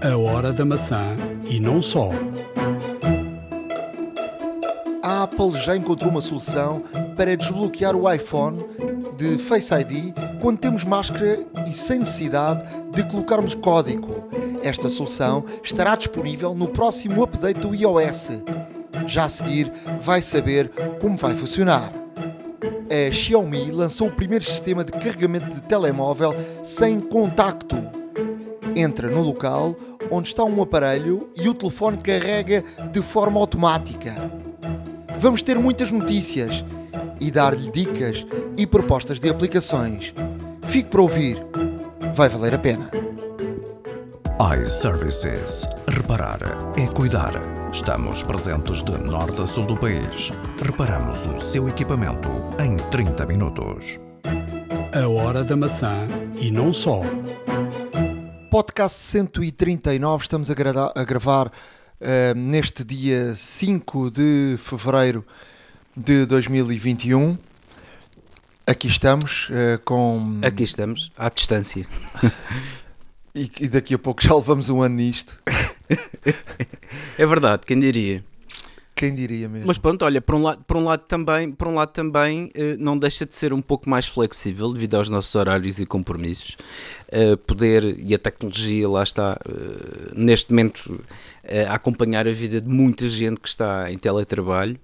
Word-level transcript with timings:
A 0.00 0.16
hora 0.16 0.52
da 0.52 0.64
maçã 0.64 1.16
e 1.44 1.58
não 1.58 1.82
só. 1.82 2.10
A 5.02 5.24
Apple 5.24 5.60
já 5.60 5.76
encontrou 5.76 6.08
uma 6.08 6.20
solução 6.20 6.80
para 7.16 7.36
desbloquear 7.36 7.96
o 7.96 8.10
iPhone 8.10 8.64
de 9.16 9.38
Face 9.38 9.74
ID 9.74 10.14
quando 10.40 10.58
temos 10.58 10.84
máscara 10.84 11.40
e 11.66 11.74
sem 11.74 11.98
necessidade 11.98 12.62
de 12.92 13.02
colocarmos 13.10 13.56
código. 13.56 14.28
Esta 14.62 14.88
solução 14.88 15.44
estará 15.64 15.96
disponível 15.96 16.54
no 16.54 16.68
próximo 16.68 17.24
update 17.24 17.58
do 17.58 17.74
iOS. 17.74 18.30
Já 19.04 19.24
a 19.24 19.28
seguir, 19.28 19.72
vai 20.00 20.22
saber 20.22 20.70
como 21.00 21.16
vai 21.16 21.34
funcionar. 21.34 21.92
A 22.88 23.12
Xiaomi 23.12 23.72
lançou 23.72 24.06
o 24.06 24.12
primeiro 24.12 24.44
sistema 24.44 24.84
de 24.84 24.92
carregamento 24.92 25.48
de 25.56 25.60
telemóvel 25.62 26.36
sem 26.62 27.00
contacto. 27.00 27.97
Entra 28.76 29.08
no 29.10 29.22
local 29.22 29.76
onde 30.10 30.28
está 30.28 30.44
um 30.44 30.62
aparelho 30.62 31.28
e 31.36 31.48
o 31.48 31.54
telefone 31.54 31.98
carrega 31.98 32.64
de 32.90 33.02
forma 33.02 33.38
automática. 33.38 34.14
Vamos 35.18 35.42
ter 35.42 35.58
muitas 35.58 35.90
notícias 35.90 36.64
e 37.20 37.30
dar-lhe 37.30 37.70
dicas 37.70 38.24
e 38.56 38.66
propostas 38.66 39.18
de 39.18 39.28
aplicações. 39.28 40.14
Fique 40.64 40.88
para 40.88 41.02
ouvir, 41.02 41.44
vai 42.14 42.28
valer 42.28 42.54
a 42.54 42.58
pena. 42.58 42.90
iServices. 44.60 45.66
Reparar 45.88 46.38
é 46.76 46.86
cuidar. 46.86 47.32
Estamos 47.72 48.22
presentes 48.22 48.82
de 48.82 48.92
norte 48.92 49.42
a 49.42 49.46
sul 49.46 49.64
do 49.64 49.76
país. 49.76 50.32
Reparamos 50.62 51.26
o 51.26 51.40
seu 51.40 51.68
equipamento 51.68 52.28
em 52.62 52.76
30 52.76 53.26
minutos. 53.26 53.98
A 54.94 55.08
hora 55.08 55.44
da 55.44 55.56
maçã 55.56 56.08
e 56.40 56.50
não 56.50 56.72
só. 56.72 57.02
Podcast 58.62 58.98
139, 58.98 60.22
estamos 60.24 60.50
a, 60.50 60.54
grada- 60.54 60.92
a 60.96 61.04
gravar 61.04 61.48
eh, 62.00 62.34
neste 62.34 62.82
dia 62.82 63.36
5 63.36 64.10
de 64.10 64.56
fevereiro 64.58 65.24
de 65.96 66.26
2021. 66.26 67.38
Aqui 68.66 68.88
estamos 68.88 69.48
eh, 69.52 69.78
com. 69.84 70.40
Aqui 70.42 70.64
estamos, 70.64 71.12
à 71.16 71.28
distância. 71.30 71.86
E, 73.32 73.48
e 73.60 73.68
daqui 73.68 73.94
a 73.94 73.98
pouco 73.98 74.20
já 74.20 74.34
levamos 74.34 74.68
um 74.68 74.82
ano 74.82 74.96
nisto. 74.96 75.40
É 77.16 77.24
verdade, 77.24 77.62
quem 77.64 77.78
diria. 77.78 78.24
Quem 78.98 79.14
diria 79.14 79.48
mesmo? 79.48 79.68
Mas 79.68 79.78
pronto, 79.78 80.04
olha, 80.04 80.20
por 80.20 80.34
um 80.34 80.42
lado, 80.42 80.64
por 80.66 80.76
um 80.76 80.82
lado 80.82 81.04
também, 81.06 81.52
por 81.52 81.68
um 81.68 81.74
lado 81.76 81.90
também 81.90 82.50
eh, 82.52 82.76
não 82.80 82.98
deixa 82.98 83.24
de 83.24 83.36
ser 83.36 83.52
um 83.52 83.62
pouco 83.62 83.88
mais 83.88 84.08
flexível 84.08 84.72
devido 84.72 84.96
aos 84.96 85.08
nossos 85.08 85.32
horários 85.36 85.78
e 85.78 85.86
compromissos. 85.86 86.56
Eh, 87.08 87.36
poder, 87.36 87.84
e 88.00 88.12
a 88.12 88.18
tecnologia 88.18 88.88
lá 88.88 89.04
está, 89.04 89.38
eh, 89.48 90.12
neste 90.16 90.50
momento, 90.50 91.00
a 91.68 91.74
acompanhar 91.74 92.26
a 92.26 92.32
vida 92.32 92.60
de 92.60 92.68
muita 92.68 93.06
gente 93.06 93.40
que 93.40 93.48
está 93.48 93.88
em 93.88 93.96
teletrabalho. 93.96 94.76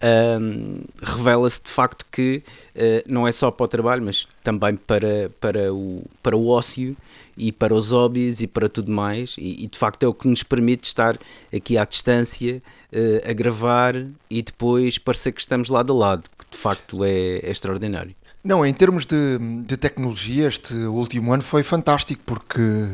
Ahm, 0.00 0.82
revela-se 1.02 1.60
de 1.60 1.70
facto 1.70 2.06
que 2.10 2.42
eh, 2.74 3.02
não 3.06 3.26
é 3.26 3.32
só 3.32 3.50
para 3.50 3.64
o 3.64 3.68
trabalho, 3.68 4.02
mas 4.02 4.28
também 4.44 4.76
para, 4.76 5.28
para, 5.40 5.74
o, 5.74 6.04
para 6.22 6.36
o 6.36 6.48
ócio 6.48 6.96
e 7.36 7.50
para 7.50 7.74
os 7.74 7.90
hobbies 7.90 8.40
e 8.40 8.46
para 8.46 8.68
tudo 8.68 8.92
mais, 8.92 9.34
e, 9.36 9.64
e 9.64 9.66
de 9.66 9.76
facto 9.76 10.04
é 10.04 10.06
o 10.06 10.14
que 10.14 10.28
nos 10.28 10.44
permite 10.44 10.84
estar 10.84 11.18
aqui 11.52 11.76
à 11.76 11.84
distância 11.84 12.62
eh, 12.92 13.24
a 13.28 13.32
gravar 13.32 13.94
e 14.30 14.40
depois 14.40 14.98
parecer 14.98 15.32
que 15.32 15.40
estamos 15.40 15.68
lado 15.68 15.92
a 15.92 15.96
lado, 15.96 16.24
que 16.38 16.46
de 16.48 16.58
facto 16.58 17.04
é, 17.04 17.38
é 17.38 17.50
extraordinário. 17.50 18.14
Não, 18.44 18.64
em 18.64 18.72
termos 18.72 19.04
de, 19.04 19.38
de 19.64 19.76
tecnologia, 19.76 20.46
este 20.46 20.74
último 20.74 21.32
ano 21.32 21.42
foi 21.42 21.64
fantástico 21.64 22.22
porque 22.24 22.88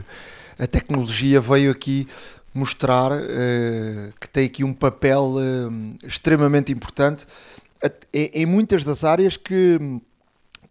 a 0.58 0.66
tecnologia 0.66 1.40
veio 1.40 1.70
aqui 1.70 2.08
mostrar 2.54 3.10
eh, 3.12 4.12
que 4.20 4.28
tem 4.28 4.46
aqui 4.46 4.62
um 4.62 4.72
papel 4.72 5.34
eh, 5.40 6.06
extremamente 6.06 6.70
importante 6.70 7.26
em, 8.12 8.46
muitas 8.46 8.84
das 8.84 9.02
áreas 9.02 9.36
que, 9.36 10.00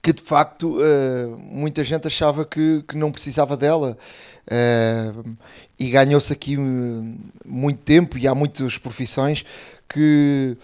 que 0.02 0.14
de 0.14 0.22
facto 0.22 0.78
eh, 0.82 1.28
muita 1.38 1.84
gente 1.84 2.08
achava 2.08 2.46
que, 2.46 2.84
que 2.88 2.96
não 2.96 3.12
precisava 3.12 3.58
dela. 3.58 3.98
E 5.80 5.90
ganhou-se 5.90 6.32
aqui 6.32 6.58
muito 7.46 7.82
tempo 7.82 8.18
e 8.18 8.28
há 8.28 8.36
muitas 8.36 8.78
profissões 8.78 9.46
que 9.88 10.58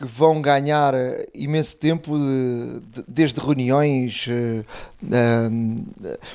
que 0.00 0.06
vão 0.06 0.40
ganhar 0.40 0.94
eh, 0.94 1.26
imenso 1.34 1.76
tempo 1.76 2.18
de- 2.18 2.80
de- 2.80 3.04
desde 3.06 3.38
reuniões 3.38 4.26
eh, 4.30 4.64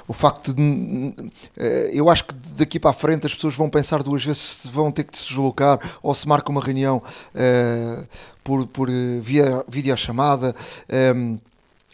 o 0.08 0.14
facto 0.14 0.53
de 0.53 1.14
eh, 1.58 1.90
eu 1.92 2.08
acho 2.09 2.25
que 2.25 2.36
daqui 2.56 2.80
para 2.80 2.92
a 2.92 2.94
frente 2.94 3.25
as 3.25 3.34
pessoas 3.34 3.56
vão 3.56 3.68
pensar 3.68 4.04
duas 4.04 4.24
vezes 4.24 4.42
se 4.42 4.70
vão 4.70 4.92
ter 4.92 5.04
que 5.06 5.18
se 5.18 5.25
deslocar 5.30 5.80
ou 6.04 6.14
se 6.14 6.28
marca 6.28 6.52
uma 6.52 6.62
reunião 6.62 7.02
eh, 7.34 8.04
por, 8.44 8.68
por 8.68 8.88
via 9.22 9.64
videochamada 9.68 10.56
ehm, 10.88 11.38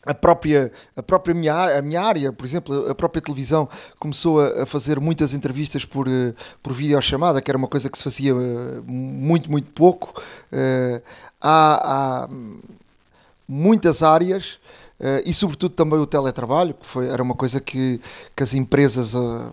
a 0.05 0.13
própria, 0.13 0.71
a 0.95 1.03
própria 1.03 1.33
minha, 1.33 1.77
a 1.77 1.81
minha 1.81 2.01
área, 2.01 2.33
por 2.33 2.45
exemplo, 2.45 2.89
a 2.89 2.95
própria 2.95 3.21
televisão 3.21 3.69
começou 3.99 4.41
a, 4.41 4.63
a 4.63 4.65
fazer 4.65 4.99
muitas 4.99 5.33
entrevistas 5.33 5.85
por, 5.85 6.07
eh, 6.07 6.33
por 6.61 6.73
videochamada, 6.73 7.41
que 7.41 7.51
era 7.51 7.57
uma 7.57 7.67
coisa 7.67 7.89
que 7.89 7.97
se 7.97 8.03
fazia 8.03 8.31
eh, 8.31 8.81
muito, 8.85 9.49
muito 9.51 9.69
pouco. 9.71 10.21
Eh, 10.51 11.01
há, 11.39 12.23
há 12.23 12.29
muitas 13.47 14.01
áreas 14.01 14.59
eh, 14.99 15.23
e, 15.25 15.33
sobretudo, 15.33 15.73
também 15.73 15.99
o 15.99 16.05
teletrabalho, 16.05 16.75
que 16.75 16.85
foi, 16.85 17.07
era 17.07 17.21
uma 17.23 17.33
coisa 17.35 17.59
que, 17.59 17.99
que 18.35 18.43
as 18.43 18.53
empresas 18.53 19.15
eh, 19.15 19.51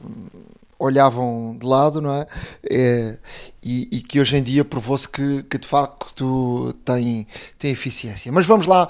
olhavam 0.79 1.57
de 1.59 1.67
lado, 1.67 2.01
não 2.01 2.15
é? 2.15 2.27
Eh, 2.71 3.17
e, 3.63 3.89
e 3.91 4.03
que 4.03 4.21
hoje 4.21 4.37
em 4.37 4.43
dia 4.43 4.65
provou-se 4.65 5.09
que, 5.09 5.43
que 5.45 5.59
de 5.59 5.67
facto 5.67 6.75
tem, 6.85 7.27
tem 7.59 7.71
eficiência. 7.71 8.31
Mas 8.31 8.45
vamos 8.47 8.67
lá 8.67 8.89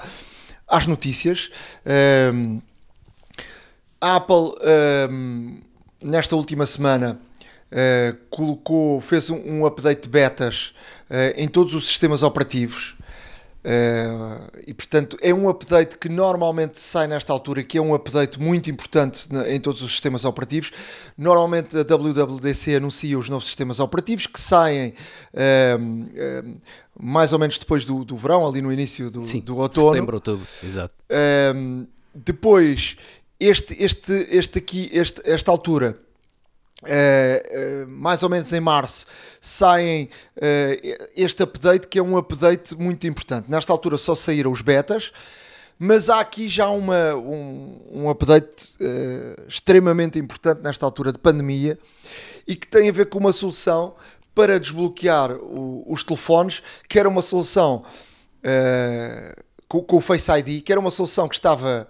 às 0.69 0.85
notícias. 0.85 1.49
Ehm, 1.85 2.59
a 3.99 4.15
Apple, 4.15 4.55
ehm, 4.61 5.57
nesta 6.01 6.35
última 6.35 6.65
semana, 6.65 7.19
eh, 7.71 8.15
colocou, 8.29 9.01
fez 9.01 9.29
um, 9.29 9.37
um 9.45 9.65
update 9.65 10.03
de 10.03 10.09
betas 10.09 10.73
eh, 11.09 11.33
em 11.37 11.47
todos 11.47 11.73
os 11.73 11.87
sistemas 11.87 12.23
operativos. 12.23 12.95
Eh, 13.61 14.61
e 14.67 14.73
portanto 14.73 15.17
é 15.21 15.33
um 15.33 15.49
update 15.49 15.97
que 15.97 16.07
normalmente 16.07 16.79
sai 16.79 17.07
nesta 17.07 17.33
altura, 17.33 17.61
que 17.61 17.77
é 17.77 17.81
um 17.81 17.93
update 17.93 18.39
muito 18.39 18.69
importante 18.69 19.27
em 19.47 19.59
todos 19.59 19.81
os 19.81 19.91
sistemas 19.91 20.23
operativos. 20.23 20.71
Normalmente 21.17 21.77
a 21.77 21.81
WWDC 21.81 22.75
anuncia 22.75 23.19
os 23.19 23.27
novos 23.27 23.45
sistemas 23.45 23.79
operativos 23.79 24.27
que 24.27 24.39
saem 24.39 24.93
ehm, 25.33 26.03
ehm, 26.15 26.53
mais 26.97 27.33
ou 27.33 27.39
menos 27.39 27.57
depois 27.57 27.83
do, 27.83 28.05
do 28.05 28.15
verão, 28.15 28.47
ali 28.47 28.61
no 28.61 28.71
início 28.71 29.09
do, 29.09 29.25
Sim, 29.25 29.41
do 29.41 29.57
outono. 29.57 29.93
setembro, 29.93 30.15
outubro, 30.17 30.45
exato. 30.63 30.93
Um, 31.55 31.87
depois, 32.13 32.97
este, 33.39 33.81
este, 33.81 34.27
este 34.29 34.57
aqui, 34.57 34.89
este, 34.91 35.21
esta 35.25 35.51
altura, 35.51 35.97
uh, 36.83 37.83
uh, 37.83 37.87
mais 37.87 38.23
ou 38.23 38.29
menos 38.29 38.51
em 38.53 38.59
março, 38.59 39.05
saem 39.41 40.09
uh, 40.37 41.07
este 41.15 41.43
update 41.43 41.87
que 41.87 41.99
é 41.99 42.03
um 42.03 42.17
update 42.17 42.75
muito 42.75 43.07
importante. 43.07 43.49
Nesta 43.49 43.71
altura 43.71 43.97
só 43.97 44.15
saíram 44.15 44.51
os 44.51 44.61
betas, 44.61 45.11
mas 45.77 46.09
há 46.09 46.19
aqui 46.19 46.47
já 46.49 46.69
uma, 46.69 47.15
um, 47.15 47.81
um 47.91 48.09
update 48.09 48.73
extremamente 49.47 50.19
importante 50.19 50.61
nesta 50.61 50.85
altura 50.85 51.13
de 51.13 51.19
pandemia 51.19 51.79
e 52.45 52.53
que 52.53 52.67
tem 52.67 52.89
a 52.89 52.91
ver 52.91 53.05
com 53.05 53.17
uma 53.17 53.31
solução 53.31 53.95
para 54.35 54.59
desbloquear 54.59 55.31
o- 55.31 55.85
os 55.87 56.03
telefones, 56.03 56.61
que 56.89 56.99
era 56.99 57.07
uma 57.07 57.21
solução 57.21 57.85
com, 59.69 59.81
com 59.81 59.97
o 59.97 60.01
Face 60.01 60.29
ID, 60.29 60.61
que 60.63 60.71
era 60.73 60.81
uma 60.81 60.91
solução 60.91 61.29
que 61.29 61.35
estava 61.35 61.87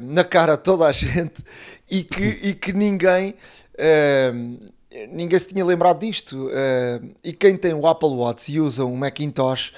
na 0.00 0.24
cara 0.24 0.56
de 0.56 0.62
toda 0.62 0.86
a 0.86 0.92
gente 0.92 1.44
e 1.90 2.02
que, 2.02 2.24
e 2.42 2.54
que 2.54 2.72
ninguém, 2.72 3.34
uh, 3.80 4.70
ninguém 5.10 5.38
se 5.38 5.48
tinha 5.48 5.64
lembrado 5.64 6.00
disto. 6.00 6.46
Uh, 6.46 7.14
e 7.24 7.32
quem 7.32 7.56
tem 7.56 7.72
o 7.74 7.86
Apple 7.86 8.10
Watch 8.10 8.52
e 8.52 8.60
usa 8.60 8.84
um 8.84 8.96
Macintosh 8.96 9.70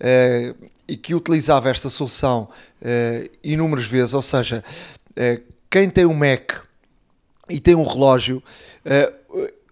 uh, 0.00 0.68
e 0.88 0.96
que 0.96 1.14
utilizava 1.14 1.70
esta 1.70 1.88
solução 1.88 2.48
inúmeras 3.44 3.84
vezes, 3.84 4.12
ou 4.12 4.22
seja, 4.22 4.64
quem 5.70 5.88
tem 5.88 6.04
um 6.04 6.14
Mac 6.14 6.64
e 7.48 7.60
tem 7.60 7.76
um 7.76 7.84
relógio, 7.84 8.42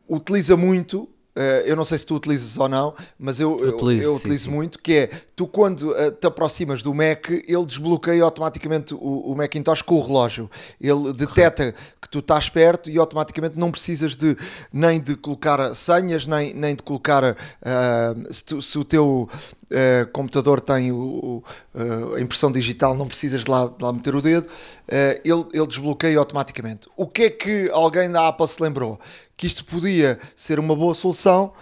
utiliza 0.09 0.57
muito. 0.57 1.09
Uh, 1.39 1.67
eu 1.67 1.77
não 1.77 1.85
sei 1.85 1.99
se 1.99 2.05
tu 2.07 2.15
utilizas 2.17 2.57
ou 2.59 2.69
não, 2.69 2.93
mas 3.19 3.39
eu, 3.41 3.57
eu- 3.61 3.77
Utilizo, 3.77 4.03
eu 4.03 4.13
sim, 4.15 4.19
utilizo 4.19 4.45
sim. 4.45 4.51
muito. 4.51 4.79
Que 4.79 4.93
é 4.95 5.11
tu, 5.37 5.47
quando 5.47 5.91
uh, 5.93 6.11
te 6.11 6.27
aproximas 6.27 6.83
do 6.83 6.93
Mac, 6.93 7.29
ele 7.31 7.65
desbloqueia 7.65 8.23
automaticamente 8.25 8.95
o, 8.95 8.99
o 9.33 9.37
Macintosh 9.37 9.83
com 9.83 9.97
o 9.97 10.07
relógio. 10.07 10.51
Ele 10.81 11.13
detecta 11.13 11.73
que 12.01 12.09
tu 12.09 12.19
estás 12.21 12.49
perto 12.49 12.91
e 12.91 12.99
automaticamente 12.99 13.59
não 13.59 13.71
precisas 13.71 14.17
de 14.17 14.37
nem 14.73 15.01
de 15.01 15.15
colocar 15.17 15.75
senhas, 15.75 16.27
nem, 16.27 16.53
nem 16.55 16.75
de 16.75 16.83
colocar 16.83 17.23
uh, 17.25 18.35
se, 18.35 18.45
tu- 18.45 18.63
se 18.63 18.79
o 18.79 18.85
teu 18.85 19.29
uh, 19.71 20.11
computador 20.13 20.61
tem 20.61 20.93
o, 20.93 20.97
o, 20.97 22.15
a 22.15 22.21
impressão 22.21 22.51
digital, 22.51 22.95
não 22.95 23.07
precisas 23.07 23.45
de 23.45 23.51
lá, 23.51 23.67
de 23.67 23.83
lá 23.83 23.93
meter 23.93 24.15
o 24.15 24.23
dedo, 24.23 24.47
uh, 24.47 25.21
ele, 25.25 25.47
ele 25.53 25.67
desbloqueia 25.67 26.19
automaticamente. 26.19 26.89
O 26.97 27.07
que 27.07 27.23
é 27.25 27.31
que 27.31 27.71
alguém 27.73 28.11
da 28.11 28.29
Apple 28.29 28.49
se 28.49 28.63
lembrou? 28.63 28.99
Que 29.37 29.47
isto 29.47 29.65
podia 29.65 30.19
ser 30.35 30.59
uma 30.59 30.75
boa 30.75 30.95
solução 30.95 31.53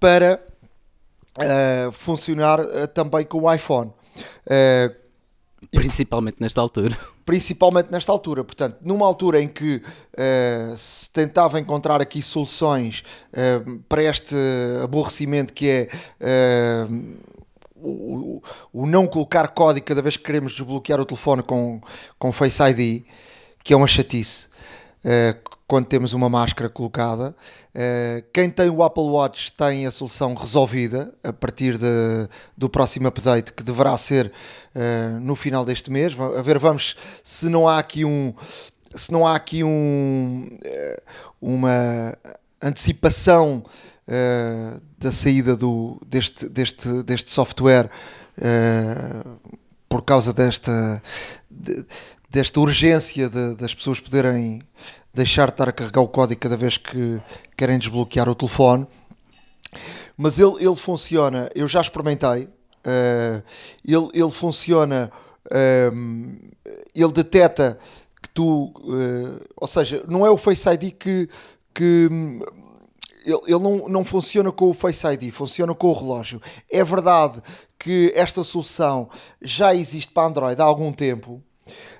para 0.00 0.42
funcionar 1.92 2.58
também 2.88 3.24
com 3.24 3.42
o 3.42 3.52
iPhone. 3.52 3.92
Principalmente 5.70 6.36
nesta 6.40 6.60
altura. 6.60 6.96
Principalmente 7.24 7.90
nesta 7.90 8.10
altura. 8.12 8.44
Portanto, 8.44 8.78
numa 8.80 9.04
altura 9.04 9.42
em 9.42 9.48
que 9.48 9.76
uh, 9.76 10.76
se 10.76 11.10
tentava 11.10 11.60
encontrar 11.60 12.00
aqui 12.00 12.22
soluções 12.22 13.02
uh, 13.32 13.78
para 13.88 14.02
este 14.02 14.34
aborrecimento 14.82 15.52
que 15.52 15.68
é 15.68 15.88
uh, 16.86 17.16
o, 17.82 18.42
o, 18.72 18.86
não 18.86 19.06
colocar 19.06 19.48
código 19.48 19.86
cada 19.86 20.02
vez 20.02 20.16
que 20.16 20.24
queremos 20.24 20.52
desbloquear 20.52 21.00
o 21.00 21.04
telefone 21.04 21.42
com, 21.42 21.80
com 22.18 22.32
Face 22.32 22.62
ID, 22.62 23.04
que 23.62 23.72
é 23.72 23.76
uma 23.76 23.86
chatice 23.86 24.48
quando 25.68 25.84
temos 25.84 26.14
uma 26.14 26.30
máscara 26.30 26.70
colocada. 26.70 27.36
Uh, 27.74 28.24
quem 28.32 28.48
tem 28.48 28.70
o 28.70 28.82
Apple 28.82 29.04
Watch 29.04 29.52
tem 29.52 29.86
a 29.86 29.92
solução 29.92 30.34
resolvida 30.34 31.14
a 31.22 31.30
partir 31.30 31.76
de, 31.76 32.26
do 32.56 32.70
próximo 32.70 33.06
update, 33.06 33.52
que 33.52 33.62
deverá 33.62 33.96
ser 33.98 34.32
uh, 34.74 35.20
no 35.20 35.36
final 35.36 35.66
deste 35.66 35.90
mês. 35.90 36.18
A 36.18 36.40
ver, 36.40 36.58
vamos 36.58 36.96
se 37.22 37.50
não 37.50 37.68
há 37.68 37.78
aqui 37.78 38.02
um. 38.02 38.32
Se 38.94 39.12
não 39.12 39.26
há 39.26 39.36
aqui 39.36 39.62
um, 39.62 40.48
uh, 40.50 41.02
uma 41.40 42.16
antecipação 42.62 43.62
da 44.98 45.12
saída 45.12 45.54
do, 45.54 46.00
deste, 46.06 46.48
deste, 46.48 47.02
deste 47.02 47.30
software 47.30 47.90
por 49.88 50.02
causa 50.02 50.32
desta, 50.32 51.02
de, 51.50 51.84
desta 52.28 52.60
urgência 52.60 53.28
de, 53.28 53.54
das 53.54 53.74
pessoas 53.74 54.00
poderem 54.00 54.62
deixar 55.12 55.46
de 55.46 55.52
estar 55.52 55.68
a 55.68 55.72
carregar 55.72 56.00
o 56.00 56.08
código 56.08 56.40
cada 56.40 56.56
vez 56.56 56.76
que 56.76 57.20
querem 57.56 57.78
desbloquear 57.78 58.28
o 58.28 58.34
telefone. 58.34 58.86
Mas 60.16 60.38
ele, 60.38 60.56
ele 60.58 60.76
funciona, 60.76 61.48
eu 61.54 61.66
já 61.68 61.80
experimentei, 61.80 62.44
uh, 62.44 63.42
ele, 63.84 64.08
ele 64.12 64.30
funciona, 64.30 65.10
uh, 65.46 66.50
ele 66.94 67.12
detecta 67.12 67.78
que 68.20 68.28
tu, 68.30 68.72
uh, 68.76 69.44
ou 69.56 69.68
seja, 69.68 70.04
não 70.08 70.26
é 70.26 70.30
o 70.30 70.36
Face 70.36 70.68
ID 70.68 70.92
que, 70.92 71.28
que 71.72 72.08
ele, 73.28 73.40
ele 73.46 73.62
não, 73.62 73.88
não 73.88 74.04
funciona 74.04 74.50
com 74.50 74.70
o 74.70 74.74
Face 74.74 75.06
ID, 75.06 75.32
funciona 75.32 75.74
com 75.74 75.88
o 75.88 75.92
relógio. 75.92 76.40
É 76.70 76.82
verdade 76.82 77.42
que 77.78 78.12
esta 78.14 78.42
solução 78.42 79.08
já 79.40 79.74
existe 79.74 80.12
para 80.12 80.28
Android 80.28 80.60
há 80.60 80.64
algum 80.64 80.92
tempo, 80.92 81.42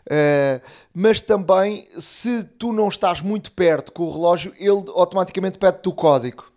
Uh, 0.07 0.65
mas 0.95 1.21
também, 1.21 1.87
se 1.99 2.43
tu 2.43 2.73
não 2.73 2.89
estás 2.89 3.21
muito 3.21 3.53
perto 3.53 3.93
com 3.93 4.05
o 4.05 4.13
relógio, 4.13 4.55
ele 4.59 4.85
automaticamente 4.95 5.59
pede-te 5.59 5.87
o 5.87 5.93
código. 5.93 6.51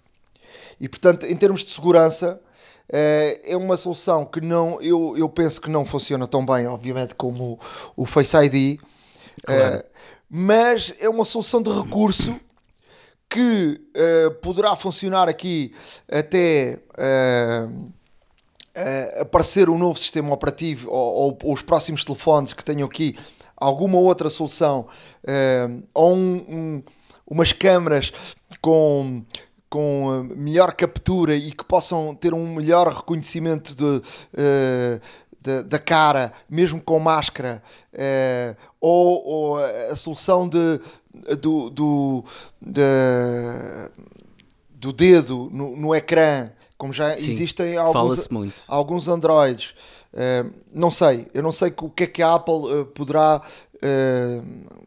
E 0.79 0.87
portanto, 0.87 1.25
em 1.25 1.35
termos 1.35 1.61
de 1.61 1.71
segurança, 1.71 2.39
uh, 2.87 3.39
é 3.43 3.57
uma 3.57 3.75
solução 3.75 4.23
que 4.23 4.39
não, 4.39 4.81
eu, 4.81 5.17
eu 5.17 5.27
penso 5.27 5.59
que 5.59 5.69
não 5.69 5.85
funciona 5.85 6.25
tão 6.25 6.45
bem, 6.45 6.65
obviamente, 6.65 7.13
como 7.13 7.59
o, 7.97 8.03
o 8.03 8.05
Face 8.05 8.37
ID, 8.37 8.79
claro. 9.45 9.79
uh, 9.79 9.83
mas 10.29 10.93
é 10.97 11.09
uma 11.09 11.25
solução 11.25 11.61
de 11.61 11.69
recurso 11.69 12.39
que 13.31 13.79
poderá 14.41 14.75
funcionar 14.75 15.29
aqui 15.29 15.73
até 16.11 16.79
uh, 18.75 19.21
aparecer 19.21 19.69
um 19.69 19.77
novo 19.77 19.97
sistema 19.97 20.33
operativo 20.33 20.89
ou, 20.89 21.13
ou, 21.13 21.37
ou, 21.43 21.53
os 21.53 21.61
próximos 21.61 22.03
telefones 22.03 22.53
que 22.53 22.63
tenham 22.63 22.87
aqui 22.87 23.17
alguma 23.55 23.99
outra 23.99 24.29
solução 24.29 24.87
uh, 25.23 25.83
ou 25.93 26.15
um, 26.15 26.35
um, 26.49 26.83
umas 27.27 27.53
câmaras 27.53 28.11
com 28.61 29.23
com 29.69 30.27
melhor 30.35 30.73
captura 30.73 31.33
e 31.33 31.49
que 31.49 31.63
possam 31.63 32.13
ter 32.13 32.33
um 32.33 32.55
melhor 32.55 32.89
reconhecimento 32.89 33.73
de, 33.73 33.85
uh, 33.85 34.01
de 35.41 35.63
da 35.63 35.79
cara, 35.79 36.31
mesmo 36.49 36.79
com 36.79 36.99
máscara, 36.99 37.63
uh, 37.93 38.55
ou, 38.79 39.25
ou, 39.25 39.57
a 39.91 39.95
solução 39.95 40.47
de, 40.47 40.79
do, 41.39 41.69
do, 41.69 42.23
de, 42.61 42.81
do 44.69 44.93
dedo 44.93 45.49
no, 45.51 45.75
no 45.75 45.95
ecrã 45.95 46.51
como 46.77 46.91
já 46.91 47.15
Sim, 47.15 47.29
existem 47.29 47.77
alguns, 47.77 48.27
alguns 48.67 49.07
Androids. 49.07 49.75
Uh, 50.11 50.51
não 50.73 50.89
sei, 50.89 51.27
eu 51.31 51.43
não 51.43 51.51
sei 51.51 51.71
o 51.77 51.89
que 51.91 52.05
é 52.05 52.07
que 52.07 52.23
a 52.23 52.33
Apple 52.33 52.53
uh, 52.55 52.85
poderá 52.87 53.41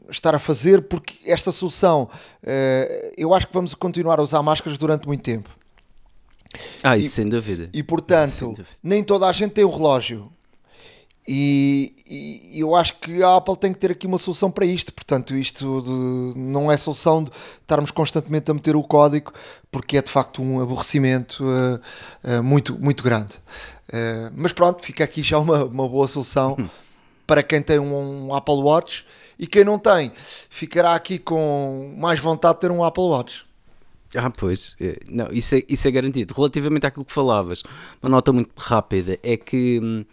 estar 0.09 0.35
a 0.37 0.39
fazer, 0.39 0.83
porque 0.83 1.19
esta 1.29 1.51
solução 1.51 2.09
eu 3.17 3.35
acho 3.35 3.49
que 3.49 3.53
vamos 3.53 3.75
continuar 3.75 4.21
a 4.21 4.23
usar 4.23 4.41
máscaras 4.41 4.79
durante 4.79 5.09
muito 5.09 5.23
tempo. 5.23 5.51
Ah, 6.83 6.97
isso 6.97 7.09
e, 7.09 7.11
sem 7.11 7.29
dúvida. 7.29 7.69
E 7.73 7.83
portanto, 7.83 8.47
dúvida. 8.49 8.69
nem 8.83 9.03
toda 9.03 9.27
a 9.27 9.33
gente 9.33 9.53
tem 9.53 9.65
o 9.65 9.71
relógio. 9.71 10.31
E, 11.27 11.95
e, 12.07 12.61
eu 12.61 12.75
acho 12.75 12.99
que 12.99 13.23
a 13.23 13.37
Apple 13.37 13.57
tem 13.57 13.73
que 13.73 13.79
ter 13.79 13.91
aqui 13.91 14.07
uma 14.07 14.19
solução 14.19 14.51
para 14.51 14.67
isto. 14.67 14.93
Portanto, 14.93 15.35
isto 15.35 15.83
de, 15.83 16.39
não 16.39 16.71
é 16.71 16.77
solução 16.77 17.25
de 17.25 17.31
estarmos 17.63 17.91
constantemente 17.91 18.51
a 18.51 18.55
meter 18.55 18.77
o 18.77 18.83
código, 18.83 19.33
porque 19.73 19.97
é 19.97 20.03
de 20.03 20.11
facto 20.11 20.43
um 20.43 20.61
aborrecimento 20.61 21.43
uh, 21.43 21.81
uh, 22.39 22.43
muito, 22.43 22.79
muito 22.79 23.03
grande. 23.03 23.37
Uh, 23.89 24.31
mas 24.37 24.53
pronto, 24.53 24.83
fica 24.83 25.05
aqui 25.05 25.23
já 25.23 25.39
uma, 25.39 25.65
uma 25.65 25.89
boa 25.89 26.07
solução 26.07 26.57
hum. 26.59 26.69
para 27.27 27.43
quem 27.43 27.63
tem 27.63 27.79
um, 27.79 28.27
um, 28.27 28.35
Apple 28.35 28.57
Watch 28.57 29.07
e 29.39 29.47
quem 29.47 29.65
não 29.65 29.79
tem, 29.79 30.13
ficará 30.51 30.95
aqui 30.95 31.19
com 31.19 31.95
mais 31.99 32.21
vontade 32.21 32.55
de 32.55 32.61
ter 32.61 32.71
um 32.71 32.85
Apple 32.85 33.05
Watch. 33.05 33.47
Ah, 34.15 34.31
pois, 34.31 34.77
não, 35.09 35.27
isso, 35.33 35.57
é, 35.57 35.63
isso 35.69 35.89
é 35.89 35.91
garantido. 35.91 36.35
Relativamente 36.35 36.87
àquilo 36.87 37.05
que 37.05 37.13
falavas, 37.13 37.65
uma 38.01 38.09
nota 38.11 38.31
muito 38.31 38.51
rápida 38.57 39.19
é 39.23 39.39
que. 39.39 39.81
Hum, 39.83 40.05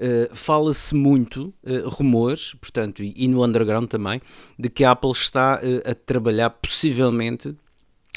Uh, 0.00 0.34
Fala-se 0.34 0.94
muito, 0.94 1.52
uh, 1.62 1.86
rumores, 1.90 2.54
portanto, 2.54 3.02
e, 3.02 3.12
e, 3.14 3.28
no 3.28 3.44
underground 3.44 3.86
também, 3.86 4.18
de 4.58 4.70
que 4.70 4.82
a 4.82 4.92
Apple 4.92 5.10
está 5.10 5.60
uh, 5.62 5.90
a 5.90 5.94
trabalhar 5.94 6.48
possivelmente 6.48 7.54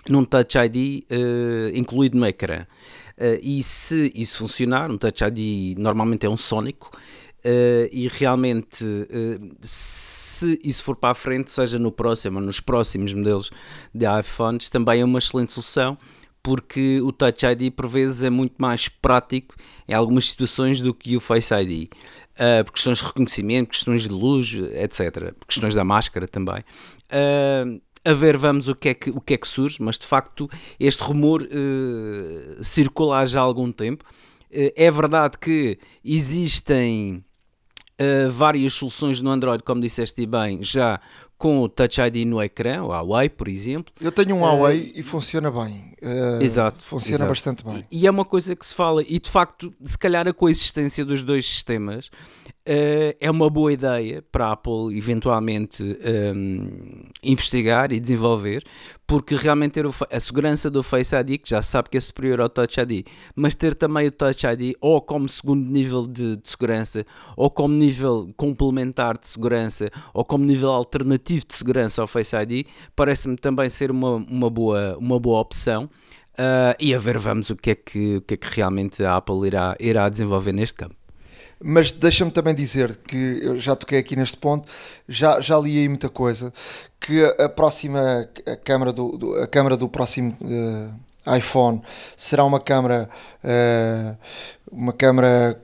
num 0.08 0.24
Touch 0.24 0.58
ID 0.58 1.06
incluído 1.74 2.18
no 2.18 2.26
ecrã. 2.26 2.66
e 3.42 3.64
se 3.64 4.12
isso 4.14 4.40
funcionar, 4.40 4.92
um 4.92 4.98
Touch 4.98 5.24
ID 5.24 5.78
normalmente 5.78 6.26
é 6.26 6.30
um 6.30 6.36
sónico, 6.36 6.92
e 7.90 8.10
realmente, 8.10 8.84
se 9.62 10.60
isso 10.62 10.84
for 10.84 10.98
para 10.98 11.12
a 11.12 11.16
frente, 11.16 11.50
seja 11.52 11.80
no 11.80 11.90
próximo 11.90 12.40
ou 12.40 12.46
nos 12.46 12.60
próximos 12.60 13.14
modelos 13.14 13.50
de 13.96 14.06
iPhones, 14.20 14.68
também 14.68 15.00
é 15.00 15.06
uma 15.06 15.20
excelente 15.20 15.54
solução 15.54 15.98
porque 16.44 17.00
o 17.02 17.14
Touch 17.14 17.46
ID 17.46 17.74
por 17.74 17.88
vezes 17.88 18.22
é 18.22 18.30
muito 18.30 18.56
mais 18.58 18.90
prático 18.90 19.56
em 19.88 19.94
algumas 19.94 20.30
situações 20.30 20.82
do 20.82 20.94
que 20.94 21.16
o 21.16 21.20
Face 21.22 21.54
ID. 21.54 21.88
Uh, 22.34 22.66
por 22.66 22.74
questões 22.74 22.98
de 22.98 23.06
reconhecimento, 23.06 23.70
questões 23.70 24.04
de 24.04 24.10
luz, 24.10 24.54
etc. 24.54 25.34
Por 25.40 25.48
questões 25.48 25.74
da 25.74 25.84
máscara 25.84 26.28
também. 26.28 26.60
Uh, 27.10 27.82
a 28.04 28.14
ver, 28.14 28.36
vamos 28.36 28.68
o 28.68 28.76
que, 28.76 28.90
é 28.90 28.94
que, 28.94 29.10
o 29.12 29.22
que 29.22 29.36
é 29.36 29.38
que 29.38 29.48
surge, 29.48 29.82
mas 29.82 29.98
de 29.98 30.06
facto 30.06 30.50
este 30.78 31.02
rumor 31.02 31.42
uh, 31.44 32.64
circula 32.64 33.20
há 33.20 33.26
já 33.26 33.40
algum 33.40 33.72
tempo. 33.72 34.04
é 34.52 34.92
verdade 34.92 35.38
que 35.38 35.80
existem 36.04 37.24
várias 38.30 38.74
soluções 38.74 39.22
no 39.22 39.30
Android, 39.30 39.64
como 39.64 39.80
disseste 39.80 40.26
bem, 40.26 40.62
já 40.62 41.00
com 41.44 41.60
o 41.60 41.68
Touch 41.68 42.00
ID 42.00 42.26
no 42.26 42.42
ecrã, 42.42 42.84
o 42.84 42.88
Huawei, 42.88 43.28
por 43.28 43.50
exemplo. 43.50 43.94
Eu 44.00 44.14
tenho 44.14 44.34
um 44.38 44.44
Huawei 44.44 44.80
uh, 44.80 45.00
e 45.00 45.04
funciona 45.04 45.52
bem. 45.52 45.92
Uh, 46.02 46.42
exato. 46.42 46.82
Funciona 46.82 47.16
exato. 47.16 47.30
bastante 47.30 47.66
bem. 47.66 47.86
E, 47.92 48.04
e, 48.04 48.08
é 48.08 48.10
uma 48.12 48.24
coisa 48.24 48.56
que 48.56 48.66
se 48.66 48.74
fala, 48.74 49.04
e 49.06 49.20
de 49.20 49.30
facto, 49.30 49.74
se 49.84 49.98
calhar 49.98 50.26
a 50.26 50.32
coexistência 50.32 51.04
dos 51.04 51.22
dois 51.22 51.46
sistemas 51.46 52.10
uh, 52.68 53.16
é 53.20 53.30
uma 53.30 53.50
boa 53.50 53.72
ideia 53.72 54.24
para 54.32 54.48
a 54.48 54.52
Apple 54.54 54.98
eventualmente 54.98 55.84
um, 55.84 57.04
investigar 57.22 57.92
e 57.92 58.00
desenvolver, 58.00 58.64
porque 59.06 59.36
realmente 59.36 59.74
ter 59.74 59.86
a 59.86 60.20
segurança 60.20 60.70
do 60.70 60.82
Face 60.82 61.16
ID, 61.16 61.42
que 61.42 61.50
já 61.50 61.62
sabe 61.62 61.90
que 61.90 61.98
é 61.98 62.02
superior 62.02 62.42
ao 62.42 62.50
Touch 62.50 62.80
ID, 62.80 63.06
mas 63.36 63.56
ter 63.56 63.76
também 63.76 64.08
o 64.08 64.12
Touch 64.12 64.46
ID 64.46 64.76
ou 64.80 65.02
como 65.02 65.28
segundo 65.28 65.70
nível 65.70 66.08
de, 66.08 66.38
de 66.38 66.50
segurança, 66.50 67.06
ou 67.36 67.50
como 67.50 67.74
nível 67.74 68.30
complementar 68.36 69.18
de 69.18 69.28
segurança, 69.28 69.90
ou 70.14 70.24
como 70.24 70.46
nível 70.46 70.72
alternativo 70.72 71.33
de 71.40 71.54
segurança 71.54 72.02
ao 72.02 72.08
Face 72.08 72.36
ID, 72.36 72.68
parece-me 72.96 73.36
também 73.36 73.70
ser 73.70 73.92
uma, 73.92 74.16
uma, 74.16 74.50
boa, 74.50 74.98
uma 74.98 75.20
boa 75.20 75.40
opção. 75.40 75.90
Uh, 76.34 76.74
e 76.80 76.96
a 76.96 77.00
ver, 77.00 77.18
vamos 77.18 77.50
o 77.50 77.56
que 77.56 77.72
é 77.72 77.76
que, 77.76 78.18
o 78.18 78.22
que, 78.22 78.34
é 78.34 78.38
que 78.38 78.48
realmente 78.56 79.04
a 79.04 79.18
Apple 79.18 79.46
irá, 79.46 79.76
irá 79.80 80.10
desenvolver 80.10 80.52
neste 80.52 80.76
campo. 80.76 80.96
Mas 81.64 81.92
deixa-me 81.92 82.32
também 82.32 82.54
dizer 82.54 82.98
que 82.98 83.40
eu 83.42 83.58
já 83.58 83.76
toquei 83.76 84.00
aqui 84.00 84.16
neste 84.16 84.36
ponto, 84.36 84.68
já, 85.08 85.40
já 85.40 85.58
li 85.58 85.80
aí 85.80 85.88
muita 85.88 86.10
coisa, 86.10 86.52
que 87.00 87.24
a 87.40 87.48
próxima 87.48 88.28
a 88.46 88.56
câmara 88.58 88.92
do, 88.92 89.18
do 89.18 89.36
a 89.36 89.48
câmara 89.48 89.78
do 89.78 89.88
próximo 89.88 90.36
uh, 90.42 91.38
iPhone 91.38 91.82
será 92.18 92.44
uma 92.44 92.60
câmara 92.60 93.10
uh, 93.44 94.18
uma 94.70 94.92
câmara 94.92 95.63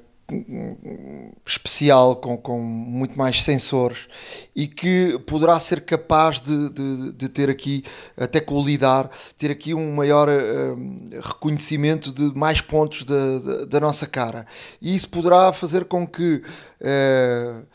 especial 1.46 2.16
com, 2.16 2.38
com 2.38 2.60
muito 2.60 3.18
mais 3.18 3.44
sensores 3.44 4.08
e 4.56 4.68
que 4.68 5.20
poderá 5.26 5.60
ser 5.60 5.82
capaz 5.82 6.40
de, 6.40 6.70
de, 6.70 7.14
de 7.14 7.30
ter 7.30 7.50
aqui, 7.50 7.84
até 8.18 8.40
com 8.40 8.56
o 8.56 8.66
lidar, 8.66 9.10
ter 9.38 9.52
aqui 9.52 9.74
um 9.74 9.94
maior 9.94 10.30
uh, 10.30 11.22
reconhecimento 11.22 12.12
de 12.12 12.36
mais 12.38 12.62
pontos 12.62 13.04
da, 13.04 13.66
da, 13.66 13.80
nossa 13.80 14.06
cara. 14.06 14.46
E 14.82 14.96
isso 14.96 15.10
poderá 15.10 15.52
fazer 15.54 15.86
com 15.86 16.06
que, 16.06 16.44
uh, 16.82 17.66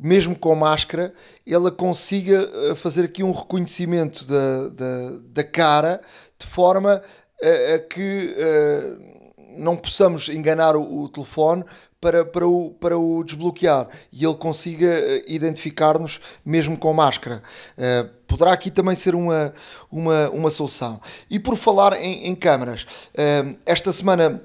mesmo 0.00 0.36
com 0.36 0.54
máscara, 0.54 1.14
ela 1.46 1.70
consiga 1.70 2.48
eh, 2.70 2.74
fazer 2.74 3.04
aqui 3.04 3.22
um 3.22 3.30
reconhecimento 3.30 4.24
da, 4.24 4.68
da, 4.68 5.18
da 5.26 5.44
cara 5.44 6.00
de 6.38 6.46
forma 6.46 7.02
a, 7.42 7.74
a 7.74 7.78
que. 7.78 8.34
Uh, 8.36 9.21
não 9.56 9.76
possamos 9.76 10.28
enganar 10.28 10.76
o, 10.76 11.02
o 11.02 11.08
telefone 11.08 11.64
para, 12.02 12.24
para, 12.24 12.46
o, 12.46 12.70
para 12.80 12.98
o 12.98 13.22
desbloquear 13.22 13.86
e 14.12 14.24
ele 14.24 14.34
consiga 14.34 14.86
eh, 14.86 15.24
identificar-nos 15.28 16.20
mesmo 16.44 16.76
com 16.76 16.92
máscara. 16.92 17.40
Uh, 17.78 18.08
poderá 18.26 18.52
aqui 18.52 18.72
também 18.72 18.96
ser 18.96 19.14
uma, 19.14 19.54
uma, 19.88 20.28
uma 20.30 20.50
solução. 20.50 21.00
E 21.30 21.38
por 21.38 21.56
falar 21.56 21.92
em, 21.92 22.26
em 22.26 22.34
câmaras, 22.34 22.82
uh, 22.82 23.56
esta 23.64 23.92
semana 23.92 24.42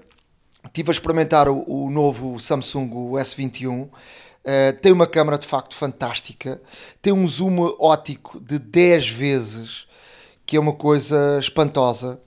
estive 0.66 0.92
a 0.92 0.94
experimentar 0.94 1.50
o, 1.50 1.64
o 1.68 1.90
novo 1.90 2.40
Samsung 2.40 2.92
o 2.94 3.14
S21. 3.14 3.86
Uh, 3.86 3.90
tem 4.80 4.92
uma 4.92 5.08
câmera 5.08 5.40
de 5.40 5.48
facto 5.48 5.76
fantástica, 5.76 6.62
tem 7.02 7.12
um 7.12 7.28
zoom 7.28 7.76
ótico 7.80 8.40
de 8.40 8.60
10 8.60 9.10
vezes, 9.10 9.88
que 10.46 10.56
é 10.58 10.60
uma 10.60 10.74
coisa 10.74 11.40
espantosa. 11.40 12.22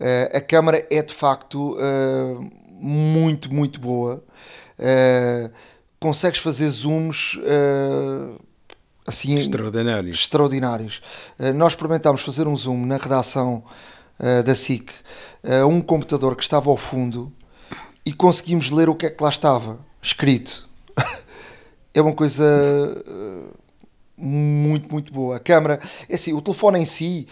Uh, 0.00 0.36
a 0.36 0.40
câmera 0.40 0.86
é 0.90 1.02
de 1.02 1.12
facto 1.12 1.76
uh, 1.76 2.50
muito, 2.72 3.52
muito 3.52 3.80
boa. 3.80 4.22
Uh, 4.78 5.50
consegues 5.98 6.38
fazer 6.38 6.70
zooms 6.70 7.36
assim 9.04 9.34
extraordinários. 9.34 10.20
extraordinários. 10.20 11.02
nós 11.56 11.72
experimentámos 11.72 12.22
fazer 12.22 12.46
um 12.46 12.56
zoom 12.56 12.86
na 12.86 12.96
redação 12.96 13.64
da 14.44 14.54
SIC 14.54 14.92
a 15.42 15.66
um 15.66 15.80
computador 15.80 16.36
que 16.36 16.42
estava 16.44 16.70
ao 16.70 16.76
fundo 16.76 17.32
e 18.06 18.12
conseguimos 18.12 18.70
ler 18.70 18.88
o 18.88 18.94
que 18.94 19.06
é 19.06 19.10
que 19.10 19.20
lá 19.20 19.28
estava 19.28 19.80
escrito. 20.00 20.68
é 21.92 22.00
uma 22.00 22.12
coisa 22.12 22.44
muito, 24.16 24.92
muito 24.92 25.12
boa. 25.12 25.36
A 25.36 25.40
câmera, 25.40 25.80
é 26.08 26.14
assim, 26.14 26.32
o 26.32 26.40
telefone 26.40 26.78
em 26.78 26.86
si 26.86 27.26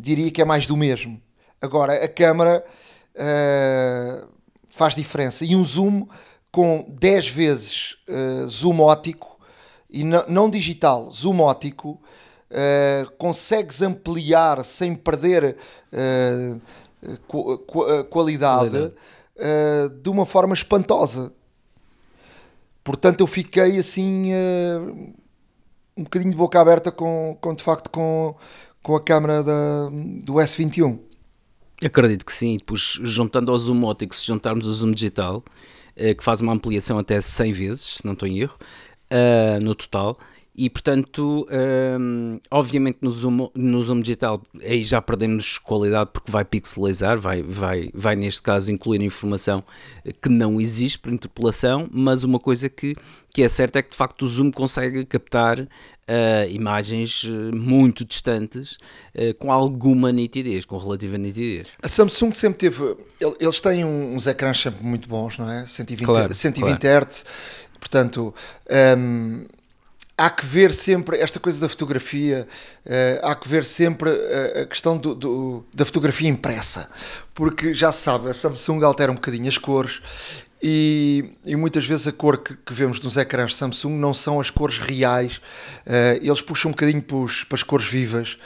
diria 0.00 0.30
que 0.30 0.40
é 0.40 0.44
mais 0.44 0.66
do 0.66 0.76
mesmo. 0.76 1.20
Agora, 1.60 1.92
a 2.02 2.08
câmera 2.08 2.64
uh, 3.14 4.28
faz 4.68 4.94
diferença. 4.94 5.44
E 5.44 5.54
um 5.54 5.64
zoom 5.64 6.06
com 6.50 6.84
10 6.88 7.28
vezes 7.28 7.96
uh, 8.08 8.48
zoom 8.48 8.80
ótico, 8.80 9.38
e 9.88 10.04
não 10.04 10.48
digital, 10.48 11.10
zoom 11.12 11.40
ótico, 11.40 12.00
uh, 12.50 13.10
consegues 13.18 13.82
ampliar 13.82 14.64
sem 14.64 14.94
perder 14.94 15.56
qualidade 18.08 18.92
de 20.00 20.08
uma 20.08 20.24
forma 20.24 20.54
espantosa. 20.54 21.32
Portanto, 22.84 23.20
eu 23.20 23.26
fiquei 23.26 23.78
assim 23.78 24.30
um 25.96 26.04
bocadinho 26.04 26.30
de 26.30 26.36
boca 26.36 26.60
aberta 26.60 26.90
com, 26.90 27.36
com 27.40 27.54
de 27.54 27.62
facto 27.62 27.90
com, 27.90 28.34
com 28.82 28.96
a 28.96 29.00
câmera 29.02 29.42
da, 29.42 29.88
do 30.24 30.34
S21. 30.34 30.98
Acredito 31.84 32.26
que 32.26 32.32
sim, 32.32 32.56
depois 32.56 32.98
juntando 33.02 33.50
ao 33.50 33.58
zoom 33.58 33.84
óptico, 33.84 34.14
se 34.14 34.26
juntarmos 34.26 34.66
o 34.66 34.74
zoom 34.74 34.92
digital, 34.92 35.42
eh, 35.96 36.14
que 36.14 36.22
faz 36.22 36.40
uma 36.40 36.52
ampliação 36.52 36.98
até 36.98 37.20
100 37.20 37.52
vezes, 37.52 37.96
se 37.96 38.04
não 38.04 38.12
estou 38.12 38.28
em 38.28 38.40
erro, 38.40 38.58
uh, 39.10 39.62
no 39.62 39.74
total, 39.74 40.18
e 40.54 40.68
portanto, 40.68 41.46
ehm, 41.48 42.38
obviamente 42.50 42.98
no 43.00 43.10
zoom, 43.10 43.48
no 43.54 43.82
zoom 43.82 44.00
digital 44.00 44.42
aí 44.62 44.84
já 44.84 45.00
perdemos 45.00 45.56
qualidade 45.56 46.10
porque 46.12 46.30
vai 46.30 46.44
pixelizar, 46.44 47.18
vai, 47.18 47.42
vai, 47.42 47.88
vai 47.94 48.14
neste 48.16 48.42
caso 48.42 48.70
incluir 48.70 49.00
informação 49.00 49.64
que 50.20 50.28
não 50.28 50.60
existe 50.60 50.98
por 50.98 51.12
interpolação, 51.12 51.88
mas 51.90 52.24
uma 52.24 52.38
coisa 52.38 52.68
que, 52.68 52.94
que 53.32 53.42
é 53.42 53.48
certa 53.48 53.78
é 53.78 53.82
que 53.82 53.90
de 53.90 53.96
facto 53.96 54.22
o 54.22 54.28
zoom 54.28 54.50
consegue 54.50 55.04
captar 55.04 55.60
uh, 55.60 55.66
imagens 56.50 57.24
eh, 57.24 57.54
muito 57.54 58.04
distantes 58.04 58.76
uh, 59.14 59.32
com 59.38 59.52
alguma 59.52 60.10
nitidez, 60.12 60.64
com 60.64 60.76
relativa 60.76 61.16
nitidez. 61.16 61.68
A 61.82 61.88
Samsung 61.88 62.32
sempre 62.32 62.58
teve, 62.58 62.96
eles 63.38 63.60
têm 63.60 63.84
uns 63.84 64.26
ecrãs 64.26 64.60
sempre 64.60 64.84
muito 64.84 65.08
bons, 65.08 65.38
não 65.38 65.50
é? 65.50 65.66
120, 65.66 66.04
claro, 66.06 66.34
120 66.34 66.80
claro. 66.80 67.06
Hz, 67.06 67.24
portanto. 67.78 68.34
Um, 68.98 69.44
há 70.20 70.28
que 70.28 70.44
ver 70.44 70.74
sempre 70.74 71.16
esta 71.16 71.40
coisa 71.40 71.58
da 71.58 71.66
fotografia, 71.66 72.46
uh, 72.84 72.90
há 73.26 73.34
que 73.34 73.48
ver 73.48 73.64
sempre 73.64 74.10
a, 74.10 74.60
a 74.60 74.66
questão 74.66 74.98
do, 74.98 75.14
do, 75.14 75.64
da 75.72 75.86
fotografia 75.86 76.28
impressa, 76.28 76.90
porque 77.32 77.72
já 77.72 77.90
se 77.90 78.02
sabe, 78.02 78.28
a 78.28 78.34
Samsung 78.34 78.84
altera 78.84 79.10
um 79.10 79.14
bocadinho 79.14 79.48
as 79.48 79.56
cores 79.56 80.02
e, 80.62 81.36
e, 81.44 81.56
muitas 81.56 81.86
vezes 81.86 82.06
a 82.06 82.12
cor 82.12 82.38
que, 82.38 82.54
que, 82.54 82.74
vemos 82.74 83.00
nos 83.00 83.16
ecrãs 83.16 83.56
Samsung 83.56 83.92
não 83.94 84.12
são 84.12 84.40
as 84.40 84.50
cores 84.50 84.78
reais, 84.78 85.40
uh, 85.86 86.18
eles 86.20 86.40
puxam 86.40 86.70
um 86.70 86.72
bocadinho 86.72 87.02
para, 87.02 87.56
as 87.56 87.62
cores 87.62 87.86
vivas. 87.86 88.38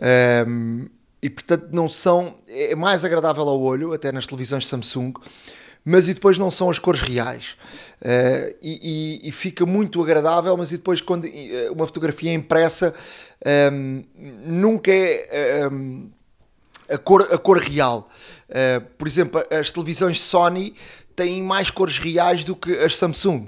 Um, 0.00 0.06
ehm, 0.06 0.86
e 1.20 1.28
portanto 1.28 1.68
não 1.72 1.88
são 1.88 2.36
é 2.46 2.76
mais 2.76 3.04
agradável 3.04 3.48
ao 3.48 3.60
olho 3.60 3.92
até 3.92 4.12
nas 4.12 4.24
televisões 4.24 4.68
Samsung 4.68 5.14
mas 5.84 6.06
e 6.06 6.12
depois 6.12 6.38
não 6.38 6.50
são 6.50 6.68
as 6.68 6.78
cores 6.78 7.00
reais. 7.00 7.56
Uh, 8.02 8.54
e, 8.60 9.20
e, 9.22 9.28
e, 9.28 9.32
fica 9.32 9.64
muito 9.64 10.02
agradável, 10.02 10.54
mas 10.56 10.70
e 10.70 10.76
depois 10.76 11.00
quando 11.00 11.24
uh, 11.24 11.72
uma 11.72 11.86
fotografia 11.86 12.30
é 12.30 12.34
impressa 12.34 12.94
um, 13.72 14.04
ehm, 14.04 14.04
nunca 14.44 14.92
é 14.92 15.66
um, 15.66 16.10
ehm, 16.90 16.94
a, 16.94 16.98
cor, 16.98 17.28
a 17.32 17.38
cor 17.38 17.58
real. 17.58 18.08
Uh, 18.48 18.84
por 18.98 19.08
exemplo, 19.08 19.42
as 19.50 19.70
televisões 19.70 20.20
Sony 20.20 20.74
têm 21.18 21.42
mais 21.42 21.70
cores 21.70 21.98
reais 21.98 22.44
do 22.44 22.56
que 22.56 22.72
as 22.72 22.96
Samsung. 22.96 23.46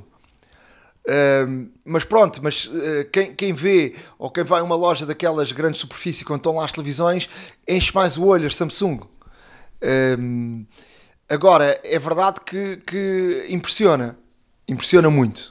Uh, 1.06 1.70
mas 1.84 2.04
pronto, 2.04 2.42
mas 2.42 2.66
uh, 2.66 3.08
quem, 3.10 3.34
quem 3.34 3.54
vê 3.54 3.94
ou 4.18 4.30
quem 4.30 4.44
vai 4.44 4.60
a 4.60 4.62
uma 4.62 4.76
loja 4.76 5.06
daquelas 5.06 5.50
grandes 5.50 5.80
superfícies 5.80 6.22
quando 6.22 6.40
estão 6.40 6.56
lá 6.56 6.64
as 6.64 6.72
televisões 6.72 7.28
enche 7.66 7.92
mais 7.94 8.16
o 8.16 8.24
olho 8.24 8.46
as 8.46 8.54
Samsung. 8.54 9.00
Uh, 9.82 10.66
Agora, 11.30 11.80
é 11.84 11.96
verdade 11.96 12.40
que, 12.44 12.78
que 12.78 13.46
impressiona. 13.50 14.18
Impressiona 14.66 15.08
muito. 15.08 15.49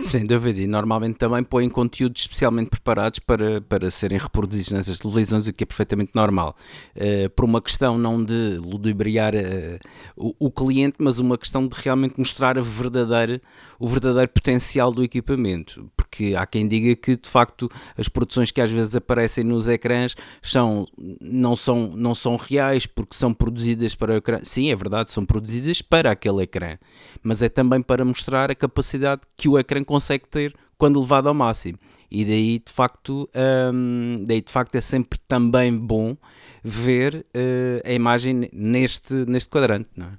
Sem 0.00 0.24
dúvida, 0.24 0.60
e 0.60 0.66
normalmente 0.66 1.16
também 1.16 1.42
põem 1.42 1.68
conteúdos 1.68 2.22
especialmente 2.22 2.70
preparados 2.70 3.18
para, 3.18 3.60
para 3.60 3.90
serem 3.90 4.18
reproduzidos 4.18 4.72
nessas 4.72 4.98
televisões, 4.98 5.46
o 5.46 5.52
que 5.52 5.64
é 5.64 5.66
perfeitamente 5.66 6.12
normal. 6.14 6.56
Uh, 6.96 7.28
por 7.30 7.44
uma 7.44 7.60
questão 7.60 7.98
não 7.98 8.24
de 8.24 8.56
ludibriar 8.58 9.34
uh, 9.34 9.78
o, 10.16 10.46
o, 10.46 10.50
cliente, 10.50 10.96
mas 10.98 11.18
uma 11.18 11.36
questão 11.36 11.66
de 11.66 11.76
realmente 11.76 12.14
mostrar 12.18 12.60
verdadeira, 12.62 13.42
o 13.78 13.86
verdadeiro 13.86 14.30
potencial 14.30 14.90
do 14.90 15.02
equipamento. 15.02 15.90
Porque 16.14 16.36
há 16.36 16.46
quem 16.46 16.68
diga 16.68 16.94
que 16.94 17.16
de 17.16 17.28
facto 17.28 17.68
as 17.98 18.08
produções 18.08 18.52
que 18.52 18.60
às 18.60 18.70
vezes 18.70 18.94
aparecem 18.94 19.42
nos 19.42 19.66
ecrãs 19.66 20.14
são, 20.40 20.86
não, 21.20 21.56
são, 21.56 21.88
não 21.88 22.14
são 22.14 22.36
reais 22.36 22.86
porque 22.86 23.16
são 23.16 23.34
produzidas 23.34 23.96
para 23.96 24.12
o 24.14 24.16
ecrã. 24.16 24.38
Sim, 24.44 24.70
é 24.70 24.76
verdade, 24.76 25.10
são 25.10 25.26
produzidas 25.26 25.82
para 25.82 26.12
aquele 26.12 26.44
ecrã, 26.44 26.78
mas 27.20 27.42
é 27.42 27.48
também 27.48 27.82
para 27.82 28.04
mostrar 28.04 28.48
a 28.48 28.54
capacidade 28.54 29.22
que 29.36 29.48
o 29.48 29.58
ecrã 29.58 29.82
consegue 29.82 30.28
ter 30.28 30.54
quando 30.78 31.00
levado 31.00 31.28
ao 31.28 31.34
máximo. 31.34 31.78
E 32.08 32.24
daí 32.24 32.62
de 32.64 32.72
facto, 32.72 33.28
um, 33.74 34.24
daí 34.24 34.40
de 34.40 34.52
facto 34.52 34.76
é 34.76 34.80
sempre 34.80 35.18
também 35.26 35.76
bom 35.76 36.16
ver 36.62 37.26
uh, 37.34 37.88
a 37.88 37.92
imagem 37.92 38.48
neste, 38.52 39.12
neste 39.26 39.50
quadrante. 39.50 39.88
Não 39.96 40.06
é? 40.06 40.10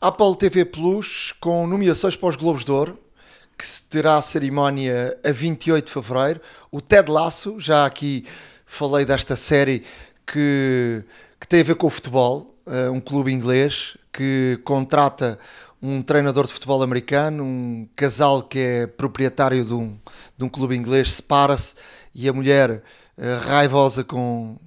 Apple 0.00 0.36
TV 0.36 0.64
Plus 0.64 1.32
com 1.38 1.68
nomeações 1.68 2.16
para 2.16 2.30
os 2.30 2.36
Globos 2.36 2.64
de 2.64 2.72
Ouro, 2.72 3.05
que 3.56 3.66
se 3.66 3.82
terá 3.82 4.16
a 4.16 4.22
cerimónia 4.22 5.18
a 5.24 5.32
28 5.32 5.86
de 5.86 5.92
fevereiro. 5.92 6.40
O 6.70 6.80
Ted 6.80 7.10
Lasso, 7.10 7.58
já 7.58 7.86
aqui 7.86 8.24
falei 8.66 9.04
desta 9.04 9.36
série 9.36 9.84
que, 10.26 11.04
que 11.40 11.48
tem 11.48 11.60
a 11.60 11.64
ver 11.64 11.76
com 11.76 11.86
o 11.86 11.90
futebol, 11.90 12.54
uh, 12.66 12.90
um 12.90 13.00
clube 13.00 13.32
inglês 13.32 13.96
que 14.12 14.58
contrata 14.64 15.38
um 15.80 16.02
treinador 16.02 16.46
de 16.46 16.52
futebol 16.52 16.82
americano, 16.82 17.44
um 17.44 17.88
casal 17.94 18.42
que 18.42 18.58
é 18.58 18.86
proprietário 18.86 19.64
de 19.64 19.74
um, 19.74 19.96
de 20.36 20.44
um 20.44 20.48
clube 20.48 20.74
inglês, 20.74 21.12
separa-se 21.12 21.74
e 22.14 22.28
a 22.28 22.32
mulher, 22.32 22.82
uh, 23.16 23.46
raivosa 23.46 24.02
com, 24.02 24.58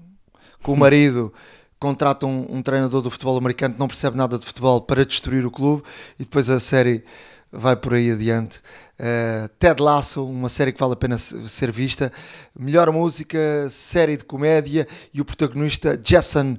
com 0.63 0.73
o 0.73 0.77
marido, 0.77 1.33
contrata 1.79 2.25
um, 2.25 2.47
um, 2.49 2.61
treinador 2.61 3.01
do 3.01 3.09
futebol 3.09 3.37
americano 3.37 3.73
que 3.73 3.79
não 3.79 3.87
percebe 3.87 4.17
nada 4.17 4.37
de 4.37 4.45
futebol 4.45 4.81
para 4.81 5.05
destruir 5.05 5.45
o 5.45 5.51
clube 5.51 5.83
e 6.19 6.23
depois 6.23 6.49
a 6.49 6.59
série 6.59 7.03
vai 7.51 7.75
por 7.75 7.93
aí 7.93 8.11
adiante. 8.11 8.61
Uh, 8.99 9.47
Ted 9.59 9.81
Lasso, 9.81 10.25
uma 10.25 10.49
série 10.49 10.71
que 10.71 10.79
vale 10.79 10.93
a 10.93 10.95
pena 10.95 11.17
ser 11.17 11.71
vista. 11.71 12.11
Melhor 12.57 12.91
música, 12.91 13.67
série 13.69 14.17
de 14.17 14.25
comédia 14.25 14.87
e 15.13 15.21
o 15.21 15.25
protagonista 15.25 15.97
Jason 15.97 16.57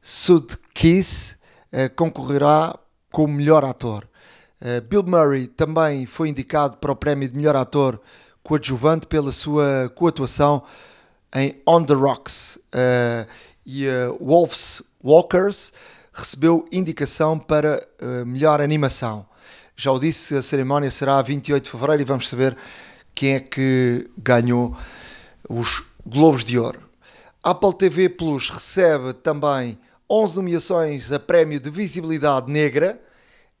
Sudeikis 0.00 1.36
uh, 1.72 1.94
concorrerá 1.96 2.78
como 3.10 3.34
melhor 3.34 3.64
ator. 3.64 4.08
Uh, 4.60 4.80
Bill 4.82 5.02
Murray 5.02 5.46
também 5.46 6.06
foi 6.06 6.28
indicado 6.28 6.76
para 6.76 6.92
o 6.92 6.96
prémio 6.96 7.28
de 7.28 7.36
melhor 7.36 7.56
ator 7.56 8.00
coadjuvante 8.42 9.06
pela 9.06 9.32
sua 9.32 9.90
coatuação 9.94 10.62
em 11.34 11.60
On 11.66 11.82
the 11.82 11.94
Rocks 11.94 12.58
e 13.64 13.86
Wolves 14.20 14.82
Walkers 15.02 15.72
recebeu 16.12 16.66
indicação 16.70 17.38
para 17.38 17.80
melhor 18.26 18.60
animação. 18.60 19.24
Já 19.82 19.90
o 19.90 19.98
disse, 19.98 20.36
a 20.36 20.42
cerimónia 20.44 20.92
será 20.92 21.18
a 21.18 21.22
28 21.22 21.64
de 21.64 21.70
fevereiro 21.70 22.02
e 22.02 22.04
vamos 22.04 22.28
saber 22.28 22.56
quem 23.12 23.34
é 23.34 23.40
que 23.40 24.08
ganhou 24.16 24.76
os 25.48 25.82
Globos 26.06 26.44
de 26.44 26.56
Ouro. 26.56 26.88
Apple 27.42 27.74
TV 27.74 28.08
Plus 28.08 28.48
recebe 28.48 29.12
também 29.12 29.76
11 30.08 30.36
nomeações 30.36 31.10
a 31.10 31.18
prémio 31.18 31.58
de 31.58 31.68
visibilidade 31.68 32.48
negra, 32.48 33.02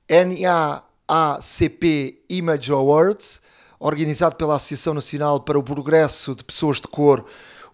NAACP 0.08 1.90
Image 2.30 2.70
Awards, 2.70 3.42
organizado 3.80 4.36
pela 4.36 4.54
Associação 4.54 4.94
Nacional 4.94 5.40
para 5.40 5.58
o 5.58 5.62
Progresso 5.64 6.36
de 6.36 6.44
Pessoas 6.44 6.80
de 6.80 6.86
Cor, 6.86 7.26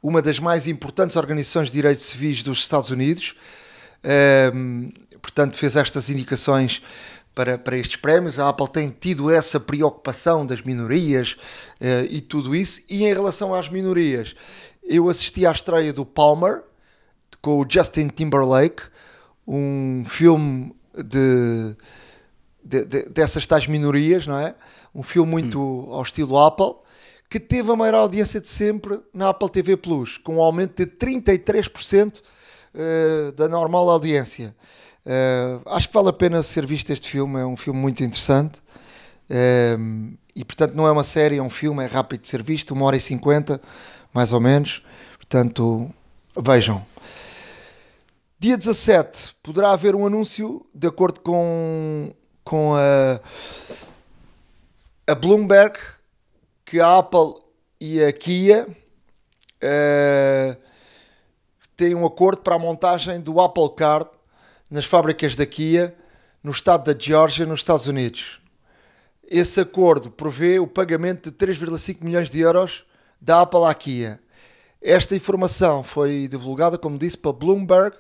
uma 0.03 0.23
das 0.23 0.39
mais 0.39 0.67
importantes 0.67 1.17
organizações 1.17 1.67
de 1.67 1.75
direitos 1.75 2.07
civis 2.07 2.43
dos 2.43 2.61
Estados 2.61 2.89
Unidos. 2.89 3.35
Um, 4.55 4.89
portanto, 5.21 5.55
fez 5.55 5.77
estas 5.77 6.09
indicações 6.09 6.81
para, 7.39 7.57
para 7.57 7.77
estes 7.77 7.95
prémios. 7.95 8.41
A 8.41 8.49
Apple 8.49 8.69
tem 8.69 8.91
tido 8.91 9.31
essa 9.31 9.61
preocupação 9.61 10.45
das 10.45 10.61
minorias 10.61 11.37
uh, 11.81 12.05
e 12.11 12.21
tudo 12.21 12.53
isso. 12.53 12.81
E 12.91 13.05
em 13.05 13.15
relação 13.15 13.55
às 13.55 13.69
minorias, 13.69 14.35
eu 14.83 15.09
assisti 15.09 15.47
à 15.47 15.53
estreia 15.53 15.93
do 15.93 16.05
Palmer 16.05 16.65
com 17.41 17.61
o 17.61 17.67
Justin 17.69 18.09
Timberlake, 18.09 18.83
um 19.47 20.03
filme 20.05 20.75
de, 20.97 21.77
de, 22.65 22.85
de 22.85 23.03
dessas 23.09 23.47
tais 23.47 23.69
minorias, 23.69 24.27
não 24.27 24.41
é? 24.41 24.57
Um 24.93 25.05
filme 25.05 25.31
muito 25.31 25.61
hum. 25.61 25.93
ao 25.93 26.03
estilo 26.03 26.37
Apple 26.37 26.75
que 27.31 27.39
teve 27.39 27.71
a 27.71 27.77
maior 27.77 27.95
audiência 27.95 28.41
de 28.41 28.49
sempre 28.49 28.99
na 29.15 29.29
Apple 29.29 29.51
TV 29.51 29.77
Plus, 29.77 30.19
com 30.19 30.39
um 30.39 30.43
aumento 30.43 30.85
de 30.85 30.91
33% 30.91 32.17
uh, 32.17 32.23
eh, 32.75 33.33
da 33.37 33.47
normal 33.47 33.91
audiência. 33.91 34.57
Uh, 35.09 35.63
acho 35.71 35.89
que 35.89 35.95
vale 35.95 36.11
a 36.11 36.13
pena 36.13 36.43
ser 36.43 36.67
visto 36.67 36.91
este 36.91 37.09
filme, 37.09 37.41
é 37.41 37.47
um 37.47 37.57
filme 37.57 37.81
muito 37.81 38.05
interessante. 38.05 38.61
Uh, 39.31 40.15
e 40.37 40.45
portanto 40.45 40.75
não 40.75 40.87
é 40.87 40.93
uma 40.93 41.03
série, 41.03 41.39
é 41.39 41.43
um 41.43 41.49
filme, 41.49 41.83
é 41.83 41.87
rápido 41.87 42.21
de 42.21 42.29
ser 42.29 42.43
visto, 42.43 42.75
uma 42.75 42.85
hora 42.85 42.97
e 42.97 43.01
cinquenta, 43.01 43.59
mais 44.13 44.35
ou 44.35 44.41
menos. 44.41 44.83
Portanto, 45.17 45.91
vejam. 46.37 46.85
Dia 48.39 48.57
17 48.57 49.35
poderá 49.43 49.73
haver 49.73 49.97
um 49.97 50.07
anúncio 50.07 50.65
de 50.75 50.87
acordo 50.87 51.21
com, 51.21 52.13
com 52.45 52.75
a, 52.77 53.21
a 55.11 55.15
Bloomberg 55.15 55.79
que 56.65 56.79
a 56.81 56.99
Apple 56.99 57.35
e 57.81 58.05
a 58.05 58.13
Kia 58.13 58.69
uh, 58.69 60.57
têm 61.77 61.95
um 61.95 62.05
acordo 62.05 62.43
para 62.43 62.57
a 62.57 62.59
montagem 62.59 63.21
do 63.21 63.41
Apple 63.41 63.71
Card 63.75 64.09
nas 64.71 64.85
fábricas 64.85 65.35
da 65.35 65.47
Kia 65.47 65.95
no 66.43 66.51
estado 66.51 66.93
da 66.93 66.99
Geórgia, 66.99 67.47
nos 67.47 67.61
Estados 67.61 67.87
Unidos. 67.87 68.41
Esse 69.31 69.61
acordo 69.61 70.11
prevê 70.11 70.59
o 70.59 70.67
pagamento 70.67 71.31
de 71.31 71.37
3,5 71.37 71.99
milhões 72.03 72.31
de 72.31 72.41
euros 72.41 72.85
da 73.21 73.43
Apple 73.43 73.65
à 73.65 73.75
Kia. 73.75 74.21
Esta 74.81 75.17
informação 75.17 75.83
foi 75.83 76.29
divulgada, 76.29 76.79
como 76.79 76.97
disse, 76.97 77.19
pela 77.19 77.35
Bloomberg. 77.35 77.97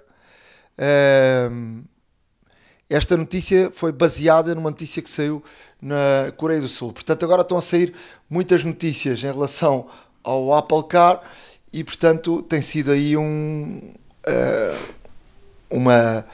Esta 2.88 3.16
notícia 3.16 3.70
foi 3.70 3.92
baseada 3.92 4.54
numa 4.54 4.70
notícia 4.70 5.02
que 5.02 5.10
saiu 5.10 5.42
na 5.82 6.32
Coreia 6.36 6.60
do 6.60 6.68
Sul. 6.68 6.92
Portanto, 6.92 7.24
agora 7.24 7.42
estão 7.42 7.58
a 7.58 7.62
sair 7.62 7.94
muitas 8.30 8.64
notícias 8.64 9.22
em 9.22 9.30
relação 9.30 9.88
ao 10.22 10.54
Apple 10.54 10.84
Car 10.84 11.20
e, 11.72 11.84
portanto, 11.84 12.42
tem 12.42 12.62
sido 12.62 12.92
aí 12.92 13.16
um, 13.16 13.92
uh, 14.26 14.94
uma 15.68 16.24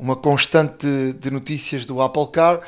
uma 0.00 0.16
constante 0.16 0.86
de, 1.12 1.30
notícias 1.30 1.84
do 1.84 2.00
Apple 2.00 2.26
Car. 2.32 2.60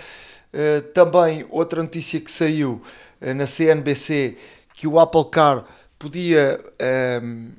Uh, 0.53 0.83
também 0.93 1.47
outra 1.49 1.83
notícia 1.83 2.21
que 2.21 2.31
saiu 2.31 2.83
uh, 3.23 3.35
na 3.35 3.47
CNBC 3.47 4.37
que 4.75 4.87
o 4.87 5.01
Apple 5.01 5.25
Car 5.31 5.65
podia 5.99 6.61
uh, 6.61 7.53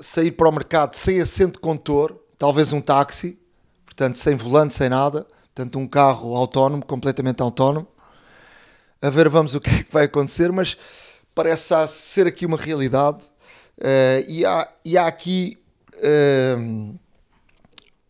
sair 0.00 0.30
para 0.32 0.48
o 0.48 0.52
mercado 0.52 0.94
sem 0.94 1.20
assento 1.20 1.60
condutor, 1.60 2.18
talvez 2.38 2.72
um 2.72 2.80
táxi, 2.80 3.38
portanto 3.84 4.16
sem 4.16 4.34
volante, 4.34 4.72
sem 4.72 4.88
nada, 4.88 5.26
portanto 5.54 5.78
um 5.78 5.86
carro 5.86 6.34
autónomo, 6.34 6.84
completamente 6.84 7.42
autónomo. 7.42 7.86
A 9.02 9.10
ver, 9.10 9.28
vamos 9.28 9.54
o 9.54 9.60
que 9.60 9.68
é 9.68 9.82
que 9.82 9.92
vai 9.92 10.04
acontecer, 10.06 10.50
mas 10.50 10.76
parece 11.34 11.86
ser 11.88 12.26
aqui 12.26 12.46
uma 12.46 12.56
realidade 12.56 13.24
uh, 13.78 14.24
e, 14.26 14.46
há, 14.46 14.68
e 14.84 14.96
há 14.96 15.06
aqui 15.06 15.58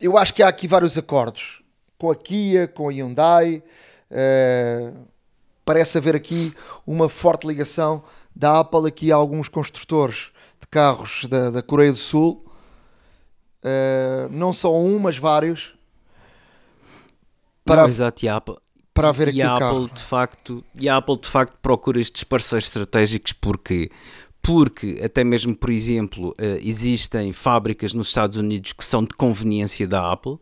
eu 0.00 0.16
acho 0.16 0.32
que 0.34 0.42
há 0.42 0.48
aqui 0.48 0.68
vários 0.68 0.96
acordos 0.96 1.62
com 1.98 2.10
a 2.10 2.14
Kia, 2.14 2.68
com 2.68 2.88
a 2.88 2.92
Hyundai. 2.92 3.62
Uh, 4.10 5.06
parece 5.64 5.98
haver 5.98 6.14
aqui 6.14 6.54
uma 6.86 7.08
forte 7.08 7.46
ligação 7.46 8.02
da 8.34 8.60
Apple 8.60 8.86
aqui 8.86 9.12
a 9.12 9.16
alguns 9.16 9.48
construtores 9.48 10.30
de 10.60 10.66
carros 10.68 11.24
da, 11.28 11.50
da 11.50 11.62
Coreia 11.62 11.92
do 11.92 11.98
Sul. 11.98 12.44
Uh, 13.62 14.28
não 14.30 14.52
só 14.52 14.74
um, 14.74 14.98
mas 14.98 15.18
vários. 15.18 15.74
Para, 17.64 17.82
não, 17.82 17.88
exato, 17.88 18.24
e 18.24 18.28
a 18.28 18.36
Apple, 18.36 18.56
para 18.94 19.08
haver 19.10 19.28
aqui 19.28 19.38
e 19.38 19.42
a 19.42 19.52
Apple 19.54 19.66
carro. 19.66 19.90
de 19.90 20.02
facto 20.02 20.64
e 20.74 20.88
a 20.88 20.96
Apple 20.96 21.18
de 21.18 21.28
facto 21.28 21.56
procura 21.60 22.00
estes 22.00 22.24
parceiros 22.24 22.66
estratégicos 22.66 23.32
porque 23.32 23.90
porque 24.48 24.98
até 25.04 25.22
mesmo, 25.22 25.54
por 25.54 25.68
exemplo, 25.68 26.30
uh, 26.30 26.58
existem 26.62 27.34
fábricas 27.34 27.92
nos 27.92 28.08
Estados 28.08 28.38
Unidos 28.38 28.72
que 28.72 28.82
são 28.82 29.04
de 29.04 29.10
conveniência 29.14 29.86
da 29.86 30.10
Apple, 30.10 30.38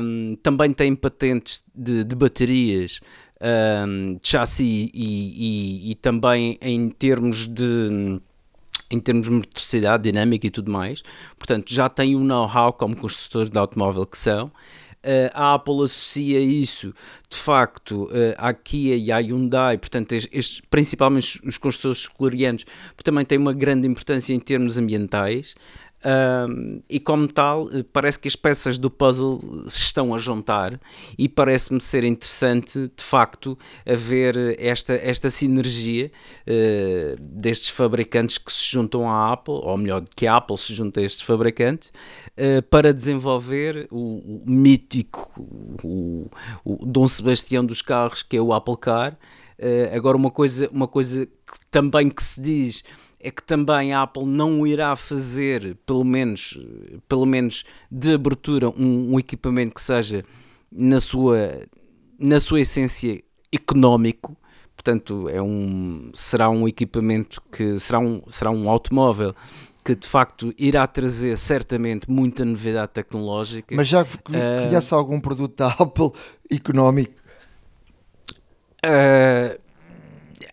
um, 0.00 0.34
também 0.42 0.72
têm 0.72 0.96
patentes 0.96 1.62
de, 1.74 2.02
de 2.02 2.16
baterias, 2.16 3.00
um, 3.86 4.14
de 4.14 4.26
chassi 4.26 4.90
e, 4.94 4.94
e, 4.94 5.90
e, 5.90 5.94
também 5.96 6.56
em 6.62 6.88
termos 6.88 7.46
de 7.46 8.22
em 8.90 8.98
termos 8.98 9.26
de 9.26 9.32
motricidade 9.32 10.04
dinâmica 10.04 10.46
e 10.46 10.50
tudo 10.50 10.72
mais, 10.72 11.02
portanto 11.36 11.70
já 11.70 11.90
têm 11.90 12.16
o 12.16 12.20
um 12.20 12.24
know-how 12.24 12.72
como 12.72 12.96
construtores 12.96 13.50
de 13.50 13.58
automóvel 13.58 14.06
que 14.06 14.16
são 14.16 14.50
a 15.32 15.54
Apple 15.54 15.84
associa 15.84 16.40
isso 16.40 16.94
de 17.30 17.36
facto 17.36 18.08
à 18.36 18.52
Kia 18.52 18.96
e 18.96 19.12
à 19.12 19.18
Hyundai, 19.18 19.78
portanto, 19.78 20.12
estes, 20.12 20.60
principalmente 20.70 21.40
os 21.46 21.58
construtores 21.58 22.08
coreanos, 22.08 22.64
também 23.04 23.24
têm 23.24 23.38
uma 23.38 23.52
grande 23.52 23.86
importância 23.86 24.34
em 24.34 24.40
termos 24.40 24.78
ambientais. 24.78 25.54
Um, 26.04 26.80
e 26.88 27.00
como 27.00 27.26
tal, 27.26 27.68
eh, 27.72 27.84
parece 27.92 28.20
que 28.20 28.28
as 28.28 28.36
peças 28.36 28.78
do 28.78 28.88
puzzle 28.88 29.40
se 29.68 29.80
estão 29.80 30.14
a 30.14 30.18
juntar 30.18 30.80
e 31.18 31.28
parece-me 31.28 31.80
ser 31.80 32.04
interessante, 32.04 32.90
de 32.96 33.02
facto, 33.02 33.58
haver 33.84 34.56
esta, 34.60 34.94
esta 34.94 35.28
sinergia 35.28 36.12
uh, 36.46 37.20
destes 37.20 37.70
fabricantes 37.70 38.38
que 38.38 38.52
se 38.52 38.64
juntam 38.70 39.10
à 39.10 39.32
Apple, 39.32 39.54
ou 39.54 39.76
melhor, 39.76 40.04
que 40.14 40.26
a 40.26 40.36
Apple 40.36 40.56
se 40.56 40.72
junta 40.72 41.00
a 41.00 41.02
estes 41.02 41.22
fabricantes, 41.22 41.88
uh, 41.88 42.62
para 42.70 42.94
desenvolver 42.94 43.88
o, 43.90 44.18
o 44.18 44.42
mítico, 44.46 45.44
o, 45.82 46.30
o, 46.64 46.86
Dom 46.86 47.08
Sebastião 47.08 47.64
dos 47.64 47.82
carros, 47.82 48.22
que 48.22 48.36
é 48.36 48.40
o 48.40 48.52
Apple 48.52 48.76
Car. 48.76 49.18
Uh, 49.58 49.96
agora, 49.96 50.16
uma 50.16 50.30
coisa, 50.30 50.68
uma 50.70 50.86
coisa 50.86 51.26
que 51.26 51.66
também 51.72 52.08
que 52.08 52.22
se 52.22 52.40
diz 52.40 52.84
é 53.20 53.30
que 53.30 53.42
também 53.42 53.92
a 53.92 54.02
Apple 54.02 54.24
não 54.24 54.66
irá 54.66 54.94
fazer, 54.94 55.76
pelo 55.84 56.04
menos, 56.04 56.58
pelo 57.08 57.26
menos 57.26 57.64
de 57.90 58.14
abertura, 58.14 58.68
um, 58.70 59.14
um 59.14 59.18
equipamento 59.18 59.74
que 59.74 59.82
seja 59.82 60.24
na 60.70 61.00
sua, 61.00 61.60
na 62.18 62.38
sua 62.38 62.60
essência 62.60 63.22
económico. 63.52 64.36
Portanto, 64.76 65.28
é 65.28 65.42
um, 65.42 66.10
será 66.14 66.48
um 66.48 66.68
equipamento 66.68 67.42
que 67.50 67.78
será 67.80 67.98
um, 67.98 68.22
será 68.30 68.50
um 68.50 68.70
automóvel 68.70 69.34
que 69.84 69.94
de 69.94 70.06
facto 70.06 70.52
irá 70.58 70.86
trazer 70.86 71.36
certamente 71.36 72.10
muita 72.10 72.44
novidade 72.44 72.92
tecnológica. 72.92 73.74
Mas 73.74 73.88
já 73.88 74.04
conhece 74.22 74.94
uh, 74.94 74.96
algum 74.96 75.18
produto 75.18 75.56
da 75.56 75.68
Apple 75.68 76.12
económico? 76.50 77.14
Uh, 78.84 79.58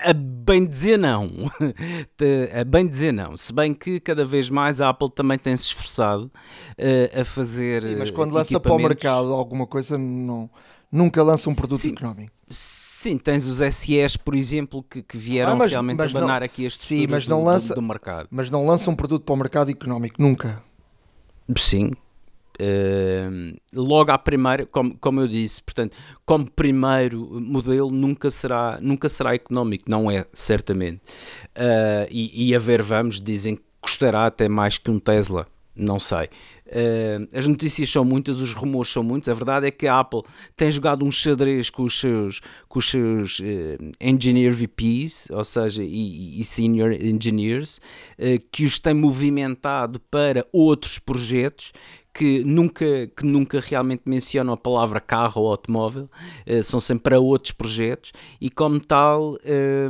a 0.09 0.13
bem 0.13 0.65
dizer 0.65 0.97
não. 0.97 1.31
a 2.59 2.63
bem 2.63 2.87
dizer 2.87 3.11
não. 3.11 3.35
Se 3.37 3.51
bem 3.53 3.73
que 3.73 3.99
cada 3.99 4.23
vez 4.25 4.49
mais 4.49 4.79
a 4.81 4.89
Apple 4.89 5.09
também 5.09 5.37
tem 5.37 5.55
se 5.57 5.63
esforçado 5.65 6.25
uh, 6.77 7.21
a 7.21 7.25
fazer. 7.25 7.81
Sim, 7.83 7.95
mas 7.97 8.11
quando 8.11 8.33
lança 8.33 8.59
para 8.59 8.73
o 8.73 8.77
mercado 8.79 9.31
alguma 9.33 9.65
coisa 9.67 9.97
não, 9.97 10.49
nunca 10.91 11.21
lança 11.23 11.49
um 11.49 11.55
produto 11.55 11.81
Sim. 11.81 11.91
económico. 11.93 12.31
Sim, 12.49 13.17
tens 13.17 13.45
os 13.47 13.57
SEs, 13.73 14.15
por 14.17 14.35
exemplo, 14.35 14.83
que, 14.83 15.01
que 15.01 15.17
vieram 15.17 15.53
Ah, 15.53 15.55
mas- 15.55 15.71
realmente 15.71 15.97
mas 15.97 16.15
abanar 16.15 16.41
não- 16.41 16.45
aqui 16.45 16.65
este 16.65 16.83
Sim, 16.85 17.07
mas 17.09 17.25
do, 17.25 17.29
não 17.31 17.39
do- 17.39 17.45
lança- 17.45 17.73
do 17.75 17.81
mercado. 17.81 18.27
Mas 18.31 18.49
não 18.51 18.65
lança 18.67 18.89
um 18.91 18.95
produto 18.95 19.23
para 19.23 19.33
o 19.33 19.37
mercado 19.37 19.71
económico, 19.71 20.21
nunca. 20.21 20.61
Sim. 21.57 21.91
Ehm, 22.59 23.55
logo 23.73 24.11
à 24.11 24.17
primeira, 24.17 24.65
como, 24.65 24.97
como 24.97 25.21
eu 25.21 25.27
disse, 25.27 25.61
portanto, 25.61 25.95
como 26.25 26.49
primeiro 26.49 27.39
modelo 27.41 27.91
nunca 27.91 28.29
será, 28.29 28.79
nunca 28.81 29.09
será 29.09 29.35
económico, 29.35 29.85
não 29.89 30.09
é, 30.09 30.25
certamente. 30.33 31.01
Ah, 31.55 32.07
e, 32.09 32.49
e 32.49 32.55
a 32.55 32.59
ver, 32.59 32.81
vamos, 32.81 33.21
dizem 33.21 33.55
que 33.55 33.63
custará 33.81 34.25
até 34.25 34.47
mais 34.47 34.77
que 34.77 34.89
um 34.89 34.99
Tesla, 34.99 35.47
não 35.75 35.99
sei. 35.99 36.29
Ah, 36.67 37.37
as 37.37 37.45
notícias 37.45 37.89
são 37.89 38.03
muitas, 38.03 38.41
os 38.41 38.53
rumores 38.53 38.91
são 38.91 39.03
muitos. 39.03 39.29
A 39.29 39.33
verdade 39.33 39.67
é 39.67 39.71
que 39.71 39.87
a 39.87 39.99
Apple 39.99 40.23
tem 40.55 40.71
jogado 40.71 41.05
um 41.05 41.11
xadrez 41.11 41.69
com 41.69 41.83
os 41.83 41.99
seus, 41.99 42.41
com 42.67 42.79
os 42.79 42.89
seus 42.89 43.41
eh, 43.43 43.77
engineer 44.01 44.51
VPs, 44.51 45.27
ou 45.31 45.43
seja, 45.43 45.83
e, 45.83 46.39
e 46.39 46.43
senior 46.43 46.91
engineers, 46.93 47.79
eh, 48.17 48.39
que 48.51 48.65
os 48.65 48.79
tem 48.79 48.93
movimentado 48.93 49.99
para 50.09 50.45
outros 50.51 50.99
projetos 50.99 51.71
que 52.15 52.45
nunca, 52.45 53.07
que 53.07 53.25
nunca 53.25 53.59
realmente 53.59 54.03
mencionam 54.05 54.53
a 54.53 54.57
palavra 54.57 55.01
carro 55.01 55.41
ou 55.41 55.51
automóvel, 55.51 56.09
eh, 56.45 56.61
são 56.61 56.79
sempre 56.79 57.03
para 57.03 57.19
outros 57.19 57.51
projetos 57.51 58.13
e 58.39 58.49
como 58.49 58.79
tal 58.79 59.35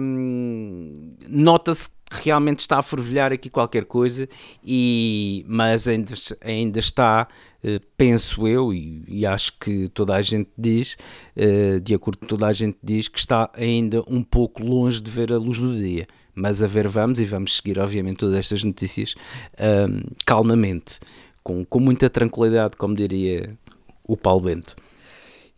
hum, 0.02 1.14
nota-se 1.30 1.90
que 2.10 2.26
realmente 2.26 2.60
está 2.60 2.80
a 2.80 2.84
fervilhar 2.84 3.32
aqui 3.32 3.50
qualquer 3.50 3.86
coisa, 3.86 4.28
e, 4.64 5.46
mas 5.48 5.88
ainda, 5.88 6.14
ainda 6.42 6.80
está, 6.80 7.28
eh, 7.64 7.80
penso 7.98 8.48
eu, 8.48 8.74
e, 8.74 9.04
e 9.08 9.26
acho 9.26 9.54
que 9.60 9.88
toda 9.90 10.16
a 10.16 10.22
gente 10.22 10.50
diz, 10.58 10.98
eh, 11.36 11.80
de 11.80 11.94
acordo 11.94 12.20
com 12.20 12.26
toda 12.28 12.48
a 12.48 12.54
gente 12.54 12.78
diz, 12.82 13.08
que 13.08 13.20
está 13.20 13.52
ainda 13.54 14.04
um 14.08 14.24
pouco 14.24 14.64
longe 14.64 15.02
de 15.02 15.10
ver 15.10 15.34
a 15.34 15.38
luz 15.38 15.60
do 15.60 15.76
dia. 15.76 16.08
Mas 16.38 16.62
a 16.62 16.68
ver 16.68 16.86
vamos, 16.88 17.18
e 17.20 17.26
vamos 17.26 17.56
seguir 17.56 17.80
obviamente 17.80 18.18
todas 18.18 18.36
estas 18.36 18.62
notícias 18.62 19.16
hum, 19.58 20.02
calmamente 20.26 21.00
com, 21.46 21.64
com 21.64 21.80
muita 21.80 22.10
tranquilidade, 22.10 22.76
como 22.76 22.96
diria 22.96 23.56
o 24.04 24.18
Paulo 24.18 24.42
Bento. 24.42 24.76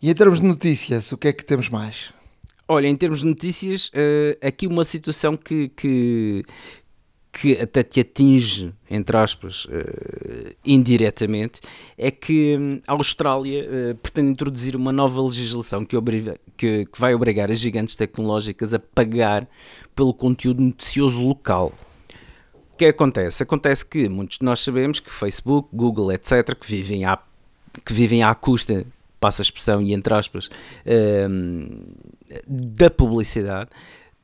E 0.01 0.11
em 0.11 0.13
termos 0.13 0.41
de 0.41 0.45
notícias, 0.45 1.13
o 1.13 1.17
que 1.17 1.29
é 1.29 1.33
que 1.33 1.45
temos 1.45 1.69
mais? 1.69 2.13
Olha, 2.67 2.87
em 2.87 2.95
termos 2.95 3.21
de 3.21 3.25
notícias, 3.25 3.89
eh, 3.93 4.37
aqui 4.45 4.67
uma 4.67 4.83
situação 4.83 5.37
que, 5.37 5.69
que, 5.69 6.43
que 7.31 7.53
até 7.53 7.83
te 7.83 8.01
atinge, 8.01 8.73
entre 8.91 9.15
aspas, 9.15 9.65
eh, 9.71 10.55
indiretamente, 10.65 11.61
é 11.97 12.11
que 12.11 12.57
hum, 12.59 12.81
a 12.85 12.91
Austrália 12.91 13.63
eh, 13.63 13.93
pretende 13.93 14.29
introduzir 14.29 14.75
uma 14.75 14.91
nova 14.91 15.21
legislação 15.21 15.85
que, 15.85 15.95
obriga, 15.95 16.35
que, 16.57 16.85
que 16.85 16.99
vai 16.99 17.15
obrigar 17.15 17.49
as 17.49 17.59
gigantes 17.59 17.95
tecnológicas 17.95 18.73
a 18.73 18.79
pagar 18.79 19.47
pelo 19.95 20.13
conteúdo 20.13 20.61
noticioso 20.61 21.21
local. 21.21 21.71
Que 22.77 22.85
acontece? 22.85 23.43
Acontece 23.43 23.85
que 23.85 24.07
muitos 24.07 24.37
de 24.37 24.45
nós 24.45 24.59
sabemos 24.59 24.99
que 24.99 25.11
Facebook, 25.11 25.69
Google, 25.73 26.11
etc., 26.11 26.53
que 26.53 26.67
vivem 26.67 27.05
à, 27.05 27.17
que 27.85 27.93
vivem 27.93 28.23
à 28.23 28.33
custa, 28.35 28.85
passa 29.19 29.41
a 29.41 29.43
expressão 29.43 29.81
e 29.81 29.93
entre 29.93 30.13
aspas, 30.13 30.49
hum, 31.29 31.67
da 32.47 32.89
publicidade, 32.89 33.69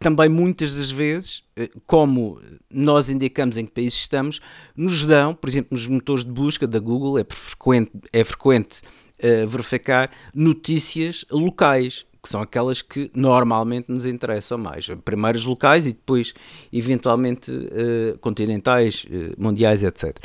também 0.03 0.27
muitas 0.27 0.75
das 0.75 0.91
vezes, 0.91 1.43
eh, 1.55 1.69
como 1.87 2.39
nós 2.69 3.09
indicamos 3.09 3.57
em 3.57 3.65
que 3.65 3.71
país 3.71 3.93
estamos, 3.93 4.41
nos 4.75 5.05
dão, 5.05 5.33
por 5.33 5.49
exemplo, 5.49 5.69
nos 5.71 5.87
motores 5.87 6.25
de 6.25 6.31
busca 6.31 6.67
da 6.67 6.77
Google, 6.77 7.17
é 7.17 7.25
frequente, 7.27 7.91
é 8.11 8.23
frequente 8.23 8.81
eh, 9.17 9.45
verificar 9.45 10.11
notícias 10.35 11.25
locais, 11.31 12.05
que 12.23 12.29
são 12.29 12.41
aquelas 12.41 12.81
que 12.81 13.11
normalmente 13.13 13.91
nos 13.91 14.05
interessam 14.05 14.57
mais. 14.57 14.87
Primeiro 15.03 15.37
os 15.37 15.45
locais 15.45 15.85
e 15.85 15.89
depois, 15.89 16.33
eventualmente, 16.71 17.51
eh, 17.51 18.15
continentais, 18.21 19.05
eh, 19.11 19.33
mundiais, 19.37 19.83
etc. 19.83 20.17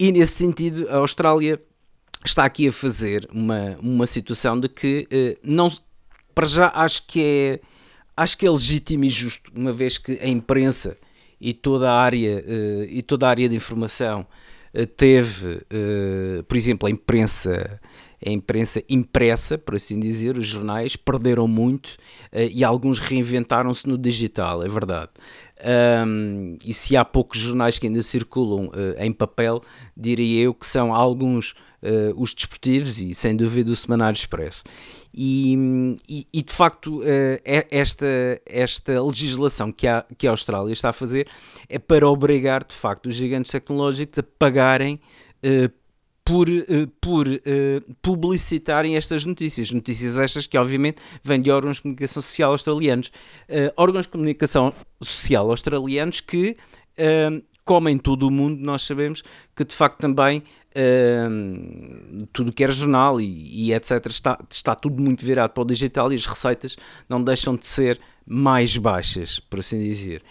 E 0.00 0.10
nesse 0.10 0.32
sentido, 0.32 0.88
a 0.88 0.96
Austrália 0.96 1.62
está 2.26 2.44
aqui 2.44 2.66
a 2.66 2.72
fazer 2.72 3.28
uma, 3.32 3.78
uma 3.80 4.04
situação 4.04 4.58
de 4.58 4.68
que 4.68 5.06
eh, 5.12 5.38
não 5.44 5.70
para 6.34 6.46
já 6.46 6.72
acho 6.74 7.06
que 7.06 7.22
é 7.22 7.60
acho 8.16 8.36
que 8.36 8.44
é 8.44 8.50
legítimo 8.50 9.04
e 9.04 9.08
justo, 9.08 9.52
uma 9.54 9.72
vez 9.72 9.96
que 9.96 10.18
a 10.20 10.26
imprensa 10.26 10.98
e 11.40 11.54
toda 11.54 11.90
a 11.90 12.00
área 12.00 12.44
e 12.88 13.00
toda 13.02 13.26
a 13.26 13.30
área 13.30 13.48
de 13.48 13.56
informação 13.56 14.26
teve, 14.96 15.62
por 16.46 16.56
exemplo, 16.56 16.86
a 16.86 16.90
imprensa 16.90 17.80
a 18.24 18.30
imprensa 18.30 18.82
impressa, 18.88 19.56
por 19.56 19.74
assim 19.74 19.98
dizer, 19.98 20.36
os 20.36 20.46
jornais 20.46 20.96
perderam 20.96 21.48
muito 21.48 21.96
eh, 22.30 22.48
e 22.52 22.62
alguns 22.62 22.98
reinventaram-se 22.98 23.86
no 23.88 23.96
digital, 23.96 24.62
é 24.62 24.68
verdade. 24.68 25.10
Um, 26.06 26.56
e 26.64 26.72
se 26.72 26.96
há 26.96 27.04
poucos 27.04 27.38
jornais 27.38 27.78
que 27.78 27.86
ainda 27.86 28.02
circulam 28.02 28.70
eh, 28.74 29.06
em 29.06 29.12
papel, 29.12 29.60
diria 29.96 30.44
eu 30.44 30.54
que 30.54 30.66
são 30.66 30.94
alguns 30.94 31.54
eh, 31.82 32.12
os 32.16 32.34
desportivos 32.34 33.00
e 33.00 33.14
sem 33.14 33.34
dúvida 33.34 33.70
o 33.70 33.76
Semanário 33.76 34.16
Expresso. 34.16 34.62
E, 35.12 35.96
e, 36.08 36.26
e, 36.32 36.42
de 36.42 36.52
facto, 36.52 37.00
eh, 37.02 37.40
é- 37.44 37.66
esta, 37.70 38.06
esta 38.46 39.02
legislação 39.02 39.72
que 39.72 39.86
a, 39.86 40.04
que 40.16 40.26
a 40.26 40.30
Austrália 40.30 40.72
está 40.72 40.90
a 40.90 40.92
fazer 40.92 41.26
é 41.68 41.78
para 41.78 42.08
obrigar 42.08 42.64
de 42.64 42.74
facto 42.74 43.06
os 43.06 43.14
gigantes 43.14 43.50
tecnológicos 43.50 44.18
a 44.18 44.22
pagarem 44.22 45.00
por, 46.30 46.48
eh, 46.48 46.86
por 47.00 47.26
eh, 47.26 47.82
publicitarem 48.00 48.96
estas 48.96 49.26
notícias. 49.26 49.72
Notícias 49.72 50.16
estas 50.16 50.46
que, 50.46 50.56
obviamente, 50.56 51.02
vêm 51.24 51.42
de 51.42 51.50
órgãos 51.50 51.76
de 51.76 51.82
comunicação 51.82 52.22
social 52.22 52.52
australianos. 52.52 53.10
Eh, 53.48 53.72
órgãos 53.76 54.06
de 54.06 54.12
comunicação 54.12 54.72
social 55.02 55.50
australianos 55.50 56.20
que, 56.20 56.56
eh, 56.96 57.42
como 57.64 57.88
em 57.88 57.98
todo 57.98 58.28
o 58.28 58.30
mundo, 58.30 58.62
nós 58.62 58.82
sabemos 58.82 59.24
que, 59.56 59.64
de 59.64 59.74
facto, 59.74 59.98
também 59.98 60.44
eh, 60.72 61.28
tudo 62.32 62.52
que 62.52 62.62
era 62.62 62.72
jornal 62.72 63.20
e, 63.20 63.66
e 63.66 63.72
etc. 63.72 64.06
Está, 64.06 64.38
está 64.48 64.76
tudo 64.76 65.02
muito 65.02 65.26
virado 65.26 65.50
para 65.50 65.62
o 65.62 65.66
digital 65.66 66.12
e 66.12 66.14
as 66.14 66.26
receitas 66.26 66.76
não 67.08 67.20
deixam 67.22 67.56
de 67.56 67.66
ser 67.66 68.00
mais 68.24 68.76
baixas, 68.76 69.40
por 69.40 69.58
assim 69.58 69.80
dizer. 69.80 70.22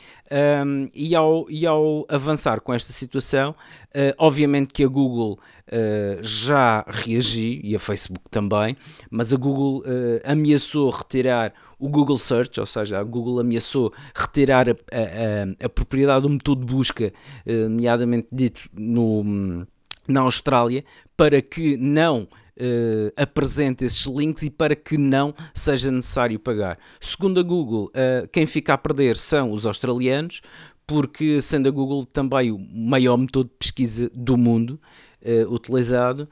Um, 0.65 0.89
e, 0.93 1.13
ao, 1.15 1.45
e 1.49 1.65
ao 1.65 2.05
avançar 2.07 2.61
com 2.61 2.73
esta 2.73 2.93
situação, 2.93 3.51
uh, 3.51 4.15
obviamente 4.17 4.73
que 4.73 4.83
a 4.83 4.87
Google 4.87 5.37
uh, 5.71 6.23
já 6.23 6.83
reagiu 6.87 7.59
e 7.63 7.75
a 7.75 7.79
Facebook 7.79 8.29
também, 8.29 8.75
mas 9.09 9.31
a 9.31 9.37
Google 9.37 9.79
uh, 9.79 10.21
ameaçou 10.23 10.89
retirar 10.89 11.53
o 11.77 11.87
Google 11.87 12.17
Search, 12.17 12.59
ou 12.59 12.65
seja, 12.65 12.99
a 12.99 13.03
Google 13.03 13.39
ameaçou 13.39 13.93
retirar 14.13 14.69
a, 14.69 14.71
a, 14.71 14.73
a, 14.73 15.65
a 15.65 15.69
propriedade 15.69 16.23
do 16.23 16.29
motor 16.29 16.57
de 16.57 16.65
busca, 16.65 17.13
nomeadamente 17.45 18.27
dito 18.29 18.69
no, 18.73 19.65
na 20.05 20.21
Austrália, 20.21 20.83
para 21.15 21.41
que 21.41 21.77
não 21.77 22.27
Uh, 22.61 23.07
apresente 23.15 23.85
esses 23.85 24.05
links 24.05 24.43
e 24.43 24.49
para 24.49 24.75
que 24.75 24.97
não 24.97 25.33
seja 25.53 25.89
necessário 25.89 26.37
pagar. 26.37 26.77
Segundo 26.99 27.39
a 27.39 27.43
Google, 27.43 27.85
uh, 27.85 28.27
quem 28.33 28.45
fica 28.45 28.73
a 28.73 28.77
perder 28.77 29.15
são 29.15 29.53
os 29.53 29.65
australianos, 29.65 30.41
porque 30.85 31.39
sendo 31.39 31.69
a 31.69 31.71
Google 31.71 32.03
também 32.03 32.51
o 32.51 32.57
maior 32.57 33.15
motor 33.15 33.45
de 33.45 33.51
pesquisa 33.57 34.11
do 34.13 34.35
mundo 34.35 34.77
uh, 35.21 35.53
utilizado, 35.53 36.27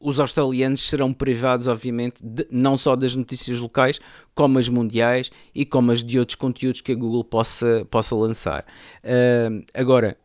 os 0.00 0.18
australianos 0.18 0.88
serão 0.88 1.12
privados, 1.12 1.66
obviamente, 1.66 2.24
de, 2.24 2.46
não 2.50 2.78
só 2.78 2.96
das 2.96 3.14
notícias 3.14 3.60
locais, 3.60 4.00
como 4.34 4.58
as 4.58 4.70
mundiais 4.70 5.30
e 5.54 5.66
como 5.66 5.92
as 5.92 6.02
de 6.02 6.18
outros 6.18 6.34
conteúdos 6.34 6.80
que 6.80 6.92
a 6.92 6.94
Google 6.94 7.22
possa, 7.22 7.86
possa 7.90 8.16
lançar. 8.16 8.64
agora, 9.74 10.16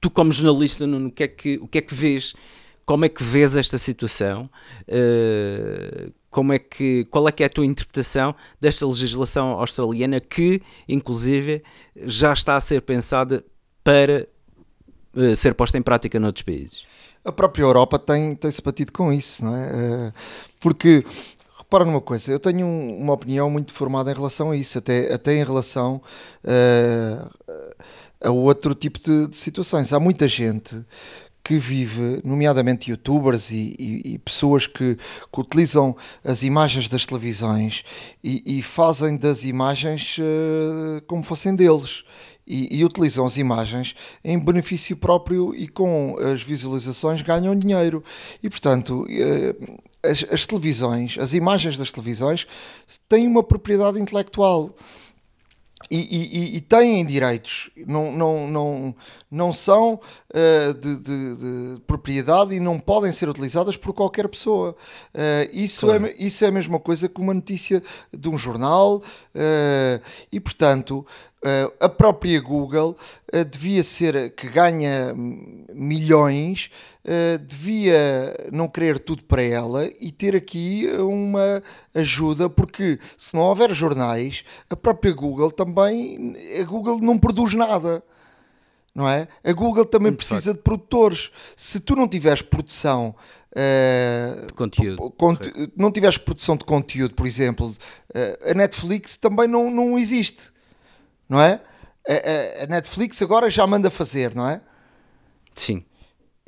tu 0.00 0.10
como 0.10 0.32
jornalista, 0.32 0.86
Nuno, 0.86 1.08
o 1.08 1.12
que 1.12 1.22
é 1.22 1.28
que, 1.28 1.58
o 1.58 1.68
que, 1.68 1.78
é 1.78 1.80
que 1.82 1.94
vês? 1.94 2.34
Como 2.84 3.04
é 3.04 3.08
que 3.08 3.22
vês 3.22 3.54
esta 3.56 3.78
situação? 3.78 4.50
Uh, 4.88 6.12
como 6.30 6.52
é 6.52 6.58
que, 6.58 7.04
qual 7.04 7.28
é 7.28 7.32
que 7.32 7.42
é 7.42 7.46
a 7.46 7.50
tua 7.50 7.66
interpretação 7.66 8.34
desta 8.60 8.86
legislação 8.86 9.50
australiana 9.50 10.20
que, 10.20 10.62
inclusive, 10.88 11.62
já 11.96 12.32
está 12.32 12.56
a 12.56 12.60
ser 12.60 12.82
pensada 12.82 13.44
para 13.84 14.26
ser 15.34 15.54
posta 15.54 15.78
em 15.78 15.82
prática 15.82 16.18
noutros 16.20 16.42
países? 16.42 16.84
A 17.24 17.32
própria 17.32 17.62
Europa 17.62 17.98
tem, 17.98 18.34
tem 18.34 18.50
se 18.50 18.62
batido 18.62 18.92
com 18.92 19.12
isso, 19.12 19.44
não 19.44 19.54
é? 19.54 19.66
Uh, 19.66 20.12
porque, 20.58 21.04
repara 21.58 21.84
numa 21.84 22.00
coisa, 22.00 22.32
eu 22.32 22.38
tenho 22.38 22.66
um, 22.66 22.98
uma 22.98 23.12
opinião 23.12 23.50
muito 23.50 23.74
formada 23.74 24.10
em 24.10 24.14
relação 24.14 24.50
a 24.50 24.56
isso, 24.56 24.78
até, 24.78 25.12
até 25.12 25.34
em 25.34 25.44
relação 25.44 26.00
a 28.20 28.30
outro 28.30 28.74
tipo 28.74 28.98
de, 28.98 29.28
de 29.28 29.36
situações. 29.36 29.92
Há 29.92 30.00
muita 30.00 30.28
gente 30.28 30.84
que 31.42 31.58
vive, 31.58 32.20
nomeadamente 32.22 32.90
youtubers 32.90 33.50
e, 33.50 33.74
e, 33.78 34.14
e 34.14 34.18
pessoas 34.18 34.66
que, 34.66 34.96
que, 34.96 35.40
utilizam 35.40 35.96
as 36.22 36.42
imagens 36.42 36.88
das 36.88 37.06
televisões 37.06 37.82
e, 38.22 38.58
e 38.58 38.62
fazem 38.62 39.16
das 39.16 39.42
imagens 39.42 40.18
uh, 40.18 41.02
como 41.06 41.22
fossem 41.22 41.54
deles. 41.54 42.04
E, 42.52 42.84
utilizam 42.84 43.24
as 43.24 43.36
imagens 43.36 43.94
em 44.24 44.38
benefício 44.38 44.96
próprio 44.96 45.54
e 45.54 45.68
com 45.68 46.16
as 46.18 46.42
visualizações 46.42 47.22
ganham 47.22 47.54
dinheiro. 47.54 48.02
E 48.42 48.50
portanto, 48.50 49.06
uh, 49.06 49.78
as, 50.02 50.24
as 50.30 50.46
televisões, 50.46 51.16
as 51.18 51.32
imagens 51.34 51.78
das 51.78 51.92
televisões 51.92 52.46
têm 53.08 53.26
uma 53.26 53.42
propriedade 53.42 54.00
intelectual 54.00 54.74
e, 55.90 55.96
e, 55.96 56.56
e, 56.56 56.60
têm 56.60 57.04
direitos, 57.04 57.68
não, 57.84 58.12
não, 58.12 58.46
não, 58.46 58.94
não 59.28 59.52
são 59.52 59.94
uh, 59.94 60.74
de, 60.74 60.96
de, 60.96 61.36
de, 61.36 61.80
propriedade 61.80 62.54
e 62.54 62.60
não 62.60 62.78
podem 62.78 63.12
ser 63.12 63.28
utilizadas 63.28 63.76
por 63.76 63.92
qualquer 63.92 64.28
pessoa. 64.28 64.76
Uh, 65.12 65.50
isso, 65.52 65.86
claro. 65.86 66.06
é, 66.06 66.14
isso 66.16 66.44
é 66.44 66.48
a 66.48 66.52
mesma 66.52 66.78
coisa 66.78 67.08
que 67.08 67.20
uma 67.20 67.34
notícia 67.34 67.82
de 68.12 68.28
um 68.28 68.38
jornal, 68.38 68.98
uh, 68.98 70.02
e 70.30 70.38
portanto. 70.38 71.06
A 71.80 71.88
própria 71.88 72.38
Google 72.40 72.96
devia 73.50 73.82
ser 73.82 74.34
que 74.34 74.48
ganha 74.48 75.14
milhões 75.72 76.70
uh, 77.04 77.38
devia 77.38 78.34
não 78.52 78.68
querer 78.68 78.98
tudo 78.98 79.24
para 79.24 79.42
ela 79.42 79.86
e 80.00 80.10
ter 80.10 80.36
aqui 80.36 80.88
uma 80.98 81.62
ajuda, 81.94 82.48
porque 82.48 82.98
se 83.16 83.34
não 83.34 83.42
houver 83.42 83.74
jornais, 83.74 84.44
a 84.68 84.76
própria 84.76 85.12
Google 85.12 85.50
também, 85.50 86.36
a 86.60 86.64
Google 86.64 87.00
não 87.00 87.18
produz 87.18 87.54
nada. 87.54 88.02
Não 88.92 89.08
é? 89.08 89.28
A 89.44 89.52
Google 89.52 89.84
também 89.84 90.12
precisa 90.12 90.52
de 90.52 90.58
produtores. 90.58 91.30
Se 91.56 91.78
tu 91.78 91.94
não 91.94 92.08
tiveres 92.08 92.42
produção 92.42 93.14
Uh, 93.50 94.46
de 94.46 94.52
conteúdo. 94.52 95.10
Conte 95.16 95.52
não 95.76 95.90
tiveres 95.90 96.16
produção 96.16 96.56
de 96.56 96.64
conteúdo, 96.64 97.16
por 97.16 97.26
exemplo, 97.26 97.66
uh, 98.14 98.48
a 98.48 98.54
Netflix 98.54 99.16
também 99.16 99.48
não, 99.48 99.68
não 99.68 99.98
existe, 99.98 100.52
não 101.30 101.40
é? 101.40 101.60
A, 102.06 102.12
a, 102.12 102.64
a, 102.64 102.66
Netflix 102.66 103.22
agora 103.22 103.48
já 103.48 103.66
manda 103.66 103.88
fazer, 103.90 104.34
não 104.34 104.48
é? 104.48 104.60
Sim 105.54 105.84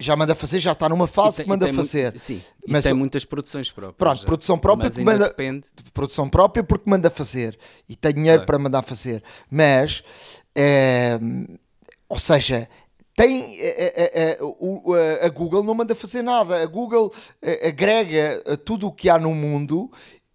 já 0.02 0.16
manda 0.16 0.34
fazer, 0.34 0.60
já 0.60 0.72
está 0.72 0.88
numa 0.88 1.06
fase 1.06 1.38
tem, 1.38 1.44
que 1.44 1.48
manda 1.48 1.72
fazer. 1.72 2.04
Muito, 2.04 2.18
sim, 2.18 2.42
mas 2.66 2.82
tem 2.82 2.92
muitas 2.92 3.24
produções 3.24 3.70
próprias. 3.70 3.96
Pronto, 3.96 4.20
já. 4.20 4.26
produção 4.26 4.58
própria 4.58 4.86
mas 4.86 4.98
manda, 4.98 5.28
depende. 5.28 5.64
produção 5.94 6.28
própria 6.28 6.62
porque 6.64 6.90
manda 6.90 7.08
fazer 7.08 7.58
e 7.88 7.96
tem 7.96 8.12
dinheiro 8.12 8.38
claro. 8.38 8.46
para 8.46 8.58
mandar 8.58 8.82
fazer. 8.82 9.22
Mas, 9.50 10.02
é, 10.54 11.18
ou 12.08 12.18
seja, 12.18 12.68
tem 13.16 13.46
a, 13.62 15.24
a, 15.24 15.26
a, 15.26 15.28
Google 15.28 15.62
não 15.62 15.74
manda 15.74 15.94
fazer 15.94 16.22
nada. 16.22 16.62
A 16.62 16.66
Google 16.66 17.12
agrega 17.66 18.42
tudo 18.64 18.88
o 18.88 18.92
que 18.92 19.08
há 19.08 19.18
no 19.18 19.34
mundo 19.34 19.90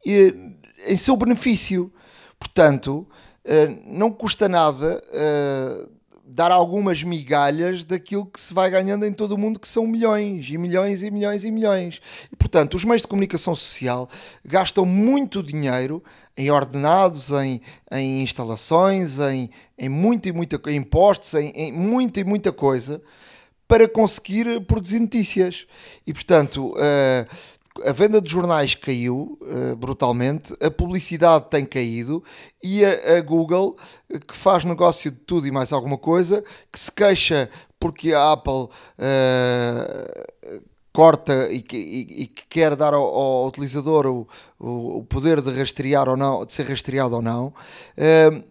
em 0.05 0.97
seu 0.97 1.15
benefício. 1.17 1.93
Portanto, 2.39 3.07
não 3.85 4.11
custa 4.11 4.49
nada 4.49 5.01
eh, 5.13 5.87
dar 6.25 6.51
algumas 6.51 7.01
migalhas 7.01 7.85
daquilo 7.85 8.25
que 8.25 8.39
se 8.39 8.53
vai 8.53 8.69
ganhando 8.69 9.05
em 9.05 9.13
todo 9.13 9.31
o 9.31 9.37
mundo, 9.37 9.59
que 9.59 9.67
são 9.67 9.87
milhões 9.87 10.45
e 10.49 10.57
milhões 10.57 11.01
e 11.01 11.09
milhões 11.09 11.45
e 11.45 11.51
milhões. 11.51 12.01
E, 12.31 12.35
portanto, 12.35 12.75
os 12.75 12.83
meios 12.83 13.01
de 13.01 13.07
comunicação 13.07 13.55
social 13.55 14.09
gastam 14.43 14.85
muito 14.85 15.41
dinheiro 15.41 16.03
em 16.35 16.51
ordenados, 16.51 17.31
em, 17.31 17.61
em 17.89 18.21
instalações, 18.21 19.17
em, 19.19 19.49
em 19.77 19.87
muita 19.87 20.27
e 20.27 20.31
muita 20.33 20.61
em 20.69 20.75
impostos, 20.75 21.33
em, 21.33 21.49
em 21.51 21.71
muita 21.71 22.19
e 22.19 22.23
muita 22.25 22.51
coisa 22.51 23.01
para 23.67 23.87
conseguir 23.87 24.61
produzir 24.61 24.99
notícias. 24.99 25.65
E, 26.05 26.13
portanto, 26.13 26.73
uh, 26.73 27.27
a 27.85 27.91
venda 27.91 28.21
de 28.21 28.29
jornais 28.29 28.75
caiu 28.75 29.37
uh, 29.41 29.75
brutalmente, 29.75 30.53
a 30.61 30.69
publicidade 30.71 31.49
tem 31.49 31.65
caído 31.65 32.23
e 32.63 32.83
a, 32.83 33.17
a, 33.17 33.21
Google, 33.21 33.77
que 34.27 34.35
faz 34.35 34.63
negócio 34.63 35.11
de 35.11 35.17
tudo 35.17 35.47
e 35.47 35.51
mais 35.51 35.71
alguma 35.71 35.97
coisa, 35.97 36.43
que 36.71 36.79
se 36.79 36.91
queixa 36.91 37.49
porque 37.79 38.13
a 38.13 38.31
Apple 38.31 38.63
uh, 38.63 38.69
corta 40.91 41.51
e 41.51 41.61
que, 41.61 41.77
e, 41.77 42.23
e 42.23 42.27
que, 42.27 42.47
quer 42.47 42.75
dar 42.75 42.93
ao, 42.93 43.03
ao 43.03 43.47
utilizador 43.47 44.07
o, 44.07 44.27
o, 44.59 44.97
o, 44.97 45.03
poder 45.03 45.41
de 45.41 45.51
rastrear 45.51 46.09
ou 46.09 46.17
não, 46.17 46.45
de 46.45 46.53
ser 46.53 46.67
rastreado 46.67 47.15
ou 47.15 47.21
não. 47.21 47.53
Uh, 47.97 48.43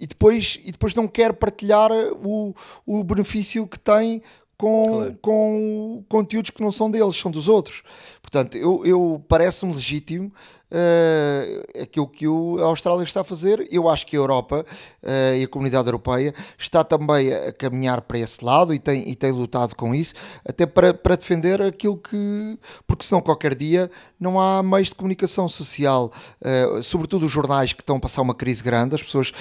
e 0.00 0.06
depois, 0.06 0.60
e 0.62 0.70
depois 0.70 0.94
não 0.94 1.08
quer 1.08 1.32
partilhar 1.32 1.90
o, 2.22 2.54
o 2.86 3.02
benefício 3.02 3.66
que 3.66 3.78
tem 3.78 4.22
com, 4.58 4.86
claro. 4.88 5.18
com 5.22 6.04
conteúdos 6.08 6.50
que 6.50 6.60
não 6.60 6.72
são 6.72 6.90
deles, 6.90 7.16
são 7.16 7.30
dos 7.30 7.48
outros. 7.48 7.82
Portanto, 8.20 8.58
eu, 8.58 8.84
eu 8.84 9.24
parece-me 9.26 9.72
legítimo 9.72 10.32
uh, 10.70 11.82
aquilo 11.82 12.06
que 12.06 12.26
o, 12.26 12.58
a 12.60 12.64
Austrália 12.64 13.04
está 13.04 13.20
a 13.20 13.24
fazer. 13.24 13.66
Eu 13.70 13.88
acho 13.88 14.04
que 14.04 14.16
a 14.16 14.18
Europa 14.18 14.66
uh, 15.02 15.36
e 15.36 15.44
a 15.44 15.48
comunidade 15.48 15.86
europeia 15.86 16.34
está 16.58 16.82
também 16.82 17.32
a 17.32 17.52
caminhar 17.52 18.02
para 18.02 18.18
esse 18.18 18.44
lado 18.44 18.74
e 18.74 18.78
tem, 18.78 19.08
e 19.08 19.14
tem 19.14 19.30
lutado 19.30 19.74
com 19.74 19.94
isso, 19.94 20.12
até 20.44 20.66
para, 20.66 20.92
para 20.92 21.16
defender 21.16 21.62
aquilo 21.62 21.96
que. 21.96 22.58
Porque 22.86 23.04
senão 23.04 23.20
qualquer 23.20 23.54
dia 23.54 23.90
não 24.18 24.40
há 24.40 24.62
meios 24.62 24.88
de 24.88 24.96
comunicação 24.96 25.48
social, 25.48 26.12
uh, 26.42 26.82
sobretudo 26.82 27.26
os 27.26 27.32
jornais 27.32 27.72
que 27.72 27.80
estão 27.80 27.96
a 27.96 28.00
passar 28.00 28.22
uma 28.22 28.34
crise 28.34 28.62
grande, 28.62 28.96
as 28.96 29.02
pessoas 29.02 29.32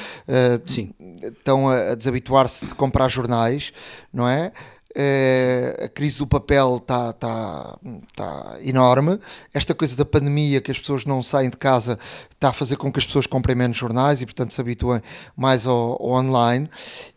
estão 1.25 1.69
a, 1.69 1.91
a 1.91 1.95
desabituar-se 1.95 2.67
de 2.67 2.75
comprar 2.75 3.09
jornais, 3.09 3.73
não 4.13 4.27
é? 4.27 4.51
Uh, 4.97 5.85
a 5.85 5.89
crise 5.89 6.17
do 6.17 6.25
papel 6.25 6.77
está 6.77 7.13
tá, 7.13 7.77
tá 8.15 8.57
enorme. 8.61 9.19
Esta 9.53 9.75
coisa 9.75 9.95
da 9.95 10.03
pandemia, 10.03 10.59
que 10.59 10.71
as 10.71 10.79
pessoas 10.79 11.05
não 11.05 11.21
saem 11.21 11.51
de 11.51 11.57
casa, 11.57 11.99
está 12.31 12.49
a 12.49 12.53
fazer 12.53 12.77
com 12.77 12.91
que 12.91 12.97
as 12.97 13.05
pessoas 13.05 13.27
comprem 13.27 13.55
menos 13.55 13.77
jornais 13.77 14.21
e, 14.21 14.25
portanto, 14.25 14.55
se 14.55 14.59
habituem 14.59 14.99
mais 15.35 15.67
ao, 15.67 16.01
ao 16.01 16.13
online. 16.13 16.67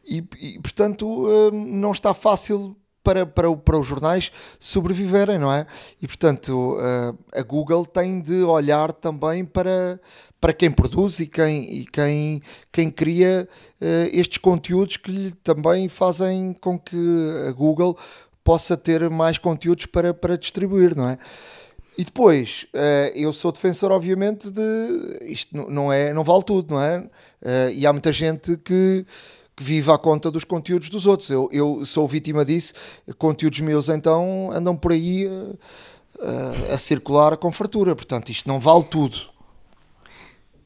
E, 0.05 0.23
e 0.39 0.59
portanto, 0.59 1.07
uh, 1.07 1.51
não 1.51 1.93
está 1.93 2.13
fácil 2.13 2.77
para, 3.03 3.25
para, 3.25 3.57
para 3.57 3.79
os 3.79 3.87
jornais 3.87 4.31
sobreviverem, 4.59 5.39
não 5.39 5.51
é? 5.51 5.67
E, 6.03 6.07
portanto, 6.07 6.77
uh, 6.77 7.19
a 7.33 7.43
Google 7.43 7.87
tem 7.87 8.21
de 8.21 8.43
olhar 8.43 8.93
também 8.93 9.43
para, 9.43 9.99
para 10.41 10.53
quem 10.53 10.71
produz 10.71 11.21
e 11.21 11.27
quem, 11.27 11.71
e 11.71 11.87
quem, 11.87 12.43
quem 12.73 12.91
cria 12.91 13.47
uh, 13.81 13.85
estes 14.11 14.39
conteúdos 14.39 14.97
que 14.97 15.11
lhe 15.11 15.33
também 15.45 15.89
fazem 15.89 16.55
com 16.55 16.79
que 16.79 16.97
a 17.47 17.53
Google 17.53 17.97
possa 18.43 18.77
ter 18.77 19.09
mais 19.11 19.37
conteúdos 19.37 19.85
para, 19.87 20.15
para 20.15 20.39
distribuir, 20.39 20.97
não 20.97 21.09
é? 21.09 21.19
E 21.99 22.05
depois, 22.05 22.67
uh, 22.75 23.13
eu 23.15 23.31
sou 23.33 23.53
defensor, 23.53 23.93
obviamente, 23.93 24.51
de 24.51 25.19
isto 25.27 25.55
não, 25.71 25.93
é, 25.93 26.15
não 26.15 26.25
vale 26.25 26.43
tudo, 26.43 26.75
não 26.75 26.81
é? 26.81 26.99
Uh, 26.99 27.71
e 27.75 27.87
há 27.87 27.93
muita 27.93 28.11
gente 28.11 28.57
que, 28.57 29.05
que 29.55 29.63
vive 29.63 29.91
à 29.93 29.99
conta 29.99 30.31
dos 30.31 30.45
conteúdos 30.45 30.89
dos 30.89 31.05
outros. 31.05 31.29
Eu, 31.29 31.51
eu 31.53 31.85
sou 31.85 32.09
vítima 32.09 32.43
disso. 32.47 32.73
Conteúdos 33.19 33.61
meus, 33.61 33.91
então, 33.91 34.51
andam 34.51 34.75
por 34.75 34.93
aí 34.93 35.29
a 36.73 36.79
circular 36.79 37.37
com 37.37 37.53
fartura. 37.53 37.95
Portanto, 37.95 38.31
isto 38.31 38.49
não 38.49 38.59
vale 38.59 38.85
tudo. 38.85 39.31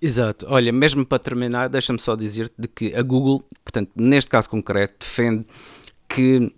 Exato. 0.05 0.45
Olha, 0.51 0.71
mesmo 0.71 1.07
para 1.07 1.19
terminar, 1.19 1.67
deixa-me 1.67 1.99
só 1.99 2.15
dizer-te 2.15 2.55
de 2.59 2.69
que 2.69 2.95
a 2.95 3.01
Google, 3.01 3.43
portanto, 3.65 3.91
neste 3.97 4.31
caso 4.31 4.51
concreto, 4.51 4.97
defende 5.01 5.47
que 6.07 6.53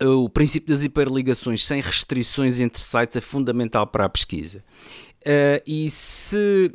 o 0.00 0.28
princípio 0.28 0.68
das 0.68 0.84
hiperligações 0.84 1.66
sem 1.66 1.80
restrições 1.80 2.60
entre 2.60 2.80
sites 2.80 3.16
é 3.16 3.20
fundamental 3.20 3.84
para 3.84 4.04
a 4.04 4.08
pesquisa. 4.08 4.62
Uh, 5.22 5.58
e 5.66 5.90
se 5.90 6.70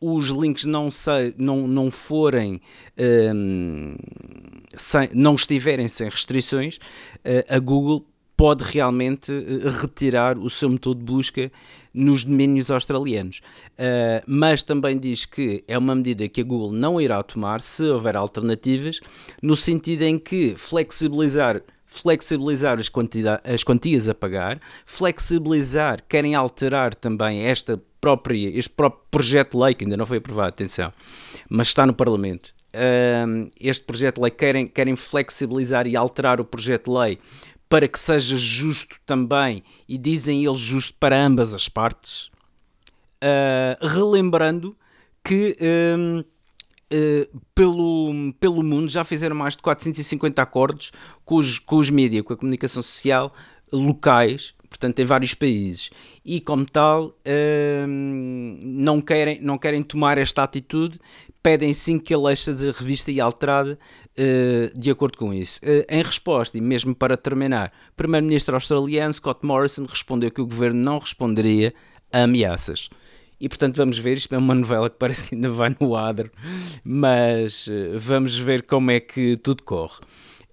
os 0.00 0.28
links 0.28 0.64
não, 0.64 0.92
sei, 0.92 1.34
não, 1.36 1.66
não 1.66 1.90
forem 1.90 2.60
um, 2.96 3.96
ehm, 3.96 3.96
sem, 4.76 5.08
não 5.12 5.34
estiverem 5.34 5.88
sem 5.88 6.08
restrições, 6.08 6.76
uh, 6.76 7.44
a 7.48 7.58
Google 7.58 8.06
pode 8.36 8.64
realmente 8.64 9.32
eh, 9.32 9.68
retirar 9.80 10.38
o 10.38 10.50
seu 10.50 10.68
motor 10.68 10.94
de 10.94 11.02
busca 11.02 11.52
nos 11.92 12.24
domínios 12.24 12.70
australianos. 12.70 13.40
Uh, 13.72 14.22
mas 14.26 14.62
também 14.62 14.98
diz 14.98 15.24
que 15.24 15.62
é 15.68 15.78
uma 15.78 15.94
medida 15.94 16.28
que 16.28 16.40
a 16.40 16.44
Google 16.44 16.72
não 16.72 17.00
irá 17.00 17.22
tomar 17.22 17.60
se 17.60 17.84
houver 17.84 18.16
alternativas, 18.16 19.00
no 19.40 19.54
sentido 19.54 20.02
em 20.02 20.18
que 20.18 20.54
flexibilizar 20.56 21.62
flexibilizar 21.86 22.78
as, 22.80 22.90
as 23.44 23.62
quantias 23.62 24.08
a 24.08 24.14
pagar, 24.14 24.58
flexibilizar, 24.84 26.02
querem 26.08 26.34
alterar 26.34 26.92
também 26.92 27.42
esta 27.42 27.80
própria, 28.00 28.48
este 28.58 28.70
próprio 28.70 29.04
projeto 29.10 29.52
de 29.52 29.64
lei, 29.64 29.74
que 29.74 29.84
ainda 29.84 29.96
não 29.96 30.04
foi 30.04 30.18
aprovado, 30.18 30.48
atenção, 30.48 30.92
mas 31.48 31.68
está 31.68 31.86
no 31.86 31.94
Parlamento. 31.94 32.52
Uh, 32.74 33.48
este 33.60 33.84
projeto 33.84 34.16
de 34.16 34.22
lei 34.22 34.30
querem, 34.32 34.66
querem 34.66 34.96
flexibilizar 34.96 35.86
e 35.86 35.96
alterar 35.96 36.40
o 36.40 36.44
projeto 36.44 36.90
de 36.90 36.98
lei 36.98 37.18
para 37.68 37.88
que 37.88 37.98
seja 37.98 38.36
justo 38.36 38.96
também, 39.04 39.62
e 39.88 39.98
dizem 39.98 40.44
eles 40.44 40.58
justo 40.58 40.94
para 40.98 41.20
ambas 41.20 41.54
as 41.54 41.68
partes, 41.68 42.30
uh, 43.22 43.86
relembrando 43.86 44.76
que 45.22 45.56
uh, 45.60 46.24
pelo, 47.54 48.32
pelo 48.38 48.62
mundo 48.62 48.88
já 48.88 49.02
fizeram 49.04 49.34
mais 49.34 49.56
de 49.56 49.62
450 49.62 50.40
acordos 50.40 50.92
com 51.24 51.36
os, 51.36 51.58
com 51.58 51.76
os 51.76 51.90
mídias, 51.90 52.22
com 52.22 52.32
a 52.32 52.36
comunicação 52.36 52.82
social 52.82 53.32
locais, 53.72 54.54
portanto 54.74 54.98
em 54.98 55.04
vários 55.04 55.34
países, 55.34 55.90
e 56.24 56.40
como 56.40 56.66
tal 56.66 57.06
uh, 57.06 57.86
não, 57.86 59.00
querem, 59.00 59.40
não 59.40 59.56
querem 59.56 59.82
tomar 59.82 60.18
esta 60.18 60.42
atitude, 60.42 60.98
pedem 61.40 61.72
sim 61.72 61.98
que 61.98 62.12
a 62.12 62.18
lei 62.18 62.34
seja 62.34 62.72
revista 62.72 63.12
e 63.12 63.20
alterada 63.20 63.78
uh, 64.18 64.78
de 64.78 64.90
acordo 64.90 65.16
com 65.16 65.32
isso. 65.32 65.60
Uh, 65.62 65.84
em 65.88 66.02
resposta, 66.02 66.58
e 66.58 66.60
mesmo 66.60 66.94
para 66.94 67.16
terminar, 67.16 67.72
primeiro-ministro 67.96 68.54
australiano 68.56 69.14
Scott 69.14 69.46
Morrison 69.46 69.84
respondeu 69.84 70.30
que 70.30 70.40
o 70.40 70.46
governo 70.46 70.82
não 70.82 70.98
responderia 70.98 71.72
ameaças. 72.12 72.90
E 73.40 73.48
portanto 73.48 73.76
vamos 73.76 73.98
ver, 73.98 74.16
isto 74.16 74.34
é 74.34 74.38
uma 74.38 74.54
novela 74.54 74.90
que 74.90 74.96
parece 74.98 75.24
que 75.24 75.36
ainda 75.36 75.50
vai 75.50 75.74
no 75.78 75.94
adro, 75.94 76.32
mas 76.82 77.68
uh, 77.68 77.96
vamos 77.96 78.36
ver 78.36 78.62
como 78.62 78.90
é 78.90 78.98
que 78.98 79.36
tudo 79.36 79.62
corre. 79.62 80.00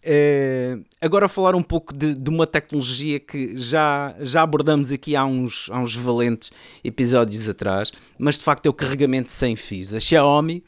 Uh, 0.04 0.84
agora 1.00 1.28
falar 1.28 1.54
um 1.54 1.62
pouco 1.62 1.94
de, 1.94 2.16
de, 2.16 2.28
uma 2.28 2.48
tecnologia 2.48 3.20
que 3.20 3.56
já, 3.56 4.16
já 4.20 4.42
abordamos 4.42 4.92
aqui 4.92 5.16
há 5.16 5.24
uns, 5.24 5.70
há 5.72 5.80
uns 5.80 5.96
valentes 5.96 6.52
episódios 6.84 7.48
atrás, 7.48 7.92
mas 8.18 8.40
de 8.40 8.44
facto 8.44 8.66
é 8.66 8.70
o 8.70 8.74
carregamento 8.74 9.32
sem 9.32 9.56
fios. 9.56 9.94
A 9.94 10.00
Xiaomi 10.00 10.64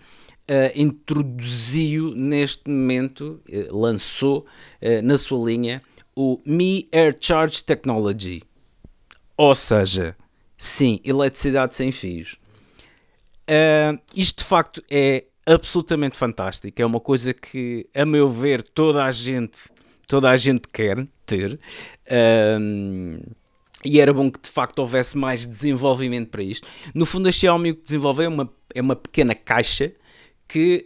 uh, 0.48 0.80
introduziu 0.80 2.14
neste 2.14 2.70
momento, 2.70 3.42
uh, 3.50 3.76
lançou 3.76 4.46
na 5.04 5.18
sua 5.18 5.44
linha 5.50 5.82
o 6.16 6.40
Mi 6.46 6.88
Air 6.92 7.16
Charge 7.20 7.64
Technology. 7.64 8.44
Ou 9.36 9.56
seja, 9.56 10.16
sim, 10.56 11.00
eletricidade 11.04 11.74
sem 11.74 11.92
fios. 11.92 12.38
isto 14.16 14.44
de 14.44 14.46
facto 14.46 14.84
é 14.92 15.24
absolutamente 15.46 16.18
fantástico. 16.18 16.82
É 16.82 16.86
uma 16.86 17.00
coisa 17.00 17.34
que, 17.34 17.88
a 17.94 18.06
meu 18.06 18.30
ver, 18.30 18.64
toda 18.64 19.04
a 19.04 19.12
gente, 19.12 19.70
toda 20.08 20.30
a 20.30 20.38
gente 20.38 20.68
quer 20.68 21.06
ter. 21.26 21.60
Um, 22.60 23.20
e 23.86 24.00
era 24.00 24.14
bom 24.14 24.32
que 24.32 24.40
de 24.40 24.50
facto 24.50 24.80
houvesse 24.80 25.18
mais 25.18 25.46
desenvolvimento 25.46 26.30
para 26.30 26.42
isto. 26.42 26.68
No 26.94 27.06
fundo, 27.06 27.28
a 27.28 27.32
Xiaomi 27.32 27.72
o 27.72 27.76
que 27.76 27.84
desenvolveu 27.84 28.26
é 28.26 28.28
uma, 28.30 28.54
é 28.74 28.82
uma 28.82 28.96
pequena 28.96 29.36
caixa 29.36 29.92
que, 30.48 30.86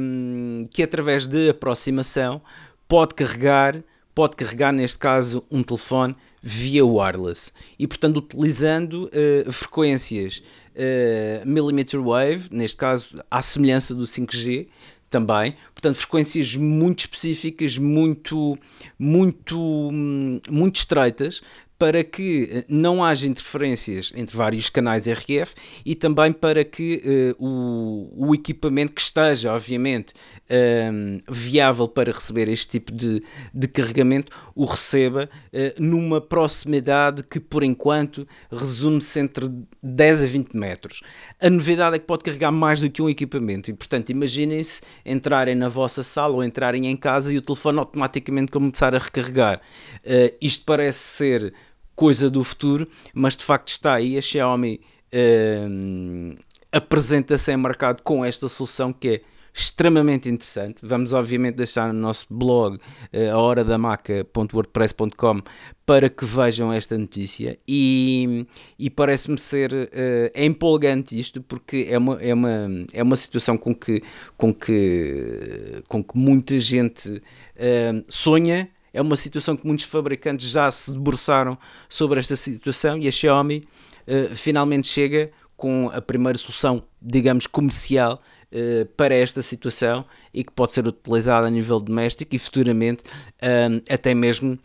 um, 0.00 0.66
que 0.70 0.82
através 0.82 1.26
de 1.26 1.50
aproximação 1.50 2.42
pode 2.88 3.14
carregar, 3.14 3.82
pode 4.14 4.36
carregar 4.36 4.72
neste 4.72 4.98
caso 4.98 5.44
um 5.50 5.62
telefone 5.62 6.16
via 6.42 6.84
wireless 6.84 7.52
e 7.78 7.86
portanto 7.86 8.16
utilizando 8.16 9.08
uh, 9.08 9.52
frequências 9.52 10.42
uh, 10.76 11.48
millimeter 11.48 12.00
wave, 12.00 12.48
neste 12.50 12.76
caso 12.76 13.22
à 13.30 13.42
semelhança 13.42 13.94
do 13.94 14.04
5G 14.04 14.68
também, 15.10 15.54
portanto 15.74 15.96
frequências 15.96 16.56
muito 16.56 17.00
específicas, 17.00 17.76
muito, 17.76 18.58
muito, 18.98 19.58
hum, 19.60 20.40
muito 20.50 20.76
estreitas 20.76 21.42
para 21.82 22.04
que 22.04 22.48
eh, 22.48 22.64
não 22.68 23.02
haja 23.02 23.26
interferências 23.26 24.12
entre 24.14 24.36
vários 24.36 24.70
canais 24.70 25.08
RF 25.08 25.52
e 25.84 25.96
também 25.96 26.32
para 26.32 26.64
que 26.64 27.34
uh, 27.36 27.44
o, 27.44 28.28
o, 28.28 28.34
equipamento 28.36 28.92
que 28.92 29.00
esteja, 29.00 29.52
obviamente, 29.52 30.14
um, 30.48 31.18
viável 31.28 31.88
para 31.88 32.12
receber 32.12 32.46
este 32.46 32.68
tipo 32.68 32.92
de, 32.92 33.20
de 33.52 33.66
carregamento, 33.66 34.30
o 34.54 34.64
receba 34.64 35.28
uh, 35.28 35.82
numa 35.82 36.20
proximidade 36.20 37.24
que, 37.24 37.40
por 37.40 37.64
enquanto, 37.64 38.28
resume-se 38.48 39.18
entre 39.18 39.50
10 39.82 40.22
a 40.22 40.26
20 40.26 40.56
metros. 40.56 41.00
A 41.40 41.50
novidade 41.50 41.96
é 41.96 41.98
que 41.98 42.06
pode 42.06 42.22
carregar 42.22 42.52
mais 42.52 42.78
do 42.78 42.88
que 42.88 43.02
um 43.02 43.08
equipamento 43.08 43.72
e, 43.72 43.74
portanto, 43.74 44.10
imaginem-se 44.10 44.82
entrarem 45.04 45.56
na 45.56 45.68
vossa 45.68 46.04
sala 46.04 46.34
ou 46.34 46.44
entrarem 46.44 46.86
em 46.86 46.96
casa 46.96 47.34
e 47.34 47.38
o 47.38 47.42
telefone 47.42 47.80
automaticamente 47.80 48.52
começar 48.52 48.94
a 48.94 48.98
recarregar. 48.98 49.60
Uh, 50.04 50.32
isto 50.40 50.64
parece 50.64 51.00
ser 51.00 51.52
coisa 51.94 52.30
do 52.30 52.42
futuro, 52.42 52.88
mas 53.14 53.36
de 53.36 53.44
facto 53.44 53.68
está 53.68 53.94
aí 53.94 54.16
a 54.16 54.22
Xiaomi 54.22 54.80
uh, 55.12 56.38
apresenta-se 56.70 57.52
em 57.52 57.56
mercado 57.56 58.02
com 58.02 58.24
esta 58.24 58.48
solução 58.48 58.92
que 58.92 59.08
é 59.08 59.20
extremamente 59.54 60.30
interessante. 60.30 60.80
Vamos 60.82 61.12
obviamente 61.12 61.56
deixar 61.56 61.92
no 61.92 62.00
nosso 62.00 62.26
blog 62.30 62.76
uh, 62.76 63.30
a 63.32 63.36
hora 63.36 63.62
da 63.62 63.76
maca.wordpress.com 63.76 65.42
para 65.84 66.08
que 66.08 66.24
vejam 66.24 66.72
esta 66.72 66.96
notícia 66.96 67.58
e, 67.68 68.46
e 68.78 68.88
parece-me 68.88 69.38
ser 69.38 69.72
uh, 69.72 70.30
é 70.32 70.44
empolgante 70.44 71.18
isto 71.18 71.42
porque 71.42 71.86
é 71.90 71.98
uma, 71.98 72.14
é 72.20 72.32
uma, 72.32 72.68
é 72.94 73.02
uma 73.02 73.16
situação 73.16 73.58
com 73.58 73.74
que, 73.74 74.02
com 74.36 74.54
que, 74.54 75.82
com 75.88 76.02
que 76.02 76.16
muita 76.16 76.58
gente 76.58 77.08
uh, 77.10 78.04
sonha 78.08 78.70
é 78.92 79.00
uma 79.00 79.16
situação 79.16 79.56
que 79.56 79.66
muitos 79.66 79.86
fabricantes 79.86 80.50
já 80.50 80.70
se 80.70 80.92
debruçaram 80.92 81.56
sobre 81.88 82.20
esta 82.20 82.36
situação 82.36 82.98
e 82.98 83.08
a 83.08 83.10
Xiaomi 83.10 83.64
uh, 84.06 84.34
finalmente 84.34 84.88
chega 84.88 85.30
com 85.56 85.90
a 85.92 86.02
primeira 86.02 86.38
solução, 86.38 86.82
digamos, 87.00 87.46
comercial 87.46 88.20
uh, 88.52 88.86
para 88.96 89.14
esta 89.14 89.40
situação 89.40 90.04
e 90.34 90.44
que 90.44 90.52
pode 90.52 90.72
ser 90.72 90.86
utilizada 90.86 91.46
a 91.46 91.50
nível 91.50 91.80
doméstico 91.80 92.34
e 92.34 92.38
futuramente 92.38 93.02
uh, 93.04 93.82
até 93.88 94.14
mesmo 94.14 94.58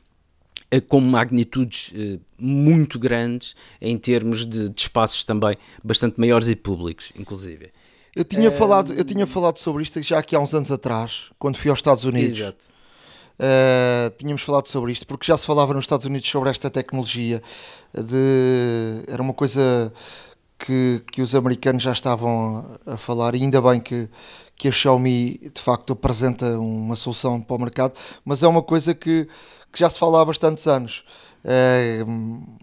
com 0.89 0.99
magnitudes 0.99 1.93
muito 2.37 2.99
grandes 2.99 3.55
em 3.79 3.97
termos 3.97 4.45
de, 4.45 4.67
de, 4.67 4.81
espaços 4.81 5.23
também 5.23 5.55
bastante 5.81 6.19
maiores 6.19 6.49
e 6.49 6.57
públicos, 6.57 7.13
inclusive. 7.17 7.71
Eu 8.13 8.25
tinha, 8.25 8.51
falado, 8.51 8.93
eu 8.93 9.05
tinha 9.05 9.25
falado 9.25 9.59
sobre 9.59 9.83
isto 9.83 10.01
já 10.01 10.19
aqui 10.19 10.35
há 10.35 10.41
uns 10.41 10.53
anos 10.53 10.69
atrás, 10.69 11.31
quando 11.39 11.55
fui 11.55 11.69
aos 11.69 11.79
Estados 11.79 12.03
Unidos. 12.03 12.37
Exato 12.37 12.76
Uh, 13.39 14.09
tínhamos 14.17 14.41
falado 14.41 14.67
sobre 14.67 14.91
isto, 14.91 15.05
porque 15.05 15.27
já 15.27 15.37
se 15.37 15.45
falava 15.45 15.73
nos 15.73 15.83
Estados 15.83 16.05
Unidos 16.05 16.27
sobre 16.29 16.49
esta 16.49 16.69
tecnologia. 16.69 17.41
De, 17.93 19.03
era 19.07 19.21
uma 19.21 19.33
coisa 19.33 19.93
que, 20.57 21.03
que 21.11 21.21
os 21.21 21.35
americanos 21.35 21.83
já 21.83 21.91
estavam 21.91 22.77
a 22.85 22.97
falar, 22.97 23.35
e 23.35 23.43
ainda 23.43 23.61
bem 23.61 23.79
que, 23.79 24.09
que 24.55 24.67
a 24.67 24.71
Xiaomi 24.71 25.51
de 25.53 25.61
facto 25.61 25.93
apresenta 25.93 26.59
uma 26.59 26.95
solução 26.95 27.39
para 27.39 27.55
o 27.55 27.59
mercado, 27.59 27.93
mas 28.25 28.41
é 28.41 28.47
uma 28.47 28.63
coisa 28.63 28.93
que, 28.95 29.27
que 29.71 29.79
já 29.79 29.89
se 29.89 29.99
fala 29.99 30.21
há 30.21 30.25
bastantes 30.25 30.65
anos. 30.65 31.05
Uh, 31.45 32.57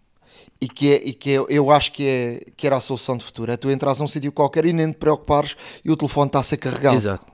e 0.60 0.68
que, 0.68 0.92
é, 0.92 0.96
e 1.04 1.12
que 1.12 1.30
é, 1.30 1.44
eu 1.48 1.70
acho 1.70 1.92
que, 1.92 2.06
é, 2.06 2.52
que 2.56 2.66
era 2.66 2.76
a 2.76 2.80
solução 2.80 3.16
de 3.16 3.24
futuro. 3.24 3.52
É 3.52 3.56
tu 3.56 3.70
entras 3.70 4.00
a 4.00 4.04
um 4.04 4.08
sítio 4.08 4.32
qualquer 4.32 4.64
e 4.64 4.72
nem 4.72 4.90
te 4.90 4.96
preocupares 4.96 5.56
e 5.84 5.90
o 5.90 5.96
telefone 5.96 6.28
está 6.28 6.38
a 6.38 6.42
ser 6.42 6.56
carregado. 6.56 6.96
Exato. 6.96 7.33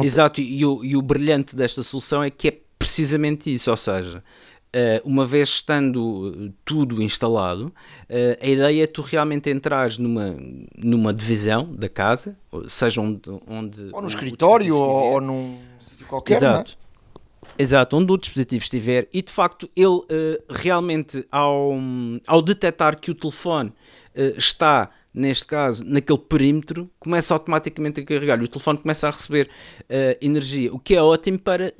Exato, 0.00 0.40
e 0.40 0.64
o, 0.64 0.84
e 0.84 0.96
o 0.96 1.02
brilhante 1.02 1.54
desta 1.54 1.82
solução 1.82 2.22
é 2.22 2.30
que 2.30 2.48
é 2.48 2.58
precisamente 2.78 3.52
isso, 3.52 3.70
ou 3.70 3.76
seja, 3.76 4.22
Uh, 4.74 5.06
uma 5.06 5.26
vez 5.26 5.50
estando 5.50 6.50
tudo 6.64 7.02
instalado, 7.02 7.66
uh, 7.66 8.38
a 8.40 8.46
ideia 8.46 8.84
é 8.84 8.86
tu 8.86 9.02
realmente 9.02 9.50
entrares 9.50 9.98
numa, 9.98 10.34
numa 10.74 11.12
divisão 11.12 11.70
da 11.74 11.90
casa, 11.90 12.38
seja 12.68 13.02
onde. 13.02 13.20
onde 13.46 13.90
ou 13.92 14.00
no 14.00 14.08
escritório, 14.08 14.74
ou, 14.74 15.12
ou 15.12 15.20
num 15.20 15.58
sítio 15.78 16.06
qualquer. 16.06 16.32
É? 16.32 16.36
Exato. 16.38 16.78
Exato, 17.58 17.98
onde 17.98 18.12
o 18.12 18.16
dispositivo 18.16 18.62
estiver, 18.62 19.06
e 19.12 19.20
de 19.20 19.30
facto 19.30 19.68
ele 19.76 20.00
realmente, 20.48 21.22
ao, 21.30 21.74
ao 22.26 22.40
detectar 22.40 22.98
que 22.98 23.10
o 23.10 23.14
telefone 23.14 23.74
está 24.38 24.88
neste 25.14 25.46
caso, 25.46 25.84
naquele 25.84 26.18
perímetro, 26.18 26.90
começa 26.98 27.34
automaticamente 27.34 28.00
a 28.00 28.04
carregar 28.04 28.40
e 28.40 28.44
o 28.44 28.48
telefone 28.48 28.78
começa 28.78 29.08
a 29.08 29.10
receber 29.10 29.48
uh, 29.82 30.16
energia, 30.20 30.72
o 30.72 30.78
que 30.78 30.94
é 30.94 31.02
ótimo 31.02 31.38
para 31.38 31.72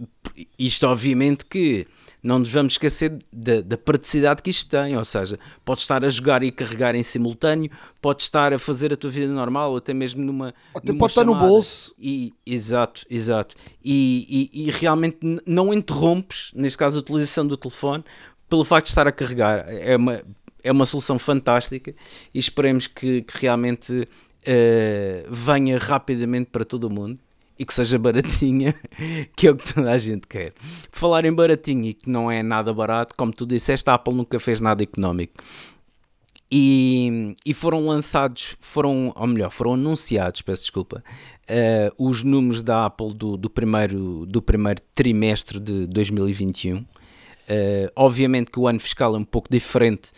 isto, 0.59 0.87
obviamente, 0.87 1.45
que 1.45 1.87
não 2.23 2.38
nos 2.38 2.51
vamos 2.53 2.75
esquecer 2.75 3.18
da, 3.33 3.61
da, 3.61 3.77
praticidade 3.77 4.42
que 4.42 4.51
isto 4.51 4.71
tem, 4.71 4.97
ou 4.97 5.05
seja, 5.05 5.38
pode 5.64 5.81
estar 5.81 6.05
a 6.05 6.09
jogar 6.09 6.42
e 6.42 6.53
carregar 6.53 6.95
em 6.95 7.03
simultâneo, 7.03 7.71
pode 8.01 8.23
estar 8.23 8.53
a 8.53 8.59
fazer 8.59 8.92
a 8.92 8.97
tua 8.97 9.11
vida 9.11 9.33
normal, 9.33 9.73
ou 9.73 9.79
até 9.79 9.92
mesmo 9.92 10.23
numa. 10.23 10.55
Até 10.73 10.92
numa 10.92 11.01
pode 11.01 11.11
estar 11.11 11.25
no 11.25 11.35
bolso. 11.35 11.92
E, 11.99 12.33
exato, 12.47 13.05
exato. 13.11 13.57
E, 13.85 14.51
e, 14.53 14.66
e 14.66 14.71
realmente 14.71 15.18
não 15.45 15.75
interrompes, 15.75 16.53
neste 16.55 16.79
caso, 16.79 16.99
a 16.99 17.01
utilização 17.01 17.45
do 17.45 17.57
telefone, 17.57 18.05
pelo 18.49 18.64
facto 18.64 18.85
de 18.85 18.90
estar 18.90 19.09
a 19.09 19.12
carregar. 19.12 19.64
É 19.68 19.97
uma, 19.97 20.23
é 20.62 20.70
uma 20.70 20.87
solução 20.87 21.18
fantástica 21.18 21.94
e 22.33 22.38
esperemos 22.38 22.87
que, 22.87 23.22
que 23.22 23.38
realmente 23.38 23.92
uh, 23.92 25.29
venha 25.29 25.79
rapidamente 25.79 26.51
para 26.51 26.64
todo 26.64 26.85
o 26.85 26.90
mundo 26.90 27.18
e 27.59 27.64
que 27.64 27.75
seja 27.75 27.98
baratinha, 27.98 28.75
que 29.37 29.46
é 29.46 29.51
o 29.51 29.57
que 29.57 29.72
toda 29.72 29.90
a 29.90 29.98
gente 29.98 30.27
quer. 30.27 30.53
falar 30.90 31.25
em 31.25 31.33
baratinho 31.33 31.87
e 31.87 31.94
que 31.94 32.09
não 32.09 32.31
é 32.31 32.42
nada 32.42 32.72
barato, 32.72 33.14
como 33.16 33.33
tu 33.33 33.46
disseste, 33.46 33.88
a 33.88 33.94
Apple 33.94 34.14
nunca 34.14 34.38
fez 34.40 34.61
nada 34.61 34.83
económico. 34.83 35.35
E, 36.55 37.35
e 37.46 37.55
foram 37.55 37.87
lançados, 37.87 38.57
foram, 38.61 39.11
ou 39.16 39.27
melhor, 39.27 39.51
foram 39.51 39.72
anunciados, 39.72 40.42
peço 40.42 40.62
desculpa, 40.64 41.03
uh, 41.48 42.05
os 42.09 42.22
números 42.22 42.62
da 42.62 42.85
Apple 42.85 43.14
do, 43.14 43.38
do, 43.38 43.48
primeiro, 43.48 44.27
do 44.27 44.42
primeiro 44.42 44.83
trimestre 44.94 45.59
de 45.59 45.87
2021. 45.87 46.77
Uh, 46.77 46.87
eh, 47.48 47.92
obviamente 47.96 48.51
que 48.51 48.61
o 48.61 48.68
ano 48.68 48.79
fiscal 48.79 49.14
é 49.16 49.18
um 49.18 49.25
pouco 49.25 49.48
diferente 49.51 50.12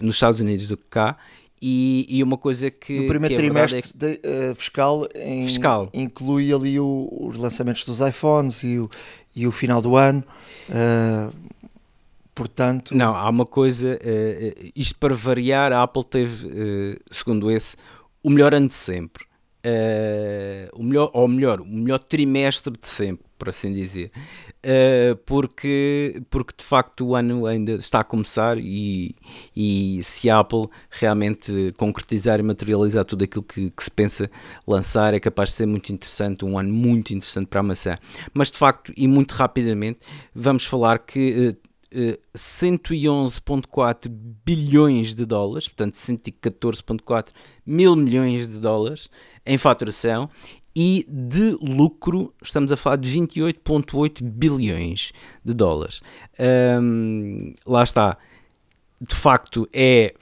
nos 0.00 0.16
Estados 0.16 0.40
Unidos 0.40 0.66
do 0.66 0.76
que 0.76 0.84
cá. 0.90 1.16
E, 1.60 2.06
e 2.08 2.22
uma 2.22 2.38
coisa 2.38 2.70
que. 2.70 3.00
No 3.00 3.08
primeiro 3.08 3.34
que 3.34 3.40
é 3.40 3.44
trimestre 3.44 3.78
é 3.78 3.82
que, 3.82 3.96
de, 3.96 4.20
uh, 4.24 4.54
fiscal, 4.54 5.08
em, 5.14 5.44
fiscal, 5.44 5.90
inclui 5.92 6.52
ali 6.52 6.78
o, 6.78 7.08
os 7.20 7.36
lançamentos 7.36 7.84
dos 7.84 8.00
iPhones 8.00 8.62
e 8.62 8.78
o, 8.78 8.88
e 9.34 9.46
o 9.46 9.50
final 9.50 9.82
do 9.82 9.96
ano. 9.96 10.22
Uh, 10.68 11.34
portanto. 12.32 12.94
Não, 12.94 13.14
há 13.14 13.28
uma 13.28 13.44
coisa. 13.44 13.98
Uh, 14.00 14.70
isto 14.74 14.96
para 14.98 15.14
variar, 15.14 15.72
a 15.72 15.82
Apple 15.82 16.04
teve, 16.04 16.96
segundo 17.10 17.50
esse, 17.50 17.76
o 18.22 18.30
melhor 18.30 18.54
ano 18.54 18.68
de 18.68 18.74
sempre. 18.74 19.24
o 20.74 20.82
melhor, 20.82 21.10
ou 21.12 21.26
melhor, 21.26 21.60
o 21.60 21.66
melhor 21.66 21.98
trimestre 21.98 22.72
de 22.80 22.88
sempre 22.88 23.27
por 23.38 23.48
assim 23.48 23.72
dizer, 23.72 24.10
uh, 24.64 25.16
porque, 25.24 26.20
porque 26.28 26.52
de 26.56 26.64
facto 26.64 27.06
o 27.06 27.14
ano 27.14 27.46
ainda 27.46 27.72
está 27.72 28.00
a 28.00 28.04
começar 28.04 28.58
e, 28.58 29.14
e 29.54 30.00
se 30.02 30.28
a 30.28 30.40
Apple 30.40 30.68
realmente 30.90 31.72
concretizar 31.76 32.40
e 32.40 32.42
materializar 32.42 33.04
tudo 33.04 33.24
aquilo 33.24 33.44
que, 33.44 33.70
que, 33.70 33.84
se 33.84 33.90
pensa 33.90 34.30
lançar, 34.66 35.14
é 35.14 35.20
capaz 35.20 35.50
de 35.50 35.56
ser 35.56 35.66
muito 35.66 35.92
interessante, 35.92 36.44
um 36.44 36.58
ano 36.58 36.72
muito 36.72 37.14
interessante 37.14 37.46
para 37.46 37.60
a 37.60 37.62
maçã. 37.62 37.96
Mas 38.34 38.50
de 38.50 38.58
facto, 38.58 38.92
e 38.96 39.06
muito 39.06 39.32
rapidamente, 39.32 40.00
vamos 40.34 40.64
falar 40.64 40.98
que. 40.98 41.56
Uh, 41.56 41.68
111,4 42.36 44.08
bilhões 44.44 45.14
de 45.14 45.24
dólares, 45.24 45.68
portanto 45.68 45.94
114,4 45.94 47.28
mil 47.64 47.96
milhões 47.96 48.46
de 48.46 48.58
dólares 48.58 49.08
em 49.44 49.56
faturação 49.56 50.28
e 50.74 51.04
de 51.08 51.56
lucro 51.60 52.32
estamos 52.42 52.70
a 52.70 52.76
falar 52.76 52.96
de 52.96 53.10
28,8 53.10 54.22
bilhões 54.22 55.12
de 55.44 55.54
dólares. 55.54 56.00
Um, 56.80 57.54
lá 57.66 57.82
está, 57.82 58.16
de 59.00 59.14
facto 59.14 59.68
é 59.72 60.14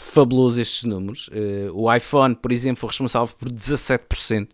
fabuloso 0.00 0.60
estes 0.60 0.84
números. 0.84 1.28
Uh, 1.28 1.72
o 1.72 1.94
iPhone, 1.94 2.34
por 2.34 2.50
exemplo, 2.50 2.80
foi 2.80 2.88
responsável 2.88 3.34
por 3.36 3.50
17% 3.50 4.44
uh, 4.44 4.48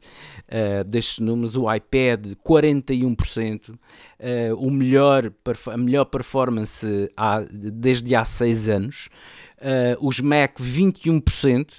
eh, 0.49 0.85
destes 0.85 1.19
números, 1.19 1.57
o 1.57 1.73
iPad 1.73 2.35
41%, 2.45 3.71
uh, 3.71 3.79
eh, 4.19 4.53
o 4.55 4.71
melhor, 4.71 5.33
a 5.73 5.77
melhor 5.77 6.05
performance 6.07 6.87
há, 7.17 7.41
desde 7.51 8.15
há 8.15 8.25
6 8.25 8.69
anos, 8.69 9.09
os 10.01 10.21
Mac 10.21 10.59
21%, 10.61 11.79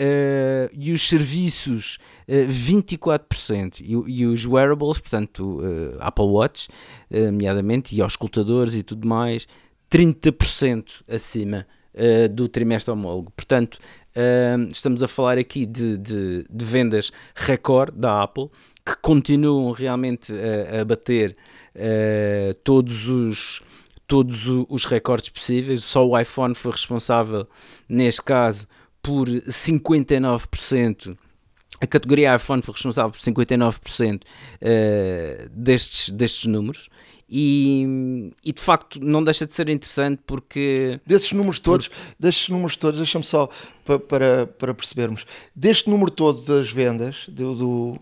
Uh, 0.00 0.72
e 0.72 0.92
os 0.94 1.06
serviços 1.06 1.98
uh, 2.26 2.48
24% 2.48 3.82
e, 3.82 3.92
e, 4.10 4.24
os 4.24 4.46
wearables, 4.46 4.98
portanto 4.98 5.58
uh, 5.58 5.98
Apple 6.00 6.24
Watch, 6.24 6.68
nomeadamente, 7.10 7.94
e 7.94 8.00
aos 8.00 8.14
escutadores 8.14 8.74
e 8.74 8.82
tudo 8.82 9.06
mais, 9.06 9.46
30% 9.92 11.02
acima 11.06 11.66
do 12.30 12.48
trimestre 12.48 12.92
homólogo. 12.92 13.32
Portanto, 13.32 13.80
estamos 14.70 15.02
a 15.02 15.08
falar 15.08 15.38
aqui 15.38 15.66
de, 15.66 15.98
de, 15.98 16.44
de, 16.48 16.64
vendas 16.64 17.10
recorde 17.34 17.98
da 17.98 18.22
Apple 18.22 18.48
que 18.86 18.96
continuam 19.02 19.72
realmente 19.72 20.32
a, 20.32 20.82
a 20.82 20.84
bater 20.84 21.36
todos 22.62 23.08
os 23.08 23.60
todos 24.06 24.46
os 24.68 24.84
recordes 24.84 25.30
possíveis. 25.30 25.84
Só 25.84 26.06
o 26.06 26.18
iPhone 26.18 26.54
foi 26.54 26.72
responsável, 26.72 27.46
neste 27.88 28.22
caso, 28.22 28.66
por 29.02 29.28
59%. 29.28 31.16
A 31.80 31.86
categoria 31.86 32.36
iPhone 32.36 32.62
foi 32.62 32.74
responsável 32.74 33.10
por 33.10 33.20
59% 33.20 34.16
uh, 34.16 34.26
eh, 34.60 35.48
destes, 35.50 36.10
destes 36.10 36.46
números. 36.46 36.88
E, 37.32 38.32
e, 38.44 38.52
de 38.52 38.60
facto 38.60 38.98
não 39.00 39.22
deixa 39.22 39.46
de 39.46 39.54
ser 39.54 39.70
interessante 39.70 40.18
porque 40.26 41.00
desses 41.06 41.30
números 41.30 41.60
todos, 41.60 41.86
por... 41.86 41.96
destes 42.18 42.48
números 42.48 42.74
todos, 42.74 42.98
deixa-me 42.98 43.24
só 43.24 43.48
para, 43.84 44.00
para, 44.00 44.46
para, 44.48 44.74
percebermos, 44.74 45.24
deste 45.54 45.88
número 45.88 46.10
todo 46.10 46.44
das 46.44 46.72
vendas 46.72 47.26
do, 47.28 47.54
do, 47.54 48.00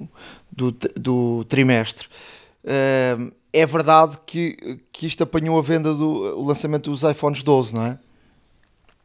do, 0.51 0.73
do 0.97 1.45
trimestre, 1.45 2.09
uh, 2.65 3.31
é 3.53 3.67
verdade 3.67 4.19
que, 4.25 4.81
que 4.91 5.07
isto 5.07 5.23
apanhou 5.23 5.59
a 5.59 5.63
venda 5.63 5.93
do 5.93 6.43
lançamento 6.43 6.91
dos 6.91 7.03
iPhones 7.03 7.43
12, 7.43 7.75
não 7.75 7.85
é? 7.85 7.99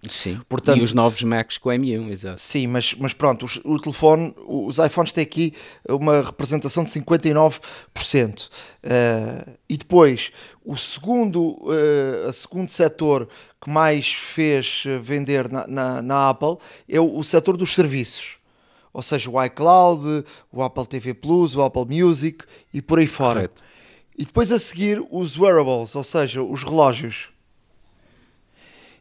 Sim, 0.10 0.42
Portanto, 0.50 0.80
e 0.80 0.82
os 0.82 0.94
novos 0.94 1.24
Macs 1.24 1.58
com 1.58 1.70
M1, 1.70 2.12
exato. 2.12 2.40
Sim, 2.40 2.68
mas, 2.68 2.94
mas 2.96 3.14
pronto, 3.14 3.46
os, 3.46 3.60
o 3.64 3.80
telefone, 3.80 4.34
os 4.46 4.78
iPhones 4.78 5.12
têm 5.12 5.24
aqui 5.24 5.54
uma 5.88 6.22
representação 6.22 6.84
de 6.84 6.92
59%. 6.92 7.60
Uh, 8.48 8.50
eh, 8.84 9.46
e 9.70 9.78
depois, 9.78 10.32
o 10.64 10.76
segundo, 10.76 11.58
uh, 11.62 12.28
a 12.28 12.34
segundo 12.34 12.70
setor 12.70 13.30
que 13.62 13.70
mais 13.70 14.12
fez 14.12 14.84
vender 15.02 15.50
na, 15.50 15.66
na, 15.68 16.02
na 16.02 16.30
Apple 16.30 16.58
é 16.88 17.00
o, 17.00 17.18
o 17.18 17.24
setor 17.24 17.56
dos 17.56 17.74
serviços. 17.74 18.38
Ou 18.92 19.02
seja, 19.02 19.30
o 19.30 19.44
iCloud, 19.44 20.24
o 20.52 20.62
Apple 20.62 20.86
TV 20.86 21.14
Plus, 21.14 21.56
o 21.56 21.64
Apple 21.64 21.86
Music 21.86 22.46
e 22.74 22.82
por 22.82 23.00
aí 23.00 23.08
fora. 23.08 23.36
Correto. 23.36 23.64
E 24.16 24.26
depois 24.26 24.52
a 24.52 24.60
seguir 24.60 25.04
os 25.10 25.40
wearables, 25.40 25.96
ou 25.96 26.04
seja, 26.04 26.44
os 26.44 26.64
relógios. 26.64 27.30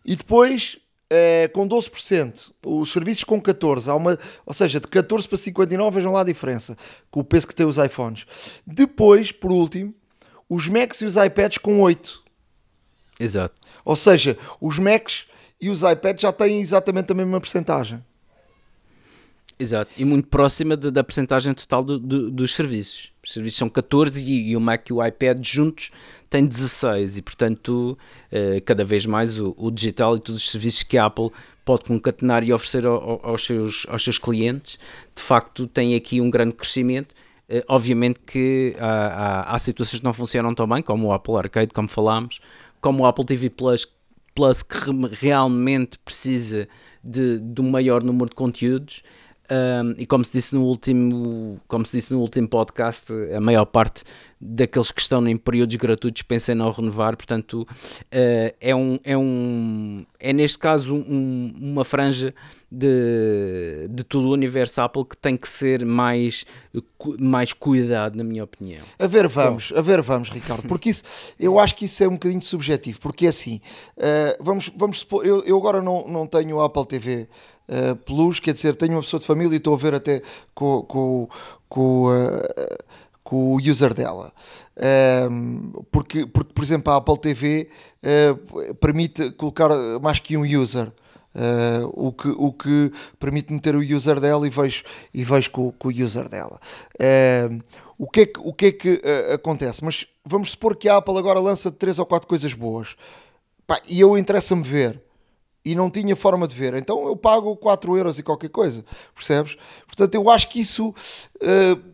E 0.05 0.17
depois 0.17 0.79
é, 1.15 1.47
com 1.49 1.69
12%, 1.69 2.53
os 2.65 2.91
serviços 2.91 3.23
com 3.23 3.41
14%, 3.41 3.89
há 3.89 3.95
uma, 3.95 4.19
ou 4.47 4.55
seja, 4.55 4.81
de 4.81 4.89
14 4.89 5.29
para 5.29 5.37
59, 5.37 5.95
vejam 5.95 6.11
lá 6.11 6.23
a 6.23 6.25
diferença, 6.25 6.75
com 7.11 7.21
o 7.21 7.25
peso 7.25 7.47
que 7.47 7.55
tem 7.55 7.67
os 7.67 7.77
iPhones. 7.77 8.25
Depois, 8.67 9.31
por 9.31 9.53
último, 9.53 9.95
os 10.49 10.69
Macs 10.69 11.03
e 11.03 11.05
os 11.05 11.17
iPads 11.17 11.59
com 11.59 11.81
8%. 11.81 12.21
Exato. 13.21 13.55
Ou 13.85 13.95
seja, 13.95 14.39
os 14.59 14.79
Macs 14.79 15.27
e 15.61 15.69
os 15.69 15.83
iPads 15.83 16.23
já 16.23 16.33
têm 16.33 16.61
exatamente 16.61 17.13
a 17.13 17.15
mesma 17.15 17.39
porcentagem. 17.39 18.03
Exato, 19.59 19.93
e 19.99 20.05
muito 20.05 20.29
próxima 20.29 20.77
da, 20.77 20.89
da 20.89 21.05
percentagem 21.05 21.53
total 21.53 21.85
do, 21.85 21.99
do, 21.99 22.31
dos 22.31 22.55
serviços. 22.55 23.12
Os 23.25 23.33
serviços 23.33 23.59
são 23.59 23.69
14 23.69 24.25
e, 24.25 24.51
e, 24.51 24.57
o 24.57 24.61
Mac 24.61 24.89
e 24.91 24.93
o 24.93 25.05
iPad 25.05 25.45
juntos 25.47 25.93
têm 26.29 26.45
16 26.45 27.19
e, 27.19 27.23
portanto, 27.23 27.97
uh, 28.33 28.61
cada 28.65 28.85
vez 28.85 29.07
mais 29.07 29.39
o, 29.39 29.55
o, 29.57 29.71
digital 29.71 30.17
e 30.17 30.21
todos 30.21 30.43
os 30.43 30.51
serviços 30.51 30.83
que 30.83 30.99
a 30.99 31.07
Apple 31.07 31.31
pode 31.65 31.85
concatenar 31.85 32.43
e 32.43 32.53
oferecer 32.53 32.85
ao, 32.85 32.95
ao, 32.95 33.27
aos, 33.27 33.45
seus, 33.45 33.87
aos 33.89 34.03
seus 34.03 34.19
clientes, 34.19 34.77
de 35.15 35.23
facto, 35.23 35.69
tem 35.69 35.95
aqui 35.95 36.21
um 36.21 36.29
grande 36.29 36.55
crescimento. 36.55 37.15
Uh, 37.49 37.63
obviamente 37.69 38.19
que 38.27 38.75
há, 38.81 38.87
há, 38.87 39.55
há, 39.55 39.59
situações 39.61 40.01
que 40.01 40.05
não 40.05 40.13
funcionam 40.13 40.53
tão 40.53 40.67
bem, 40.67 40.83
como 40.83 41.07
o 41.07 41.13
Apple 41.13 41.37
Arcade, 41.37 41.73
como 41.73 41.89
falámos, 41.89 42.41
como 42.81 43.05
o 43.05 43.07
Apple 43.07 43.25
TV 43.25 43.51
Plus, 43.51 43.87
Plus 44.35 44.63
que 44.63 44.79
realmente 45.13 45.99
precisa 45.99 46.67
de, 47.05 47.39
de 47.39 47.61
um 47.61 47.71
maior 47.71 48.03
número 48.03 48.31
de 48.31 48.35
conteúdos 48.35 49.03
um, 49.53 49.95
e 49.99 50.07
como 50.07 50.25
se 50.25 50.33
disse 50.33 50.55
no 50.55 50.65
último 50.65 51.61
como 51.69 51.85
se 51.85 51.99
disse 51.99 52.13
no 52.13 52.21
último 52.21 52.49
podcast 52.49 53.13
a 53.35 53.41
maior 53.41 53.67
parte 53.67 54.03
daqueles 54.41 54.91
que 54.91 55.01
estão 55.01 55.27
em 55.29 55.37
períodos 55.37 55.77
gratuitos 55.77 56.23
pensam 56.23 56.55
em 56.55 56.59
não 56.59 56.71
renovar 56.73 57.17
portanto 57.17 57.63
uh, 57.63 58.57
é 58.59 58.75
um 58.75 58.99
é 59.05 59.17
um 59.17 60.07
é 60.19 60.33
neste 60.33 60.59
caso 60.59 60.95
um, 60.95 61.53
uma 61.61 61.85
franja 61.85 62.35
de, 62.71 63.89
de 63.91 64.03
todo 64.03 64.29
o 64.29 64.33
universo 64.33 64.81
Apple 64.81 65.05
que 65.05 65.17
tem 65.19 65.37
que 65.37 65.47
ser 65.47 65.85
mais 65.85 66.47
mais 67.19 67.53
cuidado 67.53 68.17
na 68.17 68.25
minha 68.25 68.45
opinião 68.45 68.83
a 68.99 69.07
ver 69.07 69.29
vamos 69.29 69.71
Bom. 69.71 69.79
a 69.79 69.83
ver 69.83 70.01
vamos 70.01 70.31
Ricardo 70.31 70.67
porque 70.67 70.89
isso 70.89 71.03
eu 71.39 71.59
acho 71.59 71.77
que 71.77 71.85
isso 71.85 72.03
é 72.03 72.09
um 72.09 72.13
bocadinho 72.13 72.41
subjetivo 72.41 72.99
porque 73.01 73.27
é 73.27 73.29
assim 73.29 73.61
uh, 73.99 74.43
vamos 74.43 74.73
vamos 74.75 75.01
supor 75.01 75.27
eu, 75.27 75.45
eu 75.45 75.59
agora 75.59 75.83
não 75.83 76.09
não 76.09 76.27
tenho 76.27 76.59
Apple 76.59 76.87
TV 76.87 77.29
uh, 77.73 77.97
Plus, 77.97 78.39
quer 78.39 78.53
dizer, 78.53 78.77
tenho 78.77 78.93
uma 78.93 79.03
pessoa 79.03 79.21
de 79.21 79.27
família 79.27 79.55
e 79.55 79.57
estou 79.57 79.75
a 79.75 79.79
ver 79.79 79.95
até 79.95 80.23
com, 80.55 80.83
com, 80.83 81.29
com, 81.69 82.07
uh, 82.07 82.79
com 83.25 83.55
o 83.55 83.57
user 83.57 83.95
dela. 83.95 84.33
Ehm, 84.77 85.71
porque, 85.91 86.27
porque, 86.27 86.53
por 86.53 86.65
exemplo, 86.65 86.93
a 86.93 86.97
Apple 86.97 87.19
TV 87.19 87.69
eh, 88.03 88.35
permite 88.81 89.31
colocar 89.33 89.69
mais 90.01 90.19
que 90.19 90.37
um 90.37 90.43
user. 90.43 90.93
Uh, 91.35 91.89
o, 91.95 92.13
que, 92.13 92.29
o 92.29 92.53
que 92.53 92.93
permite 93.19 93.55
meter 93.55 93.75
o 93.75 93.79
user 93.79 94.21
dela 94.21 94.47
e 94.47 94.51
vejo, 94.51 94.85
e 95.15 95.25
vejo 95.25 95.51
com, 95.51 95.73
com 95.73 95.89
o 95.89 95.91
user 95.91 96.29
dela. 96.29 96.61
Uh, 97.01 97.59
o 97.97 98.07
que 98.07 98.21
é 98.21 98.27
que, 98.27 98.39
o 98.39 98.53
que, 98.53 98.67
é 98.67 98.73
que 98.73 98.91
uh, 98.97 99.33
acontece? 99.33 99.83
Mas 99.83 100.07
vamos 100.27 100.51
supor 100.51 100.77
que 100.77 100.91
a 100.91 100.99
Apple 100.99 101.17
agora 101.17 101.41
lança 101.41 101.71
três 101.71 101.99
ou 101.99 102.05
quatro 102.05 102.29
coisas 102.29 102.53
boas. 102.53 102.97
Pá, 103.67 103.81
e 103.89 103.99
eu 103.99 104.19
interessa-me 104.19 104.63
ver 104.63 105.01
e 105.65 105.75
não 105.75 105.91
tinha 105.91 106.17
forma 106.17 106.47
de 106.47 106.55
ver. 106.55 106.75
Então 106.75 107.07
eu 107.07 107.17
pago 107.17 107.57
4 107.57 107.97
euros 107.97 108.19
e 108.19 108.23
qualquer 108.23 108.51
coisa, 108.51 108.85
percebes? 109.15 109.57
Portanto, 109.87 110.15
eu 110.15 110.31
acho 110.31 110.49
que 110.49 110.61
isso. 110.61 110.89
Uh, 111.37 111.93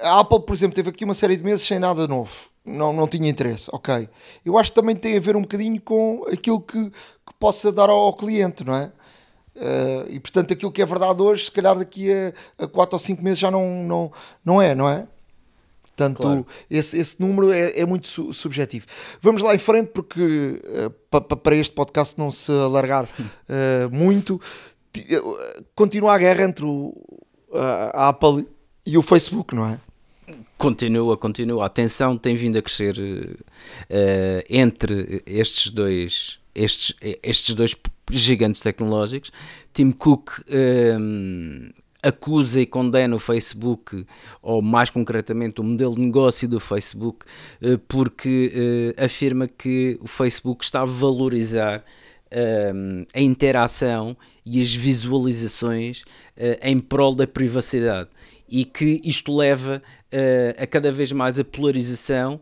a 0.00 0.20
Apple, 0.20 0.40
por 0.42 0.54
exemplo, 0.54 0.76
teve 0.76 0.90
aqui 0.90 1.04
uma 1.04 1.14
série 1.14 1.36
de 1.36 1.42
meses 1.42 1.66
sem 1.66 1.78
nada 1.78 2.06
novo. 2.06 2.32
Não, 2.64 2.92
não 2.92 3.08
tinha 3.08 3.28
interesse, 3.28 3.68
ok. 3.72 4.08
Eu 4.44 4.58
acho 4.58 4.70
que 4.70 4.80
também 4.80 4.94
tem 4.94 5.16
a 5.16 5.20
ver 5.20 5.36
um 5.36 5.42
bocadinho 5.42 5.80
com 5.80 6.24
aquilo 6.30 6.60
que, 6.60 6.90
que 6.90 7.34
possa 7.38 7.72
dar 7.72 7.88
ao, 7.88 7.98
ao 7.98 8.12
cliente, 8.12 8.62
não 8.64 8.74
é? 8.76 8.92
Uh, 9.56 10.06
e 10.08 10.20
portanto, 10.20 10.52
aquilo 10.52 10.70
que 10.70 10.80
é 10.80 10.86
verdade 10.86 11.20
hoje, 11.20 11.46
se 11.46 11.50
calhar 11.50 11.76
daqui 11.76 12.12
a, 12.12 12.64
a 12.64 12.68
4 12.68 12.94
ou 12.94 12.98
5 12.98 13.22
meses 13.22 13.38
já 13.38 13.50
não, 13.50 13.82
não, 13.82 14.12
não 14.44 14.62
é, 14.62 14.74
não 14.74 14.88
é? 14.88 15.08
Portanto, 15.98 16.22
claro. 16.22 16.46
esse, 16.70 16.96
esse 16.96 17.20
número 17.20 17.50
é, 17.50 17.80
é 17.80 17.84
muito 17.84 18.06
su 18.06 18.32
subjetivo. 18.32 18.86
Vamos 19.20 19.42
lá 19.42 19.52
em 19.52 19.58
frente, 19.58 19.88
porque 19.88 20.20
uh, 20.64 20.90
pa, 21.10 21.20
pa, 21.20 21.34
para 21.34 21.56
este 21.56 21.74
podcast 21.74 22.16
não 22.16 22.30
se 22.30 22.52
alargar 22.52 23.04
uh, 23.04 23.90
muito, 23.90 24.36
uh, 24.36 25.64
continua 25.74 26.14
a 26.14 26.18
guerra 26.18 26.44
entre 26.44 26.64
o, 26.64 26.94
a 27.52 28.10
Apple 28.10 28.46
e 28.86 28.96
o 28.96 29.02
Facebook, 29.02 29.56
não 29.56 29.66
é? 29.66 29.80
Continua, 30.56 31.16
continua. 31.16 31.66
A 31.66 31.68
tensão 31.68 32.16
tem 32.16 32.36
vindo 32.36 32.58
a 32.58 32.62
crescer 32.62 32.94
entre 34.48 35.22
estes 35.24 35.70
dois, 35.70 36.38
estes, 36.54 36.94
estes 37.22 37.54
dois 37.54 37.74
gigantes 38.10 38.60
tecnológicos. 38.60 39.30
Tim 39.72 39.90
Cook 39.92 40.42
acusa 42.02 42.60
e 42.60 42.66
condena 42.66 43.16
o 43.16 43.18
Facebook, 43.18 44.04
ou 44.42 44.62
mais 44.62 44.90
concretamente 44.90 45.60
o 45.60 45.64
modelo 45.64 45.94
de 45.94 46.00
negócio 46.00 46.48
do 46.48 46.60
Facebook, 46.60 47.26
uh, 47.62 47.78
porque 47.88 48.94
uh, 48.98 49.04
afirma 49.04 49.48
que 49.48 49.98
o 50.00 50.06
Facebook 50.06 50.64
está 50.64 50.82
a 50.82 50.86
valorizar 50.86 51.84
a 53.14 53.20
interação 53.22 54.14
e 54.44 54.60
as 54.60 54.74
visualizações 54.74 56.04
em 56.60 56.78
prol 56.78 57.14
da 57.14 57.26
privacidade. 57.26 58.10
E 58.46 58.66
que 58.66 59.00
isto 59.02 59.34
leva 59.34 59.82
a 60.58 60.66
cada 60.66 60.92
vez 60.92 61.10
mais 61.10 61.38
a 61.38 61.44
polarização 61.44 62.38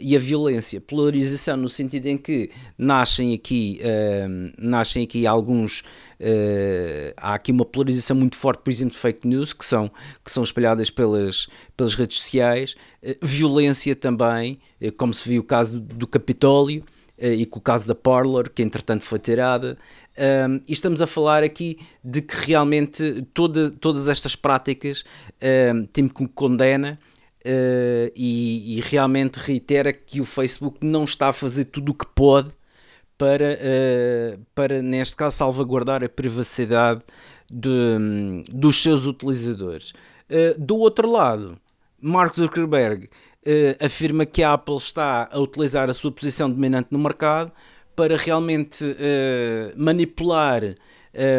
e 0.00 0.16
a 0.16 0.18
violência. 0.18 0.80
Polarização 0.80 1.56
no 1.56 1.68
sentido 1.68 2.06
em 2.06 2.16
que 2.16 2.50
nascem 2.76 3.34
aqui, 3.34 3.80
uh, 3.82 4.52
nascem 4.58 5.04
aqui 5.04 5.26
alguns. 5.26 5.80
Uh, 6.20 7.12
há 7.16 7.34
aqui 7.34 7.52
uma 7.52 7.64
polarização 7.64 8.16
muito 8.16 8.36
forte, 8.36 8.62
por 8.62 8.70
exemplo, 8.70 8.94
de 8.94 9.00
fake 9.00 9.26
news 9.26 9.52
que 9.52 9.64
são, 9.64 9.90
que 10.24 10.30
são 10.30 10.42
espalhadas 10.42 10.90
pelas, 10.90 11.48
pelas 11.76 11.94
redes 11.94 12.18
sociais, 12.18 12.74
violência 13.22 13.96
também, 13.96 14.58
como 14.96 15.14
se 15.14 15.28
viu 15.28 15.40
o 15.40 15.44
caso 15.44 15.80
do, 15.80 16.06
Capitólio 16.06 16.84
e 17.18 17.46
com 17.46 17.58
o 17.58 17.62
caso 17.62 17.86
da 17.86 17.94
Parler, 17.94 18.50
que 18.50 18.62
entretanto 18.62 19.04
foi 19.04 19.18
tirada. 19.18 19.78
Um, 20.20 20.60
e 20.68 20.72
estamos 20.74 21.00
a 21.00 21.06
falar 21.06 21.42
aqui 21.42 21.78
de 22.04 22.20
que 22.20 22.34
realmente 22.46 23.22
toda, 23.32 23.70
todas 23.70 24.06
estas 24.06 24.36
práticas 24.36 25.02
um, 25.72 25.86
Tim 25.86 26.08
condena 26.08 26.98
uh, 27.46 28.12
e, 28.14 28.78
e, 28.78 28.80
realmente 28.80 29.36
reitera 29.36 29.92
que 29.92 30.20
o 30.20 30.24
Facebook 30.24 30.78
não 30.80 31.04
está 31.04 31.28
a 31.28 31.32
fazer 31.32 31.66
tudo 31.66 31.92
o 31.92 31.94
que 31.94 32.06
pode 32.06 32.50
para, 33.16 33.54
uh, 33.54 34.40
para 34.54 34.82
neste 34.82 35.16
caso, 35.16 35.36
salvaguardar 35.36 36.02
a 36.02 36.08
privacidade 36.08 37.02
de, 37.50 38.42
dos 38.50 38.82
seus 38.82 39.06
utilizadores. 39.06 39.92
Uh, 40.28 40.58
do 40.58 40.76
outro 40.76 41.10
lado, 41.10 41.58
Mark 42.00 42.34
Zuckerberg 42.34 43.08
afirma 43.82 44.26
que 44.26 44.42
a 44.42 44.52
Apple 44.52 44.76
está 44.76 45.26
a 45.32 45.38
utilizar 45.38 45.88
a 45.88 45.94
sua 45.94 46.12
posição 46.12 46.50
dominante 46.50 46.88
no 46.90 46.98
mercado 46.98 47.50
para 47.96 48.14
realmente 48.14 48.84
manipular 49.74 50.62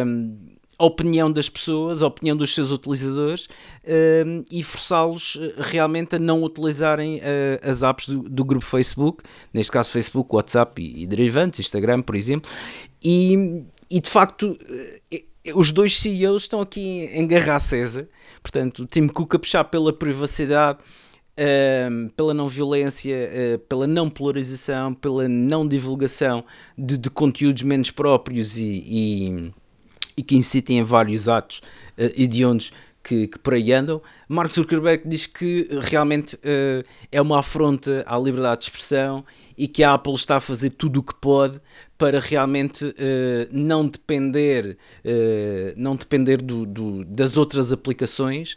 um, 0.05 0.50
a 0.81 0.85
opinião 0.85 1.31
das 1.31 1.47
pessoas, 1.47 2.01
a 2.01 2.07
opinião 2.07 2.35
dos 2.35 2.55
seus 2.55 2.71
utilizadores 2.71 3.45
uh, 3.45 4.43
e 4.51 4.63
forçá-los 4.63 5.37
eh, 5.39 5.53
realmente 5.59 6.15
a 6.15 6.19
não 6.19 6.41
utilizarem 6.41 7.17
uh, 7.17 7.69
as 7.69 7.83
apps 7.83 8.09
do, 8.09 8.23
do, 8.23 8.43
grupo 8.43 8.65
Facebook, 8.65 9.23
neste 9.53 9.71
caso 9.71 9.91
Facebook, 9.91 10.33
WhatsApp 10.33 10.81
e, 10.81 11.03
e 11.03 11.05
derivantes, 11.05 11.59
Instagram, 11.59 12.01
por 12.01 12.15
exemplo, 12.15 12.49
e, 13.03 13.63
e 13.91 13.99
de 13.99 14.09
facto 14.09 14.57
os 15.53 15.71
dois 15.71 15.99
CEOs 15.99 16.43
estão 16.43 16.61
aqui 16.61 17.07
em 17.13 17.27
guerra 17.27 17.57
acesa, 17.57 18.09
portanto, 18.41 18.79
o 18.79 18.85
Tim 18.87 19.07
Cook 19.07 19.35
a 19.35 19.39
puxar 19.39 19.63
pela 19.65 19.93
privacidade. 19.93 20.79
Uh, 21.31 22.09
pela 22.09 22.33
não 22.33 22.47
violência, 22.47 23.15
uh, 23.15 23.59
pela 23.59 23.87
não 23.87 24.09
polarização, 24.09 24.93
pela 24.93 25.29
não 25.29 25.65
divulgação 25.65 26.43
de, 26.77 26.97
de 26.97 27.09
conteúdos 27.09 27.63
menos 27.63 27.89
próprios 27.89 28.57
e, 28.57 28.83
e, 28.85 29.51
e 30.15 30.23
que 30.23 30.35
incitem 30.35 30.81
a 30.81 30.83
vários 30.83 31.27
atos 31.27 31.59
uh, 31.97 32.11
hediondos 32.15 32.71
que, 33.03 33.27
que, 33.27 33.39
por 33.39 33.53
aí 33.53 33.71
andam. 33.73 34.01
Mark 34.27 34.51
Zuckerberg 34.51 35.03
diz 35.05 35.27
que 35.27 35.67
realmente 35.81 36.35
uh, 36.35 36.83
é 37.11 37.21
uma 37.21 37.39
afronta 37.39 38.03
à 38.07 38.17
liberdade 38.17 38.61
de 38.61 38.65
expressão 38.65 39.25
e 39.57 39.67
que 39.67 39.83
a 39.83 39.93
Apple 39.93 40.13
está 40.13 40.37
a 40.37 40.39
fazer 40.39 40.71
tudo 40.71 40.99
o 40.99 41.03
que 41.03 41.13
pode 41.15 41.59
para 41.97 42.19
realmente 42.19 42.85
uh, 42.85 42.93
não 43.51 43.87
depender, 43.87 44.77
uh, 45.05 45.73
não 45.75 45.95
depender 45.95 46.37
do, 46.41 46.65
do, 46.65 47.05
das 47.05 47.37
outras 47.37 47.71
aplicações. 47.71 48.55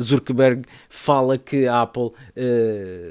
Zuckerberg 0.00 0.64
fala 0.88 1.38
que 1.38 1.66
a 1.66 1.82
Apple 1.82 2.12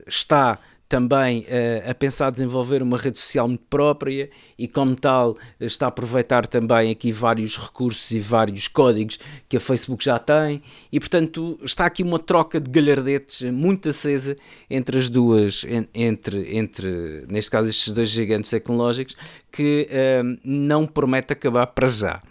está 0.06 0.60
também 0.88 1.42
uh, 1.42 1.90
a 1.90 1.94
pensar 1.94 2.30
desenvolver 2.30 2.82
uma 2.82 2.98
rede 2.98 3.18
social 3.18 3.48
muito 3.48 3.66
própria 3.70 4.30
e, 4.58 4.68
como 4.68 4.96
tal, 4.96 5.38
está 5.60 5.86
a 5.88 5.90
aproveitar 5.90 6.48
também 6.48 6.92
aqui 6.92 7.12
vários 7.12 7.58
recursos 7.58 8.10
e 8.12 8.20
vários 8.20 8.68
códigos 8.68 9.20
que 9.50 9.58
a 9.58 9.60
Facebook 9.60 10.04
já 10.04 10.18
tem, 10.18 10.62
e 10.92 11.00
portanto 11.00 11.60
está 11.64 11.86
aqui 11.86 12.04
uma 12.04 12.20
troca 12.20 12.60
de 12.60 12.70
galhardetes 12.70 13.50
muito 13.52 13.90
acesa 13.90 14.36
entre 14.70 14.98
as 14.98 15.10
duas, 15.10 15.66
entre, 15.94 16.56
entre 16.58 17.26
neste 17.28 17.52
caso, 17.52 17.70
estes 17.70 17.94
dois 17.94 18.10
gigantes 18.10 18.50
tecnológicos, 18.50 19.16
que 19.52 19.88
uh, 19.90 20.40
não 20.44 20.86
promete 20.86 21.34
acabar 21.34 21.68
para 21.68 21.88
já. 21.88 22.22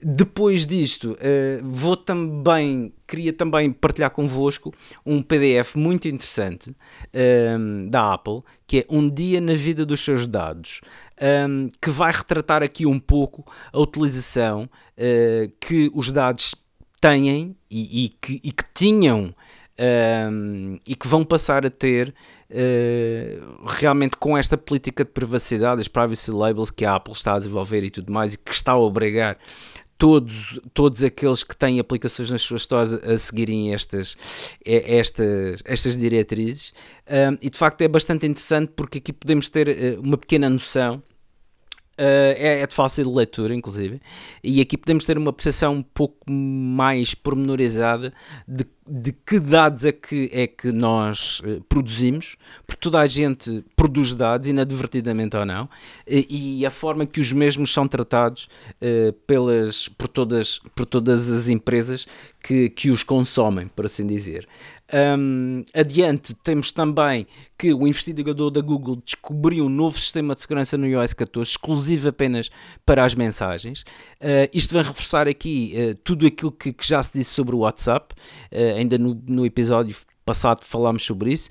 Depois 0.00 0.64
disto, 0.64 1.12
uh, 1.12 1.64
vou 1.64 1.96
também, 1.96 2.92
queria 3.04 3.32
também 3.32 3.72
partilhar 3.72 4.10
convosco 4.10 4.72
um 5.04 5.20
PDF 5.20 5.74
muito 5.74 6.06
interessante 6.06 6.72
ehm, 7.12 7.88
da 7.88 8.14
Apple, 8.14 8.40
que 8.64 8.78
é 8.78 8.86
Um 8.88 9.10
Dia 9.10 9.40
na 9.40 9.54
Vida 9.54 9.84
dos 9.84 10.04
Seus 10.04 10.24
Dados, 10.24 10.80
ehm, 11.20 11.66
que 11.80 11.90
vai 11.90 12.12
retratar 12.12 12.62
aqui 12.62 12.86
um 12.86 13.00
pouco 13.00 13.44
a 13.72 13.80
utilização 13.80 14.70
uh, 14.96 15.52
que 15.60 15.90
os 15.92 16.12
dados 16.12 16.54
têm 17.00 17.56
e, 17.68 18.12
que, 18.20 18.40
e 18.44 18.52
que, 18.52 18.64
tinham 18.72 19.34
ehm, 19.76 20.76
e 20.86 20.94
que 20.94 21.08
vão 21.08 21.24
passar 21.24 21.66
a 21.66 21.70
ter 21.70 22.14
uh, 22.50 23.66
realmente 23.66 24.16
com 24.16 24.36
esta 24.36 24.56
política 24.56 25.04
de 25.04 25.10
privacidade, 25.10 25.80
as 25.80 25.88
privacy 25.88 26.30
labels 26.30 26.70
que 26.70 26.84
a 26.84 26.94
Apple 26.94 27.12
está 27.12 27.34
a 27.34 27.38
desenvolver 27.38 27.84
e 27.84 27.90
tudo 27.90 28.12
mais, 28.12 28.34
e 28.34 28.38
que 28.38 28.52
está 28.52 28.72
a 28.72 28.78
obrigar 28.78 29.38
todos, 29.98 30.60
todos 30.72 31.02
aqueles 31.02 31.42
que 31.42 31.56
têm 31.56 31.80
aplicações 31.80 32.30
nas 32.30 32.40
suas 32.40 32.62
stores 32.62 32.92
a 32.92 33.18
seguirem 33.18 33.74
estas, 33.74 34.16
estas, 34.64 35.60
estas 35.64 35.96
diretrizes. 35.96 36.72
Um, 37.06 37.36
e 37.42 37.50
de 37.50 37.58
facto 37.58 37.82
é 37.82 37.88
bastante 37.88 38.26
interessante 38.26 38.72
porque 38.76 38.98
aqui 38.98 39.12
podemos 39.12 39.50
ter 39.50 39.68
uh, 39.68 40.00
uma 40.00 40.16
pequena 40.16 40.48
noção. 40.48 41.02
Uh, 41.98 42.30
é, 42.36 42.60
é, 42.60 42.66
de 42.66 42.74
fácil 42.74 43.12
leitura, 43.12 43.52
inclusive, 43.52 44.00
e 44.44 44.60
aqui 44.60 44.78
podemos 44.78 45.04
ter 45.04 45.18
uma 45.18 45.32
percepção 45.32 45.74
um 45.74 45.82
pouco 45.82 46.30
mais 46.30 47.12
pormenorizada 47.12 48.12
de 48.46 48.64
de 48.88 49.12
que 49.12 49.38
dados 49.38 49.84
é 49.84 49.92
que, 49.92 50.30
é 50.32 50.46
que 50.46 50.72
nós 50.72 51.40
uh, 51.40 51.60
produzimos, 51.68 52.36
porque 52.66 52.80
toda 52.80 52.98
a 52.98 53.06
gente 53.06 53.62
produz 53.76 54.14
dados, 54.14 54.48
inadvertidamente 54.48 55.36
ou 55.36 55.44
não, 55.44 55.68
e, 56.06 56.60
e 56.60 56.66
a 56.66 56.70
forma 56.70 57.04
que 57.04 57.20
os 57.20 57.30
mesmos 57.30 57.72
são 57.72 57.86
tratados 57.86 58.48
uh, 58.80 59.12
pelas, 59.26 59.88
por, 59.88 60.08
todas, 60.08 60.60
por 60.74 60.86
todas 60.86 61.30
as 61.30 61.48
empresas 61.48 62.08
que, 62.40 62.70
que 62.70 62.90
os 62.90 63.02
consomem, 63.02 63.68
por 63.68 63.84
assim 63.84 64.06
dizer. 64.06 64.48
Um, 64.92 65.64
adiante, 65.74 66.34
temos 66.34 66.72
também 66.72 67.26
que 67.58 67.74
o 67.74 67.86
investigador 67.86 68.50
da 68.50 68.60
Google 68.60 68.96
descobriu 68.96 69.66
um 69.66 69.68
novo 69.68 69.98
sistema 69.98 70.34
de 70.34 70.40
segurança 70.40 70.78
no 70.78 70.86
iOS 70.86 71.12
14, 71.12 71.50
exclusivo 71.50 72.08
apenas 72.08 72.50
para 72.86 73.04
as 73.04 73.14
mensagens. 73.14 73.82
Uh, 74.20 74.48
isto 74.52 74.74
vai 74.74 74.82
reforçar 74.82 75.28
aqui 75.28 75.74
uh, 75.76 75.94
tudo 76.02 76.26
aquilo 76.26 76.52
que, 76.52 76.72
que, 76.72 76.86
já 76.86 77.02
se 77.02 77.12
disse 77.18 77.30
sobre 77.30 77.54
o 77.54 77.60
WhatsApp, 77.60 78.14
uh, 78.52 78.76
ainda 78.76 78.96
no, 78.96 79.20
no 79.26 79.44
episódio 79.44 79.94
passado 80.24 80.62
falámos 80.62 81.06
sobre 81.06 81.32
isso, 81.32 81.48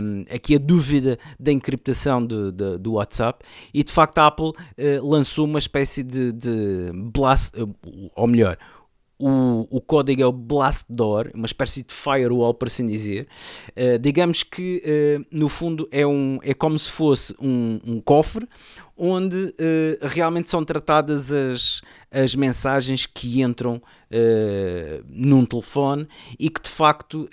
um, 0.00 0.24
aqui 0.32 0.54
a 0.54 0.58
dúvida 0.58 1.18
da 1.38 1.50
encriptação 1.50 2.24
de, 2.24 2.52
de, 2.52 2.78
do 2.78 2.92
WhatsApp. 2.92 3.44
E 3.72 3.82
de 3.82 3.92
facto 3.92 4.18
a 4.18 4.28
Apple 4.28 4.50
uh, 4.50 5.08
lançou 5.08 5.44
uma 5.44 5.58
espécie 5.58 6.04
de, 6.04 6.30
de 6.30 6.92
blast, 6.92 7.52
ou 8.14 8.26
melhor, 8.28 8.56
o, 9.26 9.66
o 9.70 9.80
código 9.80 10.20
é 10.20 10.26
o 10.26 10.32
Blast 10.32 10.84
Door, 10.90 11.30
uma 11.32 11.46
espécie 11.46 11.82
de 11.82 11.94
firewall, 11.94 12.52
por 12.52 12.68
assim 12.68 12.86
dizer. 12.86 13.26
Uh, 13.70 13.98
digamos 13.98 14.42
que, 14.42 14.82
uh, 14.84 15.26
no 15.32 15.48
fundo, 15.48 15.88
é, 15.90 16.06
um, 16.06 16.38
é 16.42 16.52
como 16.52 16.78
se 16.78 16.90
fosse 16.90 17.34
um, 17.40 17.80
um 17.86 18.00
cofre 18.02 18.46
onde 18.94 19.36
uh, 19.36 19.54
realmente 20.02 20.50
são 20.50 20.62
tratadas 20.62 21.32
as, 21.32 21.80
as 22.10 22.34
mensagens 22.34 23.06
que 23.06 23.40
entram 23.40 23.80
num 25.08 25.44
telefone 25.44 26.06
e 26.38 26.48
que, 26.48 26.62
de 26.62 26.68
facto, 26.68 27.28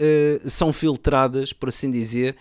são 0.48 0.74
filtradas, 0.74 1.54
por 1.54 1.70
assim 1.70 1.92
dizer, 1.92 2.36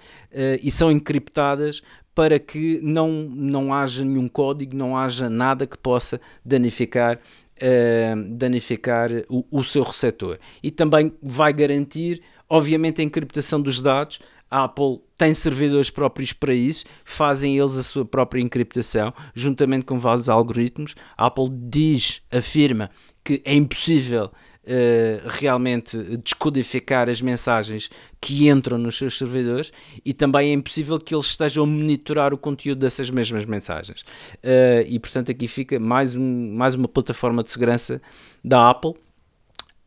e 0.62 0.70
são 0.70 0.90
encriptadas 0.90 1.82
para 2.14 2.38
que 2.38 2.80
não, 2.82 3.10
não 3.10 3.74
haja 3.74 4.02
nenhum 4.02 4.28
código, 4.28 4.74
não 4.74 4.96
haja 4.96 5.28
nada 5.28 5.66
que 5.66 5.76
possa 5.76 6.18
danificar 6.42 7.20
uh, 7.62 8.36
danificar 8.36 9.10
o, 9.28 9.44
o 9.50 9.62
seu 9.64 9.82
receptor. 9.82 10.38
E 10.62 10.70
também 10.70 11.12
vai 11.22 11.52
garantir, 11.52 12.22
obviamente, 12.48 13.00
a 13.00 13.04
encriptação 13.04 13.60
dos 13.60 13.80
dados. 13.80 14.20
A 14.50 14.64
Apple 14.64 15.00
tem 15.16 15.32
servidores 15.32 15.90
próprios 15.90 16.32
para 16.32 16.52
isso, 16.52 16.84
fazem 17.04 17.56
eles 17.56 17.76
a 17.76 17.84
sua 17.84 18.04
própria 18.04 18.40
encriptação, 18.40 19.12
juntamente 19.32 19.84
com 19.84 19.98
vários 19.98 20.28
algoritmos. 20.28 20.96
A 21.16 21.26
Apple 21.26 21.48
diz, 21.50 22.22
afirma 22.32 22.90
que 23.22 23.40
é 23.44 23.54
impossível 23.54 24.30
uh, 24.64 25.28
realmente 25.28 25.96
descodificar 26.18 27.08
as 27.08 27.20
mensagens 27.20 27.90
que 28.20 28.48
entram 28.48 28.78
nos 28.78 28.96
seus 28.96 29.16
servidores 29.16 29.72
e 30.04 30.12
também 30.12 30.50
é 30.50 30.52
impossível 30.52 30.98
que 30.98 31.14
eles 31.14 31.26
estejam 31.26 31.64
a 31.64 31.66
monitorar 31.66 32.34
o 32.34 32.38
conteúdo 32.38 32.80
dessas 32.80 33.10
mesmas 33.10 33.44
mensagens. 33.44 34.02
Uh, 34.36 34.86
e 34.86 34.98
portanto 34.98 35.30
aqui 35.30 35.46
fica 35.46 35.78
mais, 35.78 36.14
um, 36.14 36.54
mais 36.54 36.74
uma 36.74 36.88
plataforma 36.88 37.42
de 37.42 37.50
segurança 37.50 38.00
da 38.44 38.70
Apple. 38.70 38.94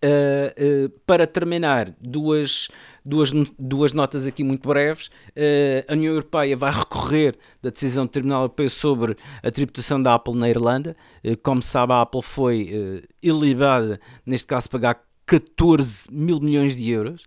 Uh, 0.04 0.90
para 1.06 1.26
terminar, 1.26 1.94
duas 2.02 2.68
duas, 3.06 3.32
duas 3.60 3.94
notas 3.94 4.26
aqui 4.26 4.44
muito 4.44 4.68
breves. 4.68 5.08
Uh, 5.30 5.84
a 5.88 5.94
União 5.94 6.14
Europeia 6.14 6.56
vai 6.56 6.72
recorrer 6.72 7.36
da 7.62 7.70
decisão 7.70 8.06
do 8.06 8.10
Tribunal 8.10 8.44
Europeu 8.44 8.70
sobre 8.70 9.18
a 9.42 9.52
tributação 9.52 10.02
da 10.02 10.14
Apple 10.14 10.36
na 10.36 10.50
Irlanda. 10.50 10.96
Uh, 11.24 11.38
como 11.38 11.62
sabe, 11.62 11.94
a 11.94 12.02
Apple 12.02 12.22
foi 12.22 12.70
uh, 12.74 13.08
ilibada, 13.22 14.00
neste 14.26 14.48
caso, 14.48 14.70
pagar 14.70 15.02
14 15.26 16.12
mil 16.12 16.40
milhões 16.40 16.76
de 16.76 16.90
euros. 16.90 17.26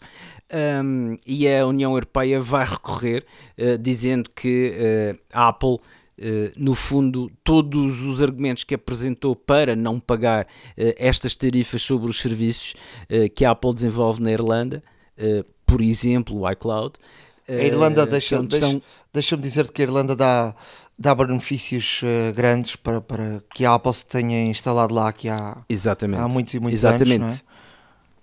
Um, 0.53 1.17
e 1.27 1.49
a 1.49 1.67
União 1.67 1.93
Europeia 1.93 2.41
vai 2.41 2.65
recorrer, 2.65 3.25
uh, 3.59 3.77
dizendo 3.79 4.31
que 4.31 4.73
a 5.33 5.49
Apple, 5.49 5.79
no 6.57 6.75
fundo, 6.75 7.31
todos 7.45 8.01
os 8.01 8.23
argumentos 8.23 8.65
que 8.65 8.75
apresentou 8.75 9.37
para 9.37 9.77
não 9.77 10.01
pagar 10.01 10.47
estas 10.77 11.37
tarifas 11.37 11.83
sobre 11.83 12.09
os 12.09 12.23
serviços 12.23 12.75
que 13.35 13.45
a 13.45 13.51
Apple 13.51 13.75
desenvolve 13.75 14.23
na 14.23 14.33
Irlanda, 14.33 14.83
por 15.67 15.83
exemplo, 15.83 16.41
o 16.41 16.51
iCloud. 16.51 16.95
A 17.49 17.53
Irlanda, 17.53 18.05
uh, 18.05 18.07
deixa, 18.07 18.43
deixa, 18.43 18.81
deixa-me 19.13 19.43
dizer 19.43 19.71
que 19.71 19.83
a 19.83 19.85
Irlanda 19.85 20.17
dá, 20.17 20.55
dá 20.99 21.15
benefícios 21.15 22.01
uh, 22.03 22.33
grandes 22.35 22.77
para, 22.77 23.01
para 23.01 23.43
que 23.55 23.65
a 23.65 23.75
Apple 23.75 23.95
se 23.95 24.07
tenha 24.07 24.45
instalado 24.45 24.95
lá 24.95 25.09
aqui 25.09 25.29
há, 25.29 25.59
Exatamente. 25.69 26.21
há 26.21 26.29
muitos 26.29 26.55
e 26.55 26.61
muitos 26.61 26.81
Exatamente. 26.81 27.23
anos. 27.23 27.45
É? 27.53 27.56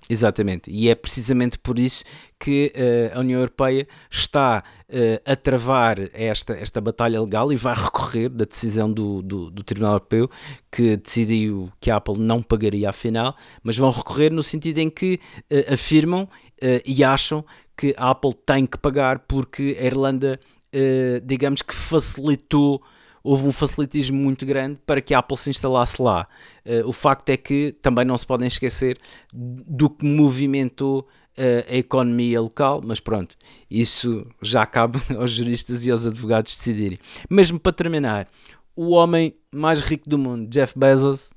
Exatamente, 0.10 0.70
e 0.70 0.90
é 0.90 0.96
precisamente 0.96 1.58
por 1.58 1.80
isso 1.80 2.04
que 2.38 2.74
uh, 2.76 3.18
a 3.18 3.22
União 3.22 3.40
Europeia 3.40 3.88
está 4.12 4.62
uh, 4.90 5.32
a 5.32 5.36
travar 5.36 5.98
esta, 6.14 6.54
esta 6.54 6.82
batalha 6.82 7.22
legal 7.22 7.54
e 7.54 7.56
vai 7.56 7.74
recorrer 7.74 8.28
da 8.28 8.44
decisão 8.44 8.92
do, 8.92 9.22
do, 9.22 9.50
do, 9.50 9.64
Tribunal 9.64 9.94
Europeu 9.94 10.30
que 10.70 10.98
decidiu 10.98 11.72
que 11.80 11.90
a 11.90 11.96
Apple 11.96 12.18
não 12.18 12.44
pagaria 12.44 12.90
afinal, 12.90 13.34
mas 13.64 13.78
vão 13.78 13.92
recorrer 13.92 14.30
no 14.30 14.44
sentido 14.44 14.80
em 14.80 14.90
que 14.90 15.20
uh, 15.50 15.74
afirmam 15.74 16.28
e 16.86 17.04
acham 17.04 17.44
que 17.76 17.94
a 17.98 18.12
Apple 18.12 18.34
tem 18.46 18.66
que 18.66 18.78
pagar 18.78 19.20
porque 19.20 19.78
a 19.78 19.84
Irlanda, 19.84 20.40
digamos 21.26 21.62
que 21.62 21.76
facilitou 21.76 22.82
houve 23.24 23.48
um 23.48 23.52
facilitismo 23.52 24.18
muito 24.18 24.46
grande 24.46 24.80
para 24.86 25.02
que 25.02 25.14
a 25.14 25.20
Apple 25.20 25.38
se 25.38 25.50
instalasse 25.50 26.02
lá. 26.02 26.28
Uh, 26.66 26.88
o 26.88 26.92
facto 26.92 27.30
é 27.30 27.38
que 27.38 27.72
também 27.82 28.04
não 28.04 28.18
se 28.18 28.28
podem 28.28 28.48
esquecer 28.48 28.98
do 29.34 29.90
que 29.90 30.06
movimentou 30.06 31.08
uh, 31.38 31.72
a 31.72 31.76
economia 31.76 32.42
local, 32.42 32.82
mas 32.84 33.00
pronto, 33.00 33.38
isso 33.72 34.28
já 34.42 34.66
cabe 34.66 35.00
aos 35.18 35.32
juristas 35.32 35.86
e 35.86 35.92
aos 35.92 36.06
advogados 36.06 36.56
decidirem. 36.56 37.00
Mesmo 37.30 37.60
para 37.60 37.72
terminar, 37.72 38.28
o 38.76 38.92
homem 38.92 39.34
mais 39.52 39.82
rico 39.82 40.10
do 40.10 40.18
mundo, 40.18 40.50
Jeff 40.50 40.78
Bezos, 40.78 41.34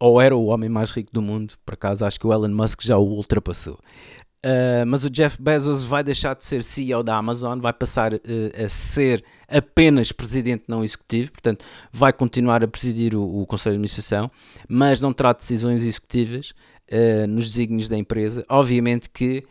ou 0.00 0.20
era 0.20 0.34
o 0.34 0.46
homem 0.46 0.68
mais 0.68 0.90
rico 0.90 1.12
do 1.12 1.22
mundo, 1.22 1.54
por 1.64 1.74
acaso 1.74 2.04
acho 2.04 2.18
que 2.18 2.26
o 2.26 2.32
Elon 2.32 2.48
Musk 2.48 2.82
já 2.82 2.98
o 2.98 3.04
ultrapassou. 3.04 3.78
Uh, 4.44 4.84
mas 4.88 5.04
o 5.04 5.10
Jeff 5.10 5.40
Bezos 5.40 5.84
vai 5.84 6.02
deixar 6.02 6.34
de 6.34 6.44
ser 6.44 6.64
CEO 6.64 7.04
da 7.04 7.16
Amazon, 7.16 7.60
vai 7.60 7.72
passar 7.72 8.12
uh, 8.12 8.18
a 8.64 8.68
ser 8.68 9.24
apenas 9.46 10.10
presidente 10.10 10.64
não 10.66 10.82
executivo, 10.82 11.30
portanto, 11.30 11.64
vai 11.92 12.12
continuar 12.12 12.64
a 12.64 12.66
presidir 12.66 13.14
o, 13.14 13.42
o 13.42 13.46
Conselho 13.46 13.74
de 13.74 13.76
Administração, 13.76 14.28
mas 14.68 15.00
não 15.00 15.12
terá 15.12 15.32
decisões 15.32 15.84
executivas 15.84 16.54
uh, 16.90 17.26
nos 17.28 17.50
desígnios 17.50 17.88
da 17.88 17.96
empresa. 17.96 18.44
Obviamente 18.48 19.08
que 19.08 19.44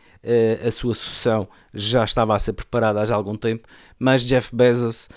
a 0.64 0.70
sua 0.70 0.94
sucessão 0.94 1.48
já 1.74 2.04
estava 2.04 2.36
a 2.36 2.38
ser 2.38 2.52
preparada 2.52 3.02
há 3.02 3.12
algum 3.12 3.36
tempo, 3.36 3.66
mas 3.98 4.24
Jeff 4.24 4.54
Bezos 4.54 5.08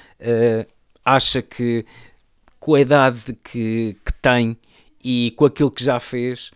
acha 1.05 1.43
que 1.43 1.85
com 2.59 2.73
a 2.73 2.81
idade 2.81 3.37
que, 3.43 3.95
que 4.03 4.13
tem 4.19 4.57
e 5.03 5.31
com 5.37 5.45
aquilo 5.45 5.69
que 5.69 5.83
já 5.83 5.99
fez 5.99 6.49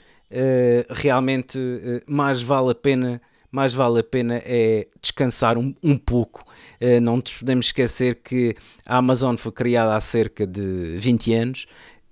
realmente 0.90 1.58
uh, 1.58 2.02
mais 2.08 2.42
vale 2.42 2.72
a 2.72 2.76
pena 2.76 3.22
mais 3.52 3.74
vale 3.74 4.00
a 4.00 4.04
pena 4.04 4.40
é 4.46 4.88
descansar 5.02 5.58
um, 5.58 5.74
um 5.82 5.98
pouco. 5.98 6.44
Uh, 6.80 7.02
não 7.02 7.18
nos 7.18 7.34
podemos 7.34 7.66
esquecer 7.68 8.22
que 8.22 8.56
a 8.86 8.98
Amazon 8.98 9.36
foi 9.38 9.52
criada 9.52 9.96
há 9.96 10.02
cerca 10.02 10.46
de 10.46 10.98
20 11.00 11.34
anos 11.34 11.66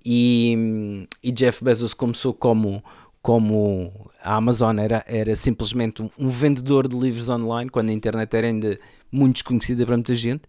e, 0.04 1.06
e 1.22 1.30
Jeff 1.30 1.62
Bezos 1.62 1.94
começou 1.94 2.34
como, 2.34 2.82
como 3.22 3.92
a 4.20 4.34
Amazon 4.34 4.78
era, 4.78 5.04
era 5.06 5.36
simplesmente 5.36 6.02
um, 6.02 6.28
vendedor 6.28 6.88
de 6.88 6.96
livros 6.96 7.28
online, 7.28 7.70
quando 7.70 7.90
a 7.90 7.92
internet 7.92 8.34
era 8.34 8.46
ainda 8.46 8.78
muito 9.12 9.34
desconhecida 9.34 9.84
para 9.86 9.96
muita 9.96 10.14
gente, 10.14 10.42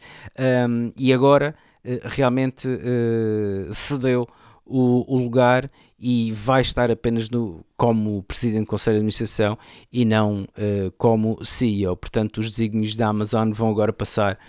um, 0.68 0.92
e 0.98 1.14
agora 1.14 1.56
realmente 2.04 2.68
uh, 2.68 3.74
cedeu 3.74 4.28
o, 4.66 5.14
o, 5.14 5.18
lugar 5.18 5.70
e 6.00 6.32
vai 6.32 6.62
estar 6.62 6.90
apenas 6.90 7.30
no, 7.30 7.64
como 7.76 8.24
Presidente 8.24 8.62
do 8.62 8.68
Conselho 8.68 8.96
de 8.96 9.00
Administração 9.00 9.58
e 9.92 10.06
não 10.06 10.44
uh, 10.44 10.92
como 10.98 11.44
CEO. 11.44 11.96
Portanto, 11.98 12.40
os 12.40 12.50
desígnios 12.50 12.96
da 12.96 13.08
Amazon 13.08 13.52
vão 13.52 13.70
agora 13.70 13.92
passar 13.92 14.40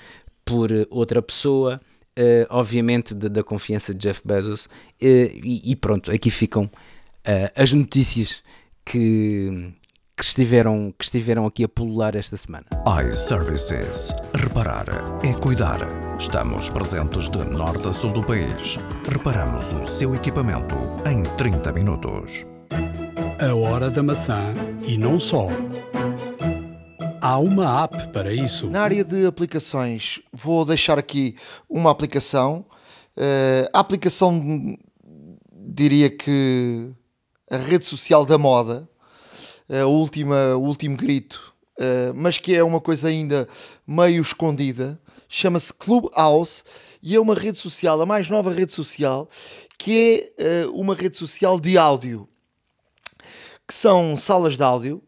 por 0.44 0.70
outra 0.90 1.20
pessoa, 1.20 1.80
uh, 2.18 2.46
obviamente 2.50 3.14
da, 3.14 3.28
da, 3.28 3.42
confiança 3.42 3.92
de 3.92 4.00
Jeff 4.00 4.20
Bezos, 4.24 4.66
uh, 4.66 4.70
e, 5.00 5.72
e, 5.72 5.76
pronto, 5.76 6.12
aqui 6.12 6.30
ficam 6.30 6.70
as 7.54 7.72
notícias 7.72 8.42
que, 8.82 9.72
que 10.20 10.26
estiveram, 10.26 10.92
que 10.98 11.04
estiveram 11.04 11.46
aqui 11.46 11.64
a 11.64 11.68
pulular 11.68 12.14
esta 12.14 12.36
semana. 12.36 12.66
iServices. 13.08 14.12
Reparar 14.34 14.84
é 15.24 15.32
cuidar. 15.32 15.78
Estamos 16.18 16.68
presentes 16.68 17.30
de 17.30 17.38
norte 17.38 17.88
a 17.88 17.92
sul 17.94 18.12
do 18.12 18.22
país. 18.22 18.78
Reparamos 19.10 19.72
o 19.72 19.86
seu 19.86 20.14
equipamento 20.14 20.74
em 21.10 21.22
30 21.38 21.72
minutos. 21.72 22.44
A 23.40 23.54
hora 23.54 23.88
da 23.88 24.02
maçã 24.02 24.54
e 24.86 24.98
não 24.98 25.18
só. 25.18 25.48
Há 27.22 27.38
uma 27.38 27.84
app 27.84 28.08
para 28.08 28.30
isso. 28.34 28.68
Na 28.68 28.82
área 28.82 29.02
de 29.02 29.24
aplicações, 29.24 30.20
vou 30.30 30.66
deixar 30.66 30.98
aqui 30.98 31.34
uma 31.66 31.90
aplicação. 31.90 32.66
Uh, 33.16 33.70
a 33.72 33.80
aplicação, 33.80 34.76
diria 35.50 36.10
que 36.10 36.92
a 37.50 37.56
rede 37.56 37.86
social 37.86 38.26
da 38.26 38.36
moda, 38.36 38.89
a 39.70 39.86
última, 39.86 40.56
o 40.56 40.62
último 40.62 40.96
grito, 40.96 41.54
uh, 41.78 42.14
mas 42.14 42.38
que 42.38 42.54
é 42.54 42.62
uma 42.62 42.80
coisa 42.80 43.08
ainda 43.08 43.48
meio 43.86 44.20
escondida. 44.20 45.00
Chama-se 45.28 45.72
Clubhouse 45.72 46.64
e 47.02 47.14
é 47.14 47.20
uma 47.20 47.34
rede 47.34 47.58
social, 47.58 48.00
a 48.00 48.06
mais 48.06 48.28
nova 48.28 48.52
rede 48.52 48.72
social, 48.72 49.28
que 49.78 50.32
é 50.36 50.66
uh, 50.66 50.72
uma 50.72 50.94
rede 50.94 51.16
social 51.16 51.60
de 51.60 51.78
áudio, 51.78 52.28
que 53.66 53.74
são 53.74 54.16
salas 54.16 54.56
de 54.56 54.62
áudio 54.62 55.02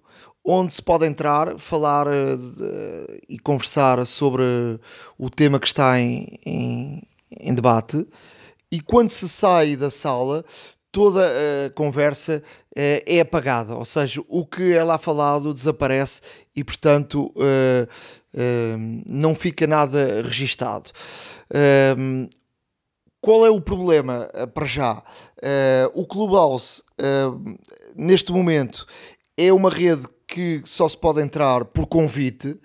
onde 0.44 0.74
se 0.74 0.82
pode 0.82 1.06
entrar, 1.06 1.58
falar 1.58 2.06
de, 2.06 3.22
e 3.28 3.38
conversar 3.38 4.04
sobre 4.06 4.42
o 5.16 5.30
tema 5.30 5.60
que 5.60 5.66
está 5.66 6.00
em, 6.00 6.38
em, 6.44 7.02
em 7.38 7.54
debate. 7.54 8.06
E 8.70 8.80
quando 8.80 9.10
se 9.10 9.28
sai 9.28 9.76
da 9.76 9.90
sala, 9.90 10.44
toda 10.92 11.26
a 11.26 11.70
conversa 11.70 12.42
uh, 12.44 13.02
é 13.06 13.20
apagada, 13.20 13.74
ou 13.74 13.84
seja, 13.84 14.22
o 14.28 14.46
que 14.46 14.72
é 14.74 14.84
lá 14.84 14.98
falado 14.98 15.54
desaparece 15.54 16.20
e, 16.54 16.62
portanto, 16.62 17.32
uh, 17.34 17.88
uh, 18.34 19.02
não 19.06 19.34
fica 19.34 19.66
nada 19.66 20.22
registado. 20.22 20.92
qual 23.22 23.46
é 23.46 23.50
o 23.50 23.60
problema 23.60 24.28
para 24.52 24.66
já? 24.66 25.02
o 25.94 26.04
Clubhouse, 26.06 26.82
neste 27.96 28.32
momento, 28.32 28.86
é 29.36 29.52
uma 29.52 29.70
rede 29.70 30.06
que 30.26 30.62
só 30.64 30.88
se 30.88 30.96
pode 30.96 31.20
entrar 31.20 31.64
por 31.64 31.86
convite, 31.86 32.58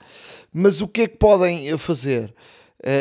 mas 0.52 0.82
o 0.82 0.88
que 0.88 1.02
é 1.02 1.08
que 1.08 1.18
podem 1.18 1.78
fazer? 1.78 2.34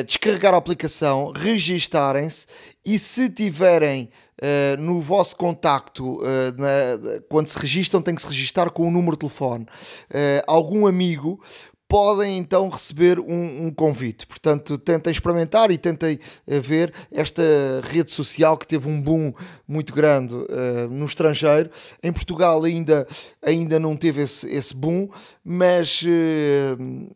descarregar 0.06 0.54
a 0.54 0.56
aplicação, 0.56 1.32
registarem-se 1.36 2.46
e 2.86 3.00
se 3.00 3.28
tiverem 3.28 4.08
uh, 4.40 4.80
no 4.80 5.00
vosso 5.00 5.34
contacto, 5.34 6.20
uh, 6.20 6.24
na, 6.56 7.20
quando 7.28 7.48
se 7.48 7.58
registram, 7.58 8.00
tem 8.00 8.14
que 8.14 8.22
se 8.22 8.28
registar 8.28 8.70
com 8.70 8.86
o 8.86 8.90
número 8.92 9.16
de 9.16 9.20
telefone. 9.20 9.64
Uh, 9.64 10.40
algum 10.46 10.86
amigo 10.86 11.42
podem 11.88 12.38
então 12.38 12.68
receber 12.68 13.18
um, 13.18 13.66
um, 13.66 13.70
convite. 13.72 14.26
Portanto, 14.26 14.78
tentem 14.78 15.10
experimentar 15.10 15.70
e 15.70 15.78
tentem 15.78 16.18
ver 16.44 16.92
esta 17.12 17.42
rede 17.84 18.10
social 18.10 18.58
que 18.58 18.66
teve 18.66 18.88
um 18.88 19.00
boom 19.00 19.32
muito 19.68 19.92
grande 19.92 20.34
uh, 20.34 20.88
no 20.90 21.06
estrangeiro. 21.06 21.70
Em 22.02 22.12
Portugal 22.12 22.62
ainda, 22.64 23.06
ainda 23.40 23.78
não 23.78 23.96
teve 23.96 24.22
esse, 24.22 24.48
esse 24.48 24.74
boom, 24.74 25.08
mas, 25.44 26.02
uh, 26.02 27.08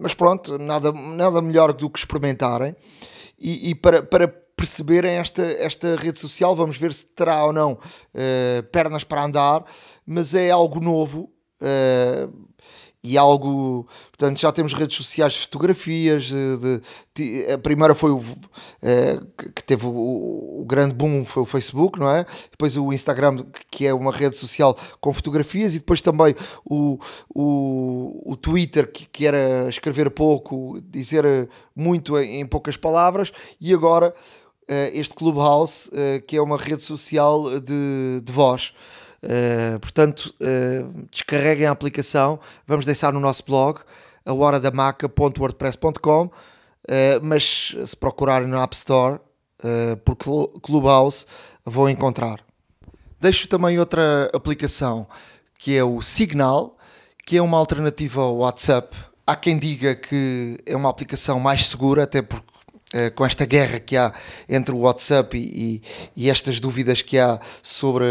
mas 0.00 0.14
pronto, 0.14 0.56
nada, 0.58 0.90
nada 0.90 1.42
melhor 1.42 1.74
do 1.74 1.90
que 1.90 1.98
experimentarem. 1.98 2.74
E, 3.38 3.70
e 3.70 3.74
para, 3.74 4.02
para 4.02 4.43
perceberem 4.56 5.12
esta, 5.12 5.42
esta 5.42 5.96
rede 5.96 6.18
social. 6.20 6.54
Vamos 6.54 6.76
ver 6.76 6.92
se 6.92 7.04
terá 7.06 7.44
ou 7.44 7.52
não 7.52 7.72
uh, 7.72 8.62
pernas 8.70 9.04
para 9.04 9.24
andar, 9.24 9.64
mas 10.06 10.34
é 10.34 10.50
algo 10.50 10.80
novo. 10.80 11.30
Uh, 11.60 12.54
e 13.04 13.18
algo, 13.18 13.86
portanto, 14.10 14.40
já 14.40 14.50
temos 14.50 14.72
redes 14.72 14.96
sociais 14.96 15.34
de 15.34 15.40
fotografias, 15.40 16.24
de, 16.24 16.80
de, 17.14 17.52
a 17.52 17.58
primeira 17.58 17.94
foi 17.94 18.10
o 18.10 18.24
é, 18.80 19.20
que 19.54 19.62
teve 19.62 19.84
o, 19.84 19.90
o, 20.62 20.64
grande 20.66 20.94
boom 20.94 21.22
foi 21.22 21.42
o 21.42 21.46
Facebook, 21.46 22.00
não 22.00 22.10
é? 22.10 22.24
Depois 22.50 22.78
o 22.78 22.94
Instagram, 22.94 23.44
que 23.70 23.86
é 23.86 23.92
uma 23.92 24.10
rede 24.10 24.38
social 24.38 24.74
com 25.02 25.12
fotografias, 25.12 25.74
e 25.74 25.80
depois 25.80 26.00
também 26.00 26.34
o, 26.64 26.98
o, 27.28 28.32
o 28.32 28.36
Twitter, 28.36 28.90
que, 28.90 29.04
que 29.04 29.26
era 29.26 29.68
escrever 29.68 30.10
pouco, 30.10 30.80
dizer 30.82 31.50
muito 31.76 32.18
em, 32.18 32.40
em 32.40 32.46
poucas 32.46 32.78
palavras, 32.78 33.30
e 33.60 33.74
agora 33.74 34.14
eh, 34.16 34.43
este 34.92 35.14
Clubhouse, 35.14 35.90
eh, 35.92 36.22
que 36.26 36.36
é 36.36 36.42
uma 36.42 36.56
rede 36.56 36.82
social 36.82 37.60
de, 37.60 38.20
de 38.22 38.32
voz. 38.32 38.72
Uh, 39.22 39.80
portanto, 39.80 40.34
descarreguem 41.10 41.66
a 41.66 41.70
aplicação, 41.70 42.38
vamos 42.66 42.84
deixar 42.84 43.10
no 43.10 43.18
nosso 43.18 43.42
blog, 43.42 43.80
a 44.22 44.34
horadamaca.wordpress.com, 44.34 46.24
uh, 46.26 46.30
mas 47.22 47.74
se 47.86 47.96
procurarem 47.96 48.46
no 48.46 48.60
App 48.60 48.76
Store 48.76 49.18
por 50.04 50.16
Clubhouse, 50.60 51.24
vão 51.64 51.88
encontrar. 51.88 52.44
Deixo 53.18 53.48
também 53.48 53.78
outra 53.78 54.30
aplicação, 54.34 55.06
que 55.58 55.74
é 55.74 55.82
o 55.82 56.02
Signal, 56.02 56.76
que 57.24 57.38
é 57.38 57.42
uma 57.42 57.56
alternativa 57.56 58.20
ao 58.20 58.36
WhatsApp. 58.36 58.94
Há 59.26 59.34
quem 59.34 59.58
diga 59.58 59.94
que 59.94 60.58
é 60.66 60.76
uma 60.76 60.90
aplicação 60.90 61.40
mais 61.40 61.66
segura, 61.66 62.02
até 62.02 62.20
porque 62.20 62.53
com 63.14 63.24
esta 63.24 63.44
guerra 63.44 63.80
que 63.80 63.96
há 63.96 64.12
entre 64.48 64.74
o 64.74 64.78
WhatsApp 64.78 65.36
e, 65.36 65.82
e, 66.16 66.24
e 66.24 66.30
estas 66.30 66.60
dúvidas 66.60 67.02
que 67.02 67.18
há 67.18 67.40
sobre 67.62 68.04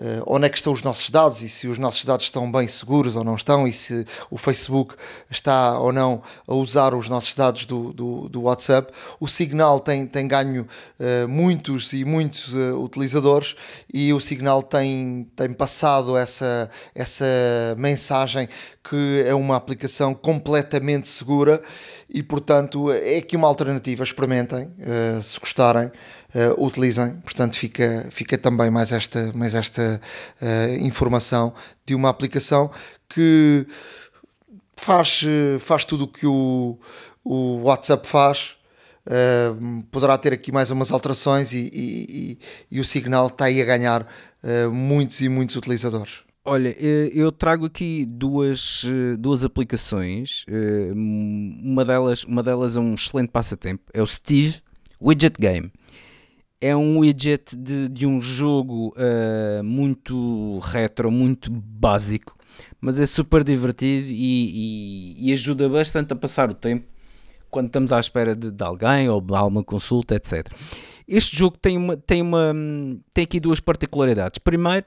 uh, 0.00 0.22
onde 0.26 0.46
é 0.46 0.48
que 0.48 0.56
estão 0.56 0.72
os 0.72 0.82
nossos 0.82 1.10
dados 1.10 1.42
e 1.42 1.48
se 1.48 1.68
os 1.68 1.78
nossos 1.78 2.04
dados 2.04 2.24
estão 2.24 2.50
bem 2.50 2.66
seguros 2.66 3.14
ou 3.14 3.22
não 3.22 3.34
estão 3.34 3.68
e 3.68 3.72
se 3.72 4.06
o 4.30 4.38
Facebook 4.38 4.94
está 5.30 5.78
ou 5.78 5.92
não 5.92 6.22
a 6.46 6.54
usar 6.54 6.94
os 6.94 7.08
nossos 7.08 7.34
dados 7.34 7.66
do, 7.66 7.92
do, 7.92 8.28
do 8.28 8.42
WhatsApp. 8.42 8.92
O 9.20 9.28
Signal 9.28 9.78
tem, 9.78 10.06
tem 10.06 10.26
ganho 10.26 10.66
uh, 10.98 11.28
muitos 11.28 11.92
e 11.92 12.04
muitos 12.04 12.54
uh, 12.54 12.82
utilizadores 12.82 13.54
e 13.92 14.12
o 14.12 14.20
Signal 14.20 14.62
tem, 14.62 15.28
tem 15.36 15.52
passado 15.52 16.16
essa, 16.16 16.70
essa 16.94 17.24
mensagem 17.76 18.48
que 18.82 19.22
é 19.26 19.34
uma 19.34 19.56
aplicação 19.56 20.14
completamente 20.14 21.06
segura 21.06 21.62
e, 22.12 22.22
portanto, 22.22 22.90
é 22.90 23.18
aqui 23.18 23.36
uma 23.36 23.46
alternativa. 23.46 24.02
Experimentem, 24.02 24.64
uh, 24.64 25.22
se 25.22 25.38
gostarem, 25.38 25.86
uh, 25.86 26.64
utilizem. 26.64 27.16
Portanto, 27.18 27.56
fica, 27.56 28.08
fica 28.10 28.36
também 28.36 28.70
mais 28.70 28.92
esta, 28.92 29.32
mais 29.32 29.54
esta 29.54 30.00
uh, 30.42 30.84
informação 30.84 31.54
de 31.86 31.94
uma 31.94 32.08
aplicação 32.08 32.70
que 33.08 33.66
faz, 34.76 35.22
faz 35.60 35.84
tudo 35.84 36.04
o 36.04 36.08
que 36.08 36.26
o, 36.26 36.78
o 37.24 37.62
WhatsApp 37.62 38.06
faz. 38.06 38.56
Uh, 39.06 39.82
poderá 39.90 40.16
ter 40.18 40.32
aqui 40.32 40.52
mais 40.52 40.70
umas 40.70 40.92
alterações 40.92 41.52
e, 41.52 41.70
e, 41.72 42.38
e, 42.70 42.76
e 42.76 42.80
o 42.80 42.84
Signal 42.84 43.28
está 43.28 43.46
aí 43.46 43.60
a 43.60 43.64
ganhar 43.64 44.02
uh, 44.02 44.70
muitos 44.70 45.20
e 45.20 45.28
muitos 45.28 45.56
utilizadores. 45.56 46.20
Olha, 46.52 46.74
eh, 46.80 47.12
eu 47.14 47.30
trago 47.30 47.64
aqui 47.66 48.04
duas, 48.04 48.84
eh, 48.84 49.16
duas 49.16 49.44
aplicações. 49.44 50.44
Eh, 50.48 50.90
uma 50.92 51.84
delas, 51.84 52.24
uma 52.24 52.42
delas 52.42 52.74
é 52.74 52.80
um 52.80 52.96
excelente 52.96 53.28
passatempo. 53.28 53.84
É 53.94 54.02
o 54.02 54.06
Steve 54.06 54.58
Widget 55.00 55.40
Game. 55.40 55.70
É 56.60 56.74
um 56.74 56.98
widget 56.98 57.56
de, 57.56 57.88
de 57.88 58.04
um 58.04 58.20
jogo 58.20 58.92
uh, 58.96 59.62
muito 59.62 60.58
retro, 60.58 61.08
muito 61.08 61.52
básico, 61.52 62.36
mas 62.80 62.98
é 62.98 63.06
super 63.06 63.44
divertido 63.44 64.08
e, 64.10 65.22
e, 65.22 65.28
e, 65.28 65.32
ajuda 65.32 65.68
bastante 65.68 66.12
a 66.12 66.16
passar 66.16 66.50
o 66.50 66.54
tempo 66.54 66.84
quando 67.48 67.66
estamos 67.66 67.92
à 67.92 68.00
espera 68.00 68.34
de, 68.34 68.50
de 68.50 68.64
alguém 68.64 69.08
ou 69.08 69.20
de 69.20 69.34
alguma 69.36 69.62
consulta, 69.62 70.16
etc. 70.16 70.48
Este 71.06 71.36
jogo 71.36 71.56
tem, 71.56 71.76
uma, 71.76 71.96
tem, 71.96 72.20
uma, 72.20 72.52
tem 73.14 73.22
aqui 73.22 73.38
duas 73.38 73.60
particularidades. 73.60 74.38
Primeiro, 74.38 74.84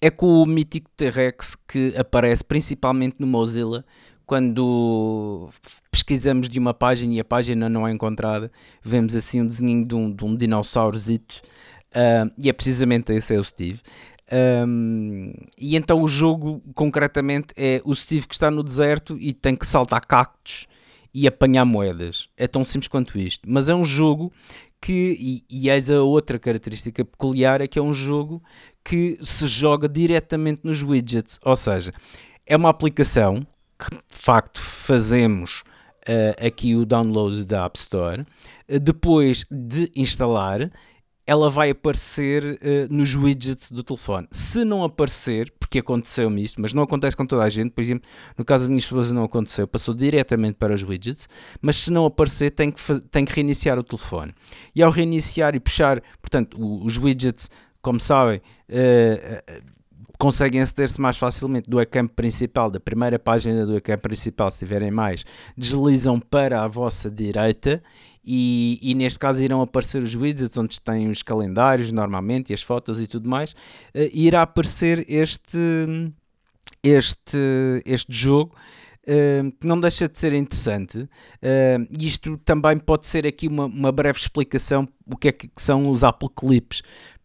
é 0.00 0.10
com 0.10 0.42
o 0.42 0.46
mítico 0.46 0.90
T-Rex 0.96 1.56
que 1.66 1.94
aparece 1.96 2.44
principalmente 2.44 3.16
no 3.18 3.26
Mozilla 3.26 3.84
quando 4.26 5.50
pesquisamos 5.90 6.48
de 6.48 6.58
uma 6.58 6.72
página 6.72 7.14
e 7.14 7.20
a 7.20 7.24
página 7.24 7.68
não 7.68 7.86
é 7.86 7.92
encontrada, 7.92 8.50
vemos 8.82 9.14
assim 9.14 9.42
um 9.42 9.46
desenho 9.46 9.84
de 9.84 9.94
um, 9.94 10.10
de 10.10 10.24
um 10.24 10.34
uh, 10.34 12.32
e 12.38 12.48
é 12.48 12.52
precisamente 12.52 13.12
esse 13.12 13.34
é 13.34 13.38
o 13.38 13.44
Steve. 13.44 13.80
Um, 14.66 15.32
e 15.58 15.76
então 15.76 16.02
o 16.02 16.08
jogo 16.08 16.62
concretamente 16.74 17.48
é 17.56 17.82
o 17.84 17.94
Steve 17.94 18.26
que 18.26 18.34
está 18.34 18.50
no 18.50 18.62
deserto 18.62 19.16
e 19.20 19.32
tem 19.32 19.54
que 19.54 19.66
saltar 19.66 20.04
cactos 20.06 20.66
e 21.12 21.28
apanhar 21.28 21.64
moedas. 21.64 22.28
É 22.36 22.48
tão 22.48 22.64
simples 22.64 22.88
quanto 22.88 23.18
isto. 23.18 23.48
Mas 23.48 23.68
é 23.68 23.74
um 23.74 23.84
jogo 23.84 24.32
que, 24.84 25.16
e, 25.18 25.44
e 25.48 25.70
eis 25.70 25.90
a 25.90 26.02
outra 26.02 26.38
característica 26.38 27.02
peculiar, 27.02 27.62
é 27.62 27.66
que 27.66 27.78
é 27.78 27.82
um 27.82 27.94
jogo 27.94 28.42
que 28.84 29.18
se 29.22 29.46
joga 29.46 29.88
diretamente 29.88 30.60
nos 30.62 30.82
widgets, 30.82 31.40
ou 31.42 31.56
seja, 31.56 31.90
é 32.44 32.54
uma 32.54 32.68
aplicação 32.68 33.46
que 33.78 33.96
de 33.96 34.02
facto 34.10 34.60
fazemos 34.60 35.62
uh, 36.06 36.46
aqui 36.46 36.76
o 36.76 36.84
download 36.84 37.46
da 37.46 37.64
App 37.64 37.78
Store, 37.78 38.20
uh, 38.20 38.78
depois 38.78 39.46
de 39.50 39.90
instalar 39.96 40.70
ela 41.26 41.48
vai 41.48 41.70
aparecer 41.70 42.44
uh, 42.44 42.58
nos 42.92 43.14
widgets 43.14 43.70
do 43.70 43.82
telefone. 43.82 44.28
Se 44.30 44.64
não 44.64 44.84
aparecer, 44.84 45.52
porque 45.58 45.78
aconteceu-me 45.78 46.42
isto, 46.42 46.60
mas 46.60 46.72
não 46.72 46.82
acontece 46.82 47.16
com 47.16 47.26
toda 47.26 47.42
a 47.42 47.50
gente, 47.50 47.70
por 47.70 47.80
exemplo, 47.80 48.08
no 48.36 48.44
caso 48.44 48.64
da 48.64 48.68
minha 48.68 48.78
esposa 48.78 49.14
não 49.14 49.24
aconteceu, 49.24 49.66
passou 49.66 49.94
diretamente 49.94 50.54
para 50.54 50.74
os 50.74 50.82
widgets, 50.82 51.28
mas 51.62 51.76
se 51.76 51.90
não 51.90 52.04
aparecer, 52.04 52.50
tem 52.50 52.70
que, 52.70 52.80
tem 53.10 53.24
que 53.24 53.32
reiniciar 53.32 53.78
o 53.78 53.82
telefone. 53.82 54.34
E 54.74 54.82
ao 54.82 54.90
reiniciar 54.90 55.54
e 55.54 55.60
puxar, 55.60 56.02
portanto, 56.20 56.56
os 56.84 56.96
widgets 56.98 57.48
como 57.84 58.00
sabem, 58.00 58.40
uh, 58.70 59.62
conseguem 60.18 60.62
aceder-se 60.62 60.98
mais 60.98 61.18
facilmente 61.18 61.68
do 61.68 61.78
ecrã 61.78 62.06
principal, 62.06 62.70
da 62.70 62.80
primeira 62.80 63.18
página 63.18 63.66
do 63.66 63.76
ecrã 63.76 63.98
principal, 63.98 64.50
se 64.50 64.60
tiverem 64.60 64.90
mais, 64.90 65.24
deslizam 65.56 66.18
para 66.18 66.64
a 66.64 66.66
vossa 66.66 67.10
direita 67.10 67.82
e, 68.24 68.78
e, 68.82 68.94
neste 68.94 69.18
caso 69.18 69.42
irão 69.42 69.60
aparecer 69.60 70.02
os 70.02 70.14
widgets 70.14 70.56
onde 70.56 70.80
têm 70.80 71.10
os 71.10 71.22
calendários 71.22 71.92
normalmente 71.92 72.50
e 72.50 72.54
as 72.54 72.62
fotos 72.62 73.00
e 73.00 73.06
tudo 73.06 73.28
mais. 73.28 73.52
Uh, 73.94 74.08
irá 74.12 74.42
aparecer 74.42 75.04
este, 75.08 75.58
este, 76.82 77.38
este 77.84 78.12
jogo. 78.12 78.54
Uh, 79.06 79.52
que 79.60 79.66
não 79.66 79.78
deixa 79.78 80.08
de 80.08 80.18
ser 80.18 80.32
interessante. 80.32 81.00
Uh, 81.00 81.86
isto 82.00 82.38
também 82.38 82.78
pode 82.78 83.06
ser 83.06 83.26
aqui 83.26 83.46
uma, 83.46 83.66
uma 83.66 83.92
breve 83.92 84.18
explicação 84.18 84.88
o 85.06 85.16
que 85.16 85.28
é 85.28 85.32
que 85.32 85.50
são 85.56 85.90
os 85.90 86.02
Apple 86.02 86.28
Clips, 86.34 86.82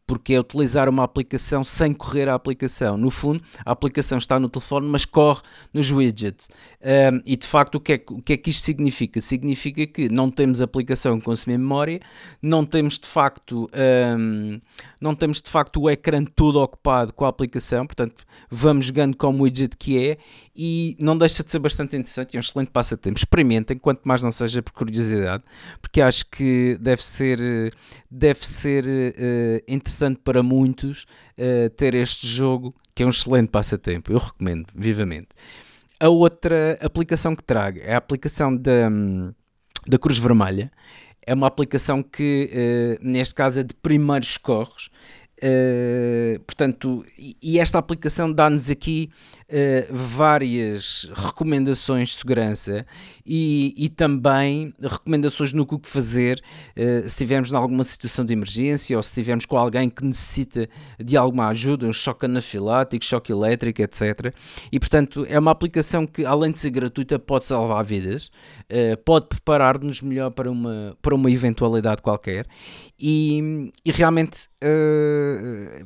porque 0.10 0.34
é 0.34 0.40
utilizar 0.40 0.90
uma 0.90 1.04
aplicação 1.04 1.64
sem 1.64 1.94
correr 1.94 2.28
a 2.28 2.34
aplicação. 2.34 2.98
No 2.98 3.12
fundo, 3.12 3.44
a 3.64 3.72
aplicação 3.72 4.18
está 4.18 4.40
no 4.40 4.50
telefone, 4.50 4.88
mas 4.88 5.06
corre 5.06 5.44
nos 5.72 5.92
widgets. 5.92 6.50
Um, 6.82 7.22
e 7.28 7.38
de 7.38 7.46
facto, 7.46 7.76
o 7.76 7.80
que, 7.80 7.94
é, 7.94 8.04
o 8.10 8.20
que 8.20 8.34
é 8.34 8.38
que 8.38 8.50
isto 8.50 8.64
significa? 8.64 9.22
Significa 9.22 9.86
que 9.86 10.10
não 10.10 10.32
temos 10.32 10.64
aplicação 10.64 11.20
com 11.20 11.26
consumir 11.26 11.60
memória, 11.60 12.00
não 12.42 12.66
temos 12.66 12.98
de 12.98 13.06
facto, 13.06 13.70
um, 14.18 14.60
não 15.00 15.14
temos 15.14 15.40
de 15.44 15.50
facto 15.52 15.80
o 15.80 15.88
ecrã 15.88 16.24
todo 16.24 16.60
ocupado 16.60 17.14
com 17.14 17.24
a 17.24 17.28
aplicação, 17.28 17.86
portanto, 17.86 18.24
vamos 18.50 18.86
jogando 18.86 19.16
como 19.16 19.44
widget 19.44 19.78
que 19.78 20.04
é 20.04 20.18
e 20.62 20.98
não 21.00 21.18
deixa 21.18 21.42
de 21.42 21.50
ser 21.50 21.60
bastante 21.60 21.96
interessante 21.96 22.34
e 22.34 22.38
é 22.38 22.40
um 22.40 22.42
excelente 22.42 22.70
passatempo. 22.70 23.18
Experimentem, 23.18 23.78
quanto 23.78 24.02
mais 24.04 24.22
não 24.22 24.30
seja 24.30 24.62
por 24.62 24.74
curiosidade, 24.74 25.42
porque 25.82 26.02
acho 26.02 26.26
que 26.26 26.78
deve 26.82 27.02
ser, 27.02 27.40
deve 28.12 28.46
ser 28.46 28.84
uh, 28.84 29.64
interessante 29.70 30.20
para 30.22 30.44
muitos 30.44 31.04
uh, 31.38 31.70
ter 31.78 31.96
este 31.96 32.28
jogo, 32.28 32.76
que 32.94 33.04
é 33.04 33.06
um 33.06 33.10
excelente 33.10 33.48
passatempo. 33.48 34.12
Eu 34.12 34.18
recomendo 34.18 34.68
vivamente. 34.76 35.30
A 35.98 36.10
outra 36.10 36.78
aplicação 36.82 37.38
que 37.38 37.44
trago 37.44 37.80
é 37.82 37.94
a 37.94 37.98
aplicação 37.98 38.54
da, 38.54 38.90
da 39.88 39.98
Cruz 39.98 40.18
Vermelha. 40.18 40.70
É 41.26 41.34
uma 41.34 41.48
aplicação 41.48 42.04
que, 42.04 42.50
uh, 42.52 43.00
neste 43.02 43.34
caso, 43.34 43.62
é 43.62 43.64
de 43.64 43.74
primeiros 43.76 44.34
socorros 44.34 44.90
portanto, 46.46 47.06
e 47.42 47.60
esta 47.60 47.78
aplicação 47.78 48.30
dá-nos 48.30 48.70
aqui 48.70 49.10
uh, 49.50 49.94
várias 49.94 51.10
recomendações 51.14 52.10
de 52.10 52.16
segurança 52.16 52.86
e, 53.26 53.74
e, 53.78 53.90
também 53.90 54.74
recomendações 54.82 55.54
no 55.54 55.66
que 55.66 55.80
fazer 55.84 56.42
uh, 56.78 57.02
se 57.02 57.08
estivermos 57.08 57.52
em 57.52 57.56
alguma 57.56 57.84
situação 57.84 58.24
de 58.24 58.34
emergência 58.34 58.96
ou 58.96 59.04
se 59.04 59.10
estivermos 59.10 59.46
com 59.46 59.58
alguém 59.58 59.90
que 59.90 60.04
necessita 60.04 60.68
de 61.04 61.18
alguma 61.18 61.48
ajuda, 61.48 61.88
um 61.88 61.94
choque 61.94 62.26
anafilático, 62.26 63.04
choque 63.04 63.32
elétrico, 63.32 63.82
etc. 63.82 64.34
E 64.72 64.80
portanto, 64.80 65.26
é 65.30 65.38
uma 65.38 65.52
aplicação 65.52 66.06
que, 66.06 66.26
além 66.26 66.52
de 66.52 66.60
ser 66.60 66.70
gratuita, 66.70 67.20
pode 67.20 67.46
salvar 67.46 67.84
vidas, 67.84 68.32
pode 69.06 69.28
preparar-nos 69.28 70.02
melhor 70.02 70.32
para 70.32 70.50
uma, 70.50 70.96
para 71.02 71.16
uma 71.16 71.30
eventualidade 71.32 72.02
qualquer 72.02 72.46
e, 73.00 73.72
e 73.86 73.92
realmente 73.92 74.50
uh, 74.64 75.86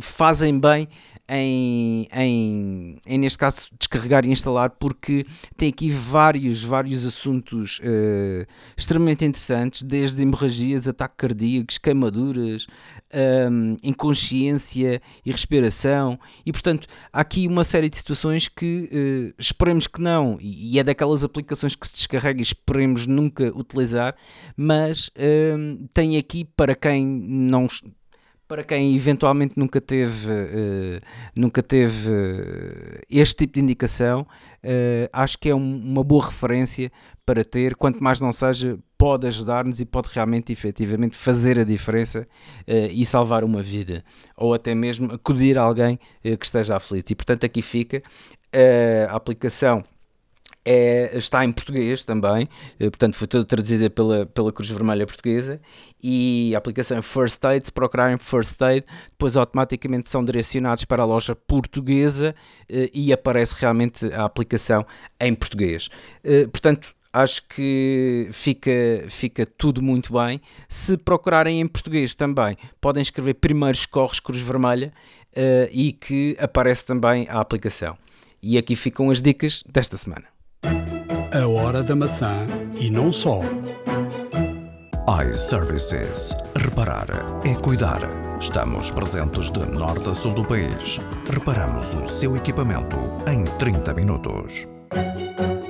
fazem 0.00 0.58
bem 0.58 0.88
em, 1.28 2.06
em, 2.12 2.98
em, 3.06 3.18
neste 3.18 3.38
caso, 3.38 3.68
descarregar 3.78 4.26
e 4.26 4.30
instalar, 4.30 4.70
porque 4.70 5.26
tem 5.56 5.70
aqui 5.70 5.90
vários, 5.90 6.62
vários 6.62 7.06
assuntos 7.06 7.80
uh, 7.80 8.46
extremamente 8.76 9.24
interessantes, 9.24 9.82
desde 9.82 10.22
hemorragias, 10.22 10.86
ataques 10.86 11.16
cardíacos, 11.16 11.78
queimaduras, 11.78 12.66
um, 13.50 13.76
inconsciência 13.82 15.00
e 15.24 15.32
respiração, 15.32 16.18
e 16.44 16.52
portanto 16.52 16.86
há 17.12 17.20
aqui 17.20 17.46
uma 17.46 17.64
série 17.64 17.88
de 17.88 17.96
situações 17.96 18.48
que 18.48 18.90
uh, 18.92 19.34
esperemos 19.38 19.86
que 19.86 20.02
não, 20.02 20.36
e 20.40 20.78
é 20.78 20.84
daquelas 20.84 21.24
aplicações 21.24 21.74
que 21.74 21.86
se 21.86 21.94
descarrega 21.94 22.40
e 22.40 22.42
esperemos 22.42 23.06
nunca 23.06 23.50
utilizar, 23.56 24.14
mas 24.56 25.10
um, 25.56 25.86
tem 25.92 26.18
aqui 26.18 26.44
para 26.44 26.74
quem 26.74 27.06
não 27.06 27.66
para 28.46 28.62
quem 28.62 28.94
eventualmente 28.94 29.58
nunca 29.58 29.80
teve, 29.80 30.30
uh, 30.30 31.00
nunca 31.34 31.62
teve 31.62 32.10
uh, 32.10 33.00
este 33.08 33.36
tipo 33.36 33.54
de 33.54 33.60
indicação, 33.60 34.22
uh, 34.22 35.08
acho 35.12 35.38
que 35.38 35.48
é 35.48 35.54
um, 35.54 35.76
uma 35.76 36.04
boa 36.04 36.26
referência 36.26 36.92
para 37.24 37.44
ter, 37.44 37.74
quanto 37.74 38.02
mais 38.02 38.20
não 38.20 38.32
seja, 38.32 38.78
pode 38.98 39.26
ajudar-nos 39.26 39.80
e 39.80 39.84
pode 39.84 40.10
realmente, 40.12 40.52
efetivamente, 40.52 41.16
fazer 41.16 41.58
a 41.58 41.64
diferença 41.64 42.26
e 42.66 43.04
salvar 43.06 43.42
uma 43.44 43.62
vida, 43.62 44.04
ou 44.36 44.52
até 44.52 44.74
mesmo 44.74 45.12
acudir 45.12 45.56
alguém 45.56 45.98
que 46.22 46.44
esteja 46.44 46.76
aflito. 46.76 47.10
E 47.10 47.14
portanto 47.14 47.44
aqui 47.44 47.62
fica 47.62 48.02
a 49.08 49.16
aplicação 49.16 49.82
é, 50.64 51.10
está 51.16 51.44
em 51.44 51.52
português 51.52 52.04
também, 52.04 52.48
eh, 52.80 52.84
portanto 52.84 53.16
foi 53.16 53.26
toda 53.26 53.44
traduzida 53.44 53.90
pela, 53.90 54.24
pela 54.24 54.50
Cruz 54.50 54.70
Vermelha 54.70 55.06
Portuguesa 55.06 55.60
e 56.02 56.52
a 56.54 56.58
aplicação 56.58 56.96
é 56.96 57.02
First 57.02 57.44
Aid, 57.44 57.66
se 57.66 57.72
procurarem 57.72 58.16
First 58.16 58.60
Aid, 58.62 58.86
depois 59.10 59.36
automaticamente 59.36 60.08
são 60.08 60.24
direcionados 60.24 60.84
para 60.84 61.02
a 61.02 61.06
loja 61.06 61.36
portuguesa 61.36 62.34
eh, 62.68 62.90
e 62.94 63.12
aparece 63.12 63.54
realmente 63.58 64.06
a 64.06 64.24
aplicação 64.24 64.86
em 65.20 65.34
português. 65.34 65.90
Eh, 66.22 66.46
portanto, 66.46 66.94
acho 67.12 67.46
que 67.48 68.28
fica, 68.32 68.70
fica 69.08 69.46
tudo 69.46 69.82
muito 69.82 70.14
bem. 70.14 70.40
Se 70.68 70.96
procurarem 70.96 71.60
em 71.60 71.66
português 71.66 72.14
também, 72.14 72.56
podem 72.80 73.02
escrever 73.02 73.34
Primeiros 73.34 73.86
Corres 73.86 74.18
Cruz 74.18 74.40
Vermelha 74.40 74.92
e 75.70 75.92
que 75.92 76.36
aparece 76.40 76.84
também 76.84 77.28
a 77.28 77.40
aplicação. 77.40 77.96
E 78.42 78.58
aqui 78.58 78.74
ficam 78.76 79.10
as 79.10 79.22
dicas 79.22 79.62
desta 79.66 79.96
semana. 79.96 80.33
A 81.34 81.48
hora 81.48 81.82
da 81.82 81.96
maçã 81.96 82.46
e 82.76 82.88
não 82.88 83.12
só. 83.12 83.40
iServices. 85.28 86.32
Reparar 86.54 87.08
é 87.44 87.56
cuidar. 87.56 88.02
Estamos 88.38 88.92
presentes 88.92 89.50
de 89.50 89.58
norte 89.58 90.10
a 90.10 90.14
sul 90.14 90.32
do 90.32 90.44
país. 90.44 91.00
Reparamos 91.28 91.92
o 91.94 92.06
seu 92.06 92.36
equipamento 92.36 92.96
em 93.28 93.42
30 93.58 93.94
minutos. 93.94 94.68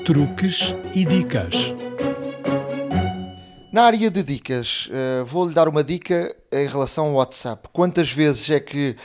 Truques 0.05 0.75
e 0.95 1.07
dicas. 1.07 1.55
Na 3.73 3.85
área 3.85 4.11
de 4.11 4.23
dicas, 4.23 4.91
uh, 4.91 5.25
vou-lhe 5.25 5.55
dar 5.55 5.67
uma 5.67 5.83
dica 5.83 6.37
em 6.53 6.69
relação 6.69 7.07
ao 7.07 7.15
WhatsApp. 7.15 7.71
Quantas 7.73 8.13
vezes 8.13 8.51
é 8.51 8.61
que 8.61 8.97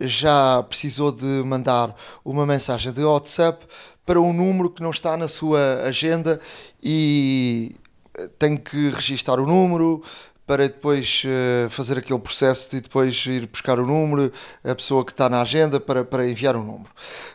já 0.00 0.60
precisou 0.64 1.12
de 1.12 1.24
mandar 1.44 1.94
uma 2.24 2.44
mensagem 2.44 2.92
de 2.92 3.04
WhatsApp 3.04 3.64
para 4.10 4.20
um 4.20 4.32
número 4.32 4.68
que 4.68 4.82
não 4.82 4.90
está 4.90 5.16
na 5.16 5.28
sua 5.28 5.84
agenda 5.84 6.40
e 6.82 7.76
eh, 8.18 8.28
tem 8.40 8.56
que 8.56 8.90
registar 8.90 9.38
o 9.38 9.46
número 9.46 10.02
para 10.44 10.66
depois 10.66 11.22
uh, 11.24 11.70
fazer 11.70 11.96
aquele 11.96 12.18
processo 12.18 12.72
de 12.72 12.80
depois 12.80 13.24
ir 13.26 13.46
buscar 13.46 13.78
o 13.78 13.86
número, 13.86 14.32
a 14.64 14.74
pessoa 14.74 15.04
que 15.04 15.12
está 15.12 15.28
na 15.28 15.40
agenda 15.40 15.78
para, 15.78 16.04
para 16.04 16.28
enviar 16.28 16.56
o 16.56 16.64
número. 16.64 16.90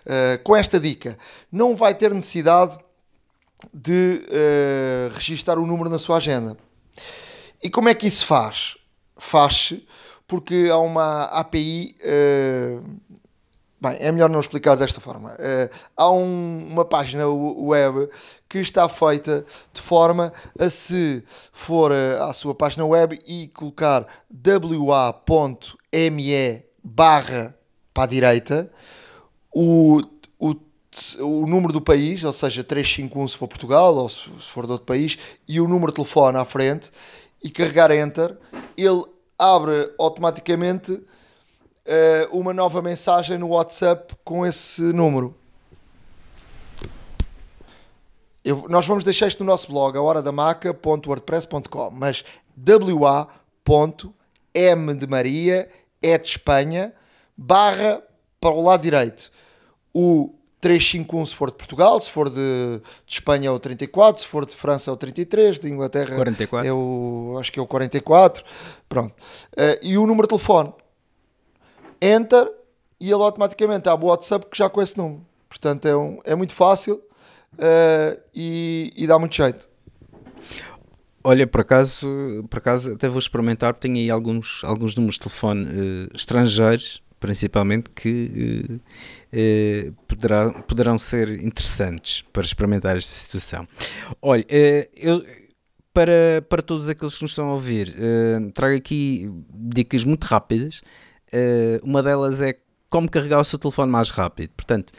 Uh, 0.05 0.43
com 0.43 0.53
esta 0.53 0.78
dica, 0.78 1.17
não 1.49 1.78
vai 1.78 1.95
ter 1.95 2.13
necessidade 2.13 2.78
de 3.73 4.21
registar 5.13 5.57
o 5.57 5.65
número 5.65 5.89
na 5.89 5.97
sua 5.97 6.17
agenda. 6.17 6.57
E 7.63 7.69
como 7.69 7.88
é 7.88 7.95
que 7.95 8.05
isso 8.05 8.28
faz? 8.28 8.76
Faz-se 9.15 9.88
porque 10.28 10.67
há 10.71 10.78
uma 10.78 11.23
API 11.26 11.95
uh, 12.01 12.84
Bem, 13.86 13.98
é 14.00 14.12
melhor 14.12 14.32
não 14.32 14.40
explicar 14.40 14.76
desta 14.76 15.00
forma. 15.00 15.34
Uh, 15.34 15.70
há 15.96 16.10
um, 16.10 16.68
uma 16.72 16.84
página 16.84 17.28
web 17.28 18.10
que 18.50 18.58
está 18.58 18.90
feita 18.90 19.46
de 19.72 19.80
forma 19.80 20.34
a 20.58 20.72
se 20.72 21.24
for 21.54 21.92
uh, 21.92 22.24
à 22.24 22.34
sua 22.34 22.56
página 22.56 22.84
web 22.84 23.22
e 23.28 23.48
colocar 23.50 24.08
wa.me 24.82 25.14
barra 26.84 27.56
para 27.94 28.04
a 28.04 28.08
direita 28.08 28.72
o, 29.54 30.02
o, 30.40 30.56
o 31.20 31.46
número 31.46 31.72
do 31.72 31.80
país, 31.80 32.24
ou 32.24 32.34
seja, 32.34 32.64
351 32.64 33.28
se 33.28 33.38
for 33.38 33.48
Portugal 33.48 33.96
ou 33.98 34.10
se, 34.10 34.22
se 34.22 34.50
for 34.50 34.66
de 34.66 34.72
outro 34.72 34.88
país, 34.88 35.16
e 35.48 35.62
o 35.62 35.68
número 35.68 35.92
de 35.92 35.98
telefone 35.98 36.40
à 36.40 36.46
frente 36.46 36.90
e 37.44 37.52
carregar 37.52 37.92
Enter, 37.92 38.36
ele 38.76 39.04
abre 39.38 39.94
automaticamente 40.00 41.04
uh, 41.86 42.38
uma 42.38 42.54
nova 42.54 42.82
mensagem 42.82 43.38
no 43.38 43.50
WhatsApp 43.50 44.16
com 44.24 44.46
esse 44.46 44.82
número. 44.82 45.36
Eu, 48.44 48.66
nós 48.70 48.86
vamos 48.86 49.04
deixar 49.04 49.28
isto 49.28 49.44
no 49.44 49.52
nosso 49.52 49.72
blog, 49.72 49.98
a 49.98 50.02
horadamaca.wordpress.com, 50.02 51.92
mas 51.92 52.24
wa.m 52.94 54.96
de 54.96 55.08
Maria, 55.08 55.68
é 56.02 56.18
de 56.18 56.28
Espanha, 56.28 56.94
barra 57.36 58.04
para 58.40 58.54
o 58.54 58.62
lado 58.62 58.84
direito. 58.84 59.32
O 59.92 60.36
351 60.62 61.26
se 61.26 61.36
for 61.36 61.50
de 61.50 61.58
Portugal, 61.58 62.00
se 62.00 62.10
for 62.10 62.30
de, 62.30 62.82
de, 63.06 63.14
Espanha 63.14 63.48
é 63.48 63.52
o 63.52 63.60
34, 63.60 64.22
se 64.22 64.28
for 64.28 64.46
de 64.46 64.56
França 64.56 64.92
é 64.92 64.94
o 64.94 64.98
33, 64.98 65.60
de 65.60 65.70
Inglaterra 65.70 66.16
44. 66.16 66.68
é 66.68 66.74
o 66.74 67.38
acho 67.40 67.52
que 67.52 67.60
é 67.60 67.62
o 67.62 67.68
44. 67.68 68.44
Pronto. 68.88 69.14
Uh, 69.54 69.80
e 69.82 69.98
o 69.98 70.06
número 70.06 70.28
de 70.28 70.30
telefone 70.30 70.72
enter 72.02 72.52
e 73.00 73.06
ele 73.12 73.22
automaticamente 73.22 73.89
abre 73.89 74.06
o 74.06 74.10
WhatsApp 74.10 74.48
que 74.50 74.58
já 74.58 74.70
com 74.70 74.82
esse 74.82 74.98
número. 74.98 75.26
Portanto, 75.50 75.86
é, 75.86 75.96
um, 75.96 76.20
é 76.24 76.36
muito 76.36 76.54
fácil 76.54 76.96
uh, 77.54 78.20
e, 78.34 78.91
e, 78.96 79.08
dá 79.08 79.18
muito 79.20 79.36
jeito. 79.36 79.70
Olha, 81.24 81.48
por 81.48 81.62
acaso, 81.62 82.46
por 82.50 82.58
acaso 82.58 82.93
até 82.93 83.08
vou 83.08 83.20
experimentar, 83.20 83.74
tenho 83.76 83.96
aí 83.96 84.10
alguns, 84.10 84.64
alguns 84.64 84.96
números 84.96 85.16
de 85.16 85.22
telefone 85.22 85.66
uh, 85.66 86.16
estrangeiros, 86.16 87.02
principalmente, 87.20 87.89
que 87.89 88.82
uh, 89.34 89.93
poderá, 90.08 90.52
poderão 90.64 90.98
ser 90.98 91.30
interessantes 91.43 92.24
para 92.34 92.43
experimentar 92.43 92.96
esta 92.96 93.12
situação. 93.12 93.68
Olha, 94.22 94.46
eu 94.96 95.24
para, 95.93 96.43
para 96.50 96.62
todos 96.62 96.89
aqueles 96.89 97.16
que 97.16 97.24
nos 97.24 97.32
estão 97.32 97.48
a 97.48 97.54
ouvir, 97.54 97.96
trago 98.54 98.76
aqui 98.76 99.32
dicas 99.50 100.04
muito 100.04 100.26
rápidas 100.26 100.82
uma 101.84 102.02
delas 102.02 102.42
é 102.42 102.56
como 102.90 103.10
carregar 103.10 103.40
o 103.40 103.44
seu 103.44 103.60
telefone 103.60 103.92
mais 103.92 104.10
rápido. 104.10 104.52
Portanto, 104.56 104.94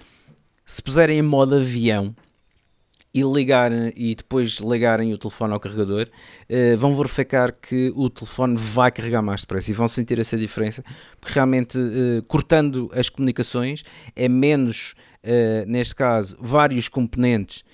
se 0.65 0.83
puserem 0.83 1.19
em 1.19 1.23
modo 1.23 1.55
avião 1.55 2.15
e 3.15 3.23
ligarem 3.23 3.91
e 3.97 4.15
depois 4.15 4.59
ligarem 4.59 5.15
o 5.15 5.17
telefone 5.17 5.55
ao 5.55 5.61
carregador, 5.61 6.07
uh, 6.07 6.77
vão 6.77 6.95
verificar 6.95 7.51
que 7.51 7.91
o 7.97 8.11
telefone 8.11 8.57
vai 8.59 8.91
carregar 8.93 9.23
mais 9.23 9.41
depressa 9.41 9.71
e 9.71 9.75
vão 9.75 9.89
sentir 9.89 10.19
essa 10.19 10.37
diferença, 10.37 10.85
porque 11.19 11.33
realmente 11.33 11.79
uh, 11.79 12.23
cortando 12.29 12.91
as 12.93 13.09
comunicações 13.09 13.83
é 14.15 14.29
menos, 14.29 14.95
neste 15.67 15.95
caso, 15.95 16.37
vários 16.39 16.87
componentes, 16.87 17.65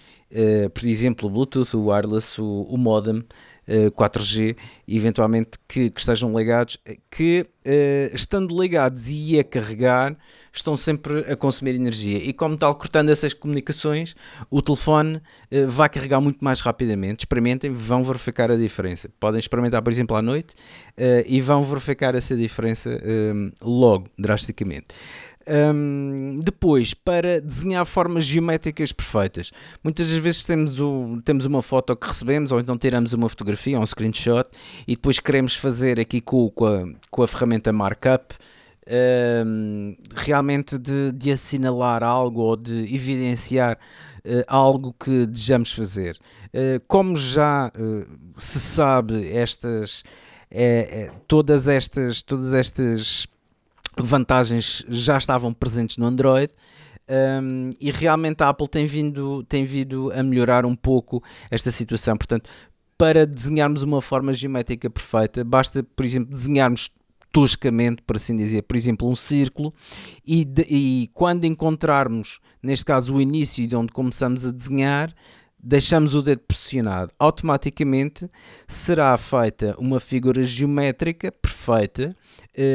por 0.73 0.87
exemplo, 0.87 1.29
o 1.29 1.31
Bluetooth, 1.31 1.77
o 1.77 1.89
wireless, 1.89 2.41
o, 2.41 2.63
o 2.63 2.79
modem, 2.79 3.23
4G, 3.69 4.57
eventualmente 4.89 5.51
que, 5.69 5.91
que, 5.91 6.01
estejam 6.01 6.37
ligados, 6.37 6.79
que 7.11 7.47
uh, 7.65 8.15
estando 8.15 8.61
ligados 8.61 9.09
e 9.09 9.39
a 9.39 9.45
carregar, 9.45 10.17
estão 10.53 10.77
sempre 10.77 11.21
a 11.21 11.37
consumir 11.37 11.75
energia. 11.75 12.19
E 12.19 12.33
como 12.33 12.57
tal, 12.57 12.75
cortando 12.75 13.11
essas 13.11 13.33
comunicações, 13.33 14.15
o 14.51 14.61
telefone 14.61 15.21
vai 15.67 15.89
carregar 15.89 16.21
muito 16.21 16.45
mais 16.45 16.61
rapidamente. 16.61 17.21
Experimentem, 17.21 17.71
vão 17.71 18.03
verificar 18.03 18.51
a 18.51 18.57
diferença. 18.57 19.09
Podem 19.19 19.39
experimentar, 19.39 19.81
por 19.81 19.91
exemplo, 19.91 20.17
à 20.17 20.23
noite 20.23 20.55
e 21.27 21.41
vão 21.41 21.63
verificar 21.63 22.15
essa 22.15 22.37
diferença 22.37 22.91
logo, 23.63 24.09
drasticamente. 24.19 24.89
Um, 25.47 26.37
depois, 26.41 26.95
para 26.95 27.41
desenhar 27.41 27.85
formas 27.85 28.25
geométricas 28.25 28.93
perfeitas, 28.93 29.53
muitas 29.83 30.11
das 30.11 30.19
vezes 30.19 30.45
temos, 30.45 30.81
o, 30.81 31.21
temos 31.25 31.47
uma 31.47 31.63
foto 31.63 31.97
que 31.97 32.07
recebemos, 32.07 32.53
ou 32.53 32.61
então 32.61 32.79
tiramos 32.79 33.13
uma 33.13 33.29
fotografia, 33.29 33.79
um 33.79 33.87
screenshot, 33.87 34.49
e 34.87 34.95
depois 34.95 35.19
queremos 35.19 35.55
fazer 35.55 35.99
aqui 35.99 36.21
com, 36.21 36.51
com, 36.51 36.67
a, 36.67 36.85
com 37.11 37.23
a 37.23 37.29
ferramenta 37.29 37.73
Markup. 37.73 38.35
Um, 38.85 39.97
realmente 40.17 40.77
de, 40.77 41.13
de, 41.13 41.31
assinalar 41.31 42.03
algo 42.03 42.41
ou 42.41 42.57
de 42.57 42.93
evidenciar 42.93 43.79
uh, 44.25 44.43
algo 44.49 44.93
que 44.93 45.25
desejamos 45.25 45.73
fazer. 45.73 46.19
Uh, 46.49 46.83
como 46.89 47.15
já 47.15 47.69
uh, 47.69 48.05
se 48.37 48.59
sabe, 48.59 49.31
estas, 49.33 50.03
todas 51.29 51.69
estas, 51.69 52.23
todas 52.23 52.55
estas 52.55 53.25
vantagens 53.99 54.85
já 54.89 55.19
estavam 55.19 55.53
presentes 55.53 55.97
no 55.97 56.07
Android. 56.07 56.53
Um, 57.09 57.71
e 57.81 57.91
realmente 57.91 58.43
a 58.43 58.49
Apple 58.49 58.69
tem 58.69 58.87
vindo, 58.87 59.43
tem 59.45 59.65
vindo 59.65 60.11
a 60.13 60.23
melhorar 60.23 60.65
um 60.65 60.75
pouco 60.75 61.23
esta 61.51 61.71
situação. 61.71 62.17
Portanto, 62.17 62.49
para 62.97 63.27
desenharmos 63.27 63.83
uma 63.83 64.01
forma 64.01 64.33
geométrica 64.33 64.89
perfeita, 64.89 65.43
basta, 65.43 65.83
por 65.83 66.05
exemplo, 66.05 66.31
desenharmos 66.31 66.91
toscamente, 67.33 68.03
por 68.03 68.17
assim 68.17 68.37
dizer, 68.37 68.63
por 68.63 68.77
exemplo, 68.77 69.09
um 69.09 69.15
círculo, 69.15 69.75
e, 70.25 70.45
de, 70.45 70.63
e 70.69 71.11
quando 71.15 71.45
encontrarmos, 71.45 72.39
neste 72.63 72.85
caso, 72.85 73.15
o 73.15 73.21
início 73.21 73.67
de 73.67 73.75
onde 73.75 73.93
começamos 73.93 74.47
a 74.47 74.53
desenhar, 74.53 75.13
deixamos 75.59 76.15
o 76.15 76.23
dedo 76.23 76.43
pressionado, 76.47 77.13
automaticamente 77.19 78.29
será 78.69 79.17
feita 79.17 79.75
uma 79.79 79.99
figura 79.99 80.43
geométrica 80.43 81.33
perfeita, 81.33 82.15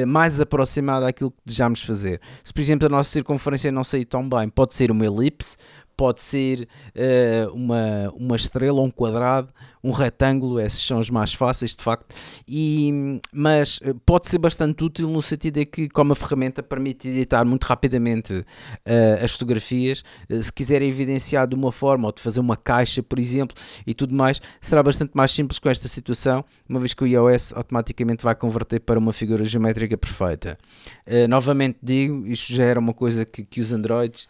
mais 0.08 0.42
aproximada 0.42 1.08
àquilo 1.08 1.32
que 1.32 1.38
desejamos 1.46 1.84
fazer. 1.84 2.20
Se, 2.44 2.54
por 2.54 2.62
exemplo, 2.62 2.88
a 2.88 2.90
nossa 2.90 3.10
circunferência 3.10 3.72
não 3.72 3.84
sair 3.84 4.06
tão 4.06 4.28
bem, 4.28 4.50
pode 4.50 4.74
ser 4.74 4.92
uma 4.92 5.06
elipse, 5.06 5.56
pode 5.98 6.22
ser 6.22 6.68
uh, 6.96 7.52
uma, 7.54 8.14
uma 8.16 8.36
estrela, 8.36 8.82
um 8.82 8.92
quadrado, 8.92 9.50
um 9.84 9.92
retângulo, 9.92 10.60
esses 10.60 10.82
são 10.82 11.00
os 11.00 11.10
mais 11.10 11.34
fáceis 11.34 11.76
de 11.76 11.84
facto, 11.84 12.14
e, 12.48 13.20
mas 13.32 13.80
eh, 13.84 13.94
pode 14.06 14.28
ser 14.28 14.38
bastante 14.38 14.84
útil 14.84 15.10
no 15.10 15.22
sentido 15.22 15.56
de 15.56 15.66
que, 15.66 15.90
como 15.90 16.14
a 16.14 16.16
ferramenta 16.16 16.64
permite 16.64 17.08
editar 17.08 17.46
muito 17.46 17.64
rapidamente 17.64 18.34
uh, 18.34 19.24
as 19.24 19.32
fotografias, 19.32 20.04
uh, 20.30 20.42
se 20.42 20.52
quiserem 20.52 20.90
evidenciar 20.90 21.48
de 21.48 21.56
uma 21.56 21.72
forma 21.72 22.08
ou 22.08 22.12
de 22.12 22.22
fazer 22.22 22.40
uma 22.40 22.58
caixa, 22.58 23.02
por 23.04 23.20
exemplo, 23.20 23.56
e 23.86 23.94
tudo 23.94 24.14
mais, 24.16 24.42
será 24.60 24.82
bastante 24.82 25.12
mais 25.14 25.32
simples 25.32 25.60
com 25.60 25.70
esta 25.70 25.88
situação, 25.88 26.44
uma 26.68 26.80
vez 26.80 26.94
que 26.94 27.04
o 27.04 27.08
iOS 27.08 27.54
automaticamente 27.54 28.24
vai 28.24 28.36
converter 28.36 28.80
para 28.80 29.00
uma 29.00 29.14
figura 29.14 29.44
geométrica 29.46 29.98
perfeita. 29.98 30.58
Uh, 31.06 31.28
novamente 31.28 31.78
digo, 31.82 32.26
isto 32.26 32.54
já 32.54 32.64
era 32.64 32.80
uma 32.80 32.94
coisa 32.94 33.26
que, 33.26 33.44
que 33.44 33.62
os 33.62 33.72
Androids 33.72 34.28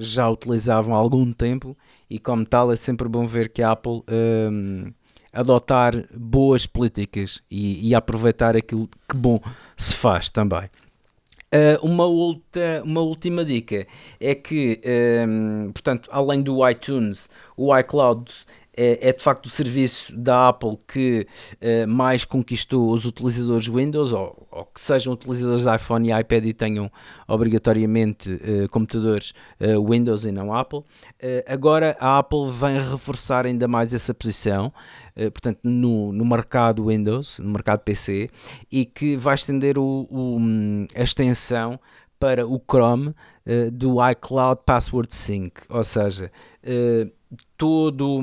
já 0.00 0.28
utilizavam 0.28 0.92
há 0.96 0.98
algum 0.98 1.32
tempo 1.32 1.76
e 2.10 2.18
como 2.18 2.44
tal 2.44 2.72
é 2.72 2.76
sempre 2.76 3.08
bom 3.08 3.26
ver 3.26 3.48
que 3.50 3.62
a 3.62 3.72
Apple 3.72 4.02
um, 4.10 4.92
adotar 5.32 5.94
boas 6.14 6.66
políticas 6.66 7.42
e, 7.50 7.88
e, 7.88 7.94
aproveitar 7.94 8.56
aquilo 8.56 8.88
que 9.08 9.16
bom 9.16 9.40
se 9.76 9.94
faz 9.94 10.30
também. 10.30 10.70
Uh, 11.54 11.86
uma, 11.86 12.04
outra, 12.04 12.82
uma 12.84 13.00
última 13.00 13.44
dica 13.44 13.86
é 14.20 14.34
que, 14.34 14.80
um, 15.26 15.70
portanto, 15.72 16.08
além 16.12 16.42
do 16.42 16.68
iTunes, 16.68 17.30
o 17.56 17.76
iCloud 17.76 18.30
é, 18.78 19.08
é, 19.08 19.12
de 19.12 19.24
facto 19.24 19.46
o 19.46 19.50
serviço 19.50 20.16
da 20.16 20.50
Apple 20.50 20.78
que 20.86 21.26
uh, 21.54 21.88
mais 21.88 22.24
conquistou 22.24 22.92
os 22.92 23.04
utilizadores 23.04 23.66
Windows, 23.66 24.12
ou, 24.12 24.46
ou, 24.52 24.64
que 24.66 24.80
sejam 24.80 25.12
utilizadores 25.12 25.64
de 25.64 25.74
iPhone 25.74 26.08
e 26.08 26.20
iPad 26.20 26.46
e 26.46 26.52
tenham 26.52 26.88
obrigatoriamente 27.26 28.30
uh, 28.30 28.68
computadores 28.68 29.34
uh, 29.60 29.84
Windows 29.84 30.24
e 30.24 30.30
não 30.30 30.54
Apple. 30.54 30.84
agora 31.46 31.96
a 31.98 32.18
Apple 32.18 32.48
vem 32.48 32.78
reforçar 32.78 33.46
ainda 33.46 33.66
mais 33.66 33.92
essa 33.92 34.14
posição, 34.14 34.72
portanto, 35.16 35.58
no, 35.64 36.12
no 36.12 36.24
mercado 36.24 36.86
Windows, 36.86 37.40
no 37.40 37.50
mercado 37.50 37.80
PC, 37.80 38.30
e 38.70 38.84
que 38.84 39.16
vai 39.16 39.34
estender 39.34 39.76
o, 39.76 40.06
o 40.08 40.38
a 40.94 41.02
extensão 41.02 41.80
para 42.20 42.46
o 42.46 42.60
Chrome 42.60 43.14
do 43.72 43.96
iCloud 44.10 44.60
Password 44.64 45.12
Sync, 45.12 45.60
ou 45.68 45.82
seja, 45.82 46.30
todo 47.56 48.20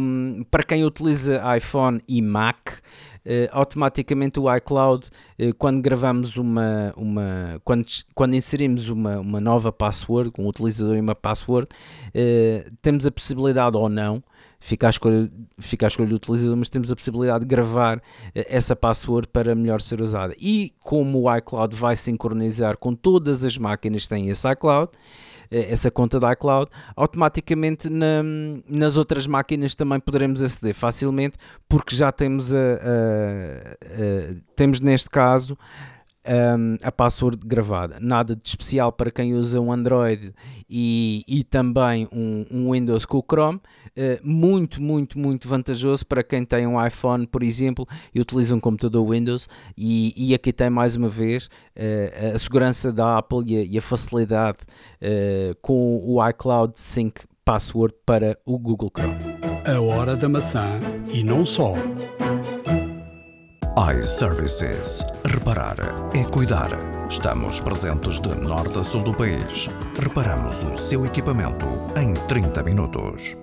para 0.49 0.63
quem 0.63 0.83
utiliza 0.83 1.41
iPhone 1.57 2.01
e 2.07 2.21
Mac 2.21 2.79
Uh, 3.25 3.49
automaticamente 3.49 4.39
o 4.39 4.55
iCloud, 4.55 5.07
uh, 5.39 5.51
quando 5.57 5.81
gravamos 5.81 6.37
uma, 6.37 6.93
uma 6.95 7.59
quando, 7.63 7.83
quando 8.13 8.35
inserimos 8.35 8.87
uma, 8.87 9.19
uma 9.19 9.41
nova 9.41 9.71
password, 9.71 10.31
um 10.37 10.47
utilizador 10.47 10.95
e 10.95 10.99
uma 10.99 11.15
password, 11.15 11.67
uh, 12.09 12.71
temos 12.83 13.07
a 13.07 13.09
possibilidade 13.09 13.75
ou 13.75 13.89
não, 13.89 14.23
fica 14.59 14.85
a, 14.85 14.89
escolha, 14.91 15.27
fica 15.57 15.85
a 15.85 15.89
escolha 15.89 16.07
do 16.07 16.17
utilizador, 16.17 16.55
mas 16.55 16.69
temos 16.69 16.91
a 16.91 16.95
possibilidade 16.95 17.39
de 17.39 17.47
gravar 17.47 17.99
essa 18.33 18.75
password 18.75 19.27
para 19.27 19.55
melhor 19.55 19.81
ser 19.81 20.01
usada. 20.01 20.35
E 20.39 20.73
como 20.79 21.23
o 21.23 21.37
iCloud 21.37 21.75
vai 21.75 21.95
sincronizar 21.95 22.77
com 22.77 22.93
todas 22.93 23.43
as 23.43 23.57
máquinas 23.57 24.03
que 24.03 24.09
têm 24.09 24.29
esse 24.29 24.47
iCloud, 24.51 24.91
eh, 24.91 25.34
essa 25.49 25.91
conta 25.91 26.19
da 26.19 26.31
iCloud, 26.33 26.69
automaticamente 26.95 27.89
na, 27.89 28.23
nas 28.67 28.97
outras 28.97 29.27
máquinas 29.27 29.75
também 29.75 29.99
poderemos 29.99 30.41
aceder 30.41 30.73
facilmente, 30.73 31.37
porque 31.67 31.95
já 31.95 32.11
temos, 32.11 32.53
a, 32.53 32.57
a, 32.57 32.61
a 32.61 34.35
temos 34.55 34.79
neste 34.79 35.09
caso 35.09 35.57
um, 36.27 36.77
a 36.83 36.91
password 36.91 37.45
gravada. 37.45 37.97
Nada 37.99 38.35
de 38.35 38.47
especial 38.47 38.91
para 38.91 39.11
quem 39.11 39.33
usa 39.33 39.59
um 39.59 39.71
Android 39.71 40.33
e, 40.69 41.23
e 41.27 41.43
também 41.43 42.07
um, 42.11 42.45
um 42.51 42.71
Windows 42.71 43.05
com 43.05 43.17
o 43.17 43.23
Chrome. 43.23 43.59
Uh, 43.97 44.19
muito, 44.23 44.81
muito, 44.81 45.17
muito 45.17 45.47
vantajoso 45.47 46.05
para 46.05 46.23
quem 46.23 46.43
tem 46.43 46.67
um 46.67 46.83
iPhone, 46.85 47.25
por 47.25 47.43
exemplo, 47.43 47.87
e 48.13 48.19
utiliza 48.19 48.55
um 48.55 48.59
computador 48.59 49.09
Windows. 49.09 49.47
E, 49.77 50.13
e 50.17 50.33
aqui 50.33 50.51
tem 50.51 50.69
mais 50.69 50.95
uma 50.95 51.09
vez 51.09 51.45
uh, 51.45 52.35
a 52.35 52.39
segurança 52.39 52.91
da 52.91 53.17
Apple 53.17 53.43
e 53.45 53.57
a, 53.57 53.63
e 53.63 53.77
a 53.77 53.81
facilidade 53.81 54.59
uh, 55.01 55.55
com 55.61 56.01
o 56.03 56.27
iCloud 56.27 56.73
Sync 56.75 57.21
Password 57.45 57.93
para 58.05 58.37
o 58.45 58.57
Google 58.57 58.91
Chrome. 58.93 59.15
A 59.65 59.79
hora 59.79 60.15
da 60.15 60.27
maçã 60.27 60.67
e 61.11 61.23
não 61.23 61.45
só 61.45 61.73
iServices. 63.77 65.03
Reparar 65.25 65.75
é 66.15 66.23
cuidar. 66.23 66.69
Estamos 67.09 67.59
presentes 67.59 68.21
de 68.21 68.29
norte 68.33 68.79
a 68.79 68.83
sul 68.85 69.03
do 69.03 69.13
país. 69.13 69.67
Reparamos 70.01 70.63
o 70.63 70.77
seu 70.77 71.05
equipamento 71.05 71.65
em 71.99 72.13
30 72.25 72.63
minutos. 72.63 73.35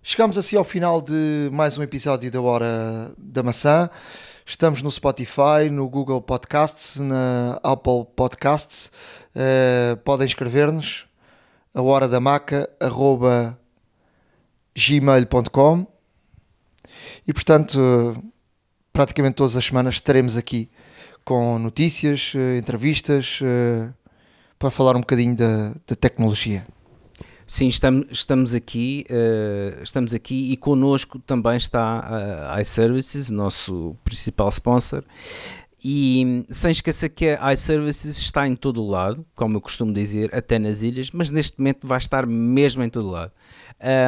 Chegamos 0.00 0.38
assim 0.38 0.54
ao 0.54 0.62
final 0.62 1.02
de 1.02 1.50
mais 1.52 1.76
um 1.76 1.82
episódio 1.82 2.30
da 2.30 2.40
Hora 2.40 3.12
da 3.18 3.42
Maçã. 3.42 3.90
Estamos 4.46 4.80
no 4.80 4.92
Spotify, 4.92 5.68
no 5.72 5.88
Google 5.88 6.22
Podcasts, 6.22 6.96
na 7.00 7.58
Apple 7.60 8.06
Podcasts. 8.14 8.92
Uh, 9.34 9.96
podem 10.04 10.28
escrever-nos 10.28 11.04
a 11.74 11.82
hora 11.82 12.06
da 12.06 12.20
maca 12.20 12.70
gmail.com 14.72 15.86
e 17.26 17.32
portanto 17.32 18.22
praticamente 18.92 19.34
todas 19.34 19.56
as 19.56 19.64
semanas 19.64 19.94
estaremos 19.94 20.36
aqui 20.36 20.68
com 21.24 21.58
notícias, 21.58 22.32
eh, 22.34 22.58
entrevistas, 22.58 23.40
eh, 23.42 23.88
para 24.58 24.70
falar 24.70 24.96
um 24.96 25.00
bocadinho 25.00 25.36
da, 25.36 25.74
da 25.86 25.96
tecnologia. 25.96 26.66
Sim, 27.46 27.66
estamos, 27.66 28.06
estamos 28.12 28.54
aqui, 28.54 29.04
uh, 29.10 29.82
estamos 29.82 30.14
aqui 30.14 30.52
e 30.52 30.56
connosco 30.56 31.18
também 31.18 31.56
está 31.56 32.54
a 32.54 32.62
iServices, 32.62 33.28
nosso 33.28 33.96
principal 34.04 34.48
sponsor. 34.50 35.02
E 35.82 36.44
sem 36.48 36.70
esquecer 36.70 37.08
que 37.08 37.30
a 37.40 37.52
iServices 37.52 38.18
está 38.18 38.46
em 38.46 38.54
todo 38.54 38.80
o 38.80 38.86
lado, 38.86 39.26
como 39.34 39.56
eu 39.56 39.60
costumo 39.60 39.92
dizer, 39.92 40.32
até 40.32 40.60
nas 40.60 40.82
ilhas, 40.82 41.10
mas 41.10 41.32
neste 41.32 41.58
momento 41.58 41.88
vai 41.88 41.98
estar 41.98 42.24
mesmo 42.24 42.84
em 42.84 42.88
todo 42.88 43.08
o 43.08 43.10
lado. 43.10 43.32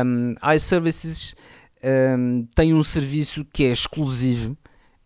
Um, 0.07 0.35
iServices 0.55 1.35
um, 1.83 2.47
tem 2.55 2.72
um 2.72 2.85
serviço 2.85 3.45
que 3.45 3.64
é 3.64 3.72
exclusivo 3.72 4.57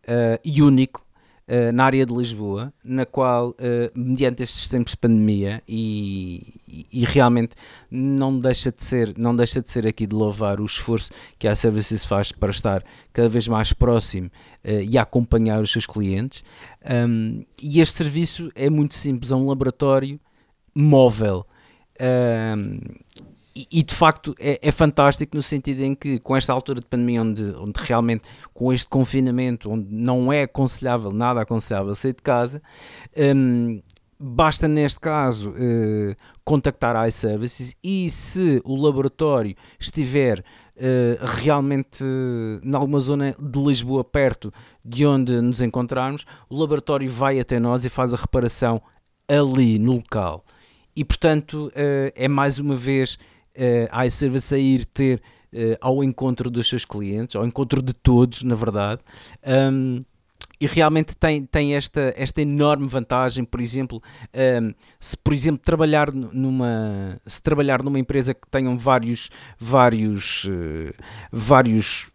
uh, 0.07 0.41
e 0.45 0.63
único 0.63 1.05
uh, 1.49 1.73
na 1.73 1.85
área 1.85 2.07
de 2.07 2.15
Lisboa, 2.15 2.73
na 2.83 3.05
qual, 3.05 3.51
uh, 3.51 3.55
mediante 3.95 4.43
estes 4.43 4.69
tempos 4.69 4.93
de 4.93 4.99
pandemia, 4.99 5.63
e, 5.69 6.55
e, 6.69 6.87
e, 6.93 7.05
realmente 7.05 7.55
não 7.91 8.39
deixa, 8.39 8.71
de 8.71 8.83
ser, 8.83 9.15
não 9.19 9.35
deixa 9.35 9.61
de 9.61 9.71
ser 9.71 9.87
aqui 9.87 10.07
de 10.07 10.15
louvar 10.15 10.61
o 10.61 10.65
esforço 10.65 11.11
que 11.39 11.49
a 11.49 11.55
Services 11.55 12.05
faz 12.05 12.33
para 12.33 12.51
estar 12.51 12.85
cada 13.13 13.29
vez 13.29 13.49
mais 13.49 13.73
próximo 13.73 14.31
e 14.65 14.99
acompanhar 14.99 15.61
os 15.63 15.71
seus 15.71 15.87
clientes. 15.87 16.43
Um, 17.09 17.45
e 17.63 17.81
este 17.81 17.99
serviço 17.99 18.51
é 18.55 18.69
muito 18.69 18.95
simples, 18.95 19.31
é 19.31 19.37
um 19.37 19.47
laboratório 19.47 20.19
móvel. 20.75 21.47
Um, 22.01 22.81
e, 23.71 23.83
de 23.83 23.95
facto 23.95 24.35
é, 24.39 24.59
é, 24.61 24.71
fantástico 24.71 25.35
no 25.35 25.43
sentido 25.43 25.83
em 25.83 25.95
que 25.95 26.19
com 26.19 26.37
esta 26.37 26.53
altura 26.53 26.81
de 26.81 26.87
pandemia 26.87 27.23
onde, 27.23 27.43
onde 27.59 27.81
realmente 27.83 28.29
com 28.53 28.73
este 28.73 28.87
confinamento 28.87 29.71
onde 29.71 29.87
não 29.91 30.33
é 30.33 30.43
aconselhável, 30.43 31.11
nada 31.11 31.41
aconselhável 31.41 31.95
sair 31.95 32.13
de 32.13 32.23
casa 32.23 32.61
um, 33.17 33.81
basta 34.19 34.67
neste 34.67 34.99
caso 35.01 35.51
uh, 35.51 36.17
contactar 36.45 36.97
a 36.97 37.07
iServices 37.07 37.75
e 37.83 38.09
se 38.11 38.61
o 38.65 38.77
laboratório 38.77 39.55
estiver 39.79 40.41
uh, 40.41 41.25
realmente 41.43 42.03
uh, 42.03 42.61
em 42.63 42.75
alguma 42.75 43.01
zona 43.01 43.35
de 43.39 43.59
Lisboa 43.59 44.03
perto 44.05 44.53
de 44.85 45.07
onde 45.07 45.41
nos 45.41 45.61
encontrarmos, 45.61 46.25
o 46.49 46.59
laboratório 46.59 47.11
vai 47.11 47.39
até 47.39 47.59
nós 47.59 47.85
e 47.85 47.91
faz 47.91 48.15
a 48.15 48.17
reparação 48.17 48.81
ali 49.29 49.79
no 49.79 49.97
local. 49.97 50.45
E 50.95 51.05
portanto 51.05 51.69
uh, 51.69 52.13
é 52.15 52.29
mais 52.29 52.59
uma 52.59 52.75
vez 52.75 53.19
a 53.91 54.07
iService 54.07 54.55
a 54.55 54.59
ir 54.59 54.85
ter 54.87 55.23
uh, 55.53 55.77
ao 55.81 56.05
encontro 56.05 56.51
dos 56.51 56.69
seus 56.69 56.85
clientes, 56.85 57.37
ao 57.37 57.47
encontro 57.47 57.83
de 57.83 57.93
todos, 57.93 58.43
na 58.43 58.55
verdade. 58.55 59.01
Um, 59.73 60.05
e 60.59 60.67
realmente 60.67 61.15
tem, 61.15 61.45
tem 61.45 61.75
esta, 61.75 62.15
esta 62.17 62.41
enorme 62.41 62.89
vantagem, 62.89 63.45
por 63.45 63.61
exemplo, 63.61 64.03
um, 64.63 64.73
se 64.99 65.17
por 65.17 65.35
exemplo 65.35 65.61
trabalhar 65.63 66.13
numa 66.13 67.21
se 67.27 67.43
trabalhar 67.43 67.83
numa 67.83 67.99
empresa 67.99 68.33
que 68.33 68.49
tenham 68.51 68.79
vários 68.79 69.31
vários 69.59 70.45
uh, 70.45 70.95
vários 71.31 72.11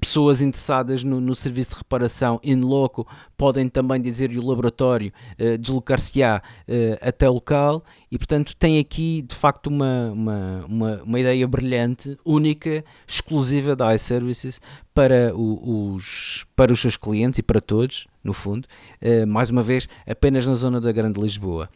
pessoas 0.00 0.42
interessadas 0.42 1.04
no, 1.04 1.20
no, 1.20 1.34
serviço 1.34 1.70
de 1.70 1.76
reparação 1.76 2.40
in 2.42 2.60
loco 2.60 3.06
podem 3.36 3.68
também 3.68 4.00
dizer 4.00 4.30
o 4.30 4.46
laboratório 4.46 5.12
uh, 5.38 5.58
deslocar-se-á 5.58 6.42
uh, 6.42 6.98
até 7.00 7.28
o 7.28 7.34
local 7.34 7.84
e 8.10 8.16
portanto 8.18 8.56
tem 8.56 8.78
aqui 8.78 9.22
de 9.22 9.34
facto 9.34 9.66
uma, 9.68 10.10
uma, 10.12 10.64
uma, 10.66 11.02
uma 11.02 11.20
ideia 11.20 11.46
brilhante, 11.46 12.18
única, 12.24 12.84
exclusiva 13.06 13.76
da 13.76 13.94
iServices 13.94 14.60
para 14.92 15.32
o, 15.34 15.94
os, 15.94 16.44
para 16.56 16.72
os 16.72 16.80
seus 16.80 16.96
clientes 16.96 17.38
e 17.38 17.42
para 17.42 17.60
todos, 17.60 18.08
no 18.22 18.32
fundo, 18.32 18.66
uh, 19.02 19.26
mais 19.26 19.50
uma 19.50 19.62
vez 19.62 19.88
apenas 20.06 20.46
na 20.46 20.54
zona 20.54 20.80
da 20.80 20.92
Grande 20.92 21.20
Lisboa. 21.20 21.68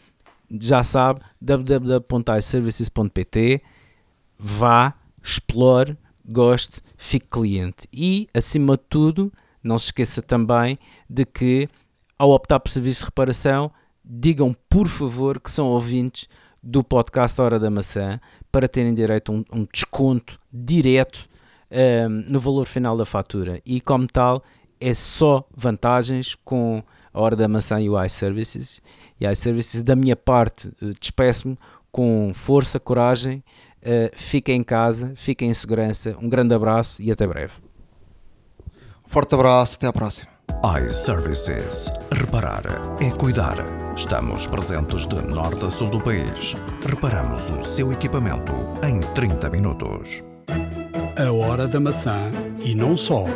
Já 0.61 0.83
sabe, 0.83 1.21
www.iservices.pt 1.41 3.63
vá, 4.39 4.95
explore 5.23 5.97
goste, 6.27 6.81
fique 6.97 7.27
cliente. 7.29 7.89
E, 7.93 8.29
acima 8.35 8.77
de 8.77 8.83
tudo, 8.89 9.33
não 9.63 9.79
se 9.79 9.87
esqueça 9.87 10.23
também 10.23 10.79
de 11.09 11.25
que, 11.25 11.69
ao 12.19 12.31
optar 12.31 12.61
por 12.61 12.71
serviço 12.71 13.01
de 13.01 13.07
reparação, 13.07 13.71
digam 14.05 14.55
por 14.69 14.89
favor 14.89 15.41
que 15.41 15.51
são 15.51 15.67
ouvintes 15.67 16.29
do 16.63 16.85
podcast 16.85 17.41
Hora 17.41 17.59
da 17.59 17.71
Maçã 17.71 18.21
para 18.51 18.69
terem 18.69 18.95
direito 18.95 19.33
a 19.33 19.35
um, 19.35 19.45
um 19.53 19.67
desconto 19.73 20.39
direto 20.53 21.29
um, 21.71 22.33
no 22.33 22.39
valor 22.39 22.67
final 22.67 22.97
da 22.97 23.05
fatura. 23.05 23.61
E, 23.65 23.81
como 23.81 24.07
tal, 24.07 24.43
é 24.81 24.95
só 24.95 25.47
vantagens 25.55 26.35
com 26.45 26.83
a 27.13 27.21
Hora 27.21 27.37
da 27.37 27.49
Maçã 27.49 27.81
e 27.81 27.89
o 27.89 28.03
iServices. 28.05 28.83
E 29.21 29.27
iServices, 29.27 29.83
da 29.83 29.95
minha 29.95 30.17
parte, 30.17 30.69
eh, 30.83 30.93
despeço-me 30.99 31.57
com 31.91 32.33
força, 32.35 32.81
coragem 32.81 33.45
Uh, 33.83 34.11
fiquem 34.15 34.61
em 34.61 34.63
casa, 34.63 35.13
fiquem 35.17 35.51
em 35.51 35.55
segurança. 35.55 36.17
Um 36.21 36.29
grande 36.29 36.55
abraço 36.55 37.03
e 37.03 37.11
até 37.11 37.27
breve. 37.27 37.55
Forte 39.05 39.35
abraço, 39.35 39.77
até 39.77 39.89
à 39.89 39.93
próxima. 39.93 40.31
iServices. 40.81 41.91
Reparar 42.13 42.63
é 43.01 43.11
cuidar. 43.11 43.57
Estamos 43.97 44.47
presentes 44.47 45.07
de 45.07 45.17
norte 45.17 45.67
a 45.67 45.71
sul 45.71 45.89
do 45.91 46.01
país. 46.01 46.57
Reparamos 46.89 47.51
o 47.51 47.63
seu 47.65 47.93
equipamento 47.93 48.53
em 48.87 49.01
30 49.13 49.51
minutos. 49.51 50.23
A 51.17 51.31
hora 51.31 51.67
da 51.67 51.81
maçã 51.81 52.31
e 52.61 52.75
não 52.75 52.97
só. 52.97 53.27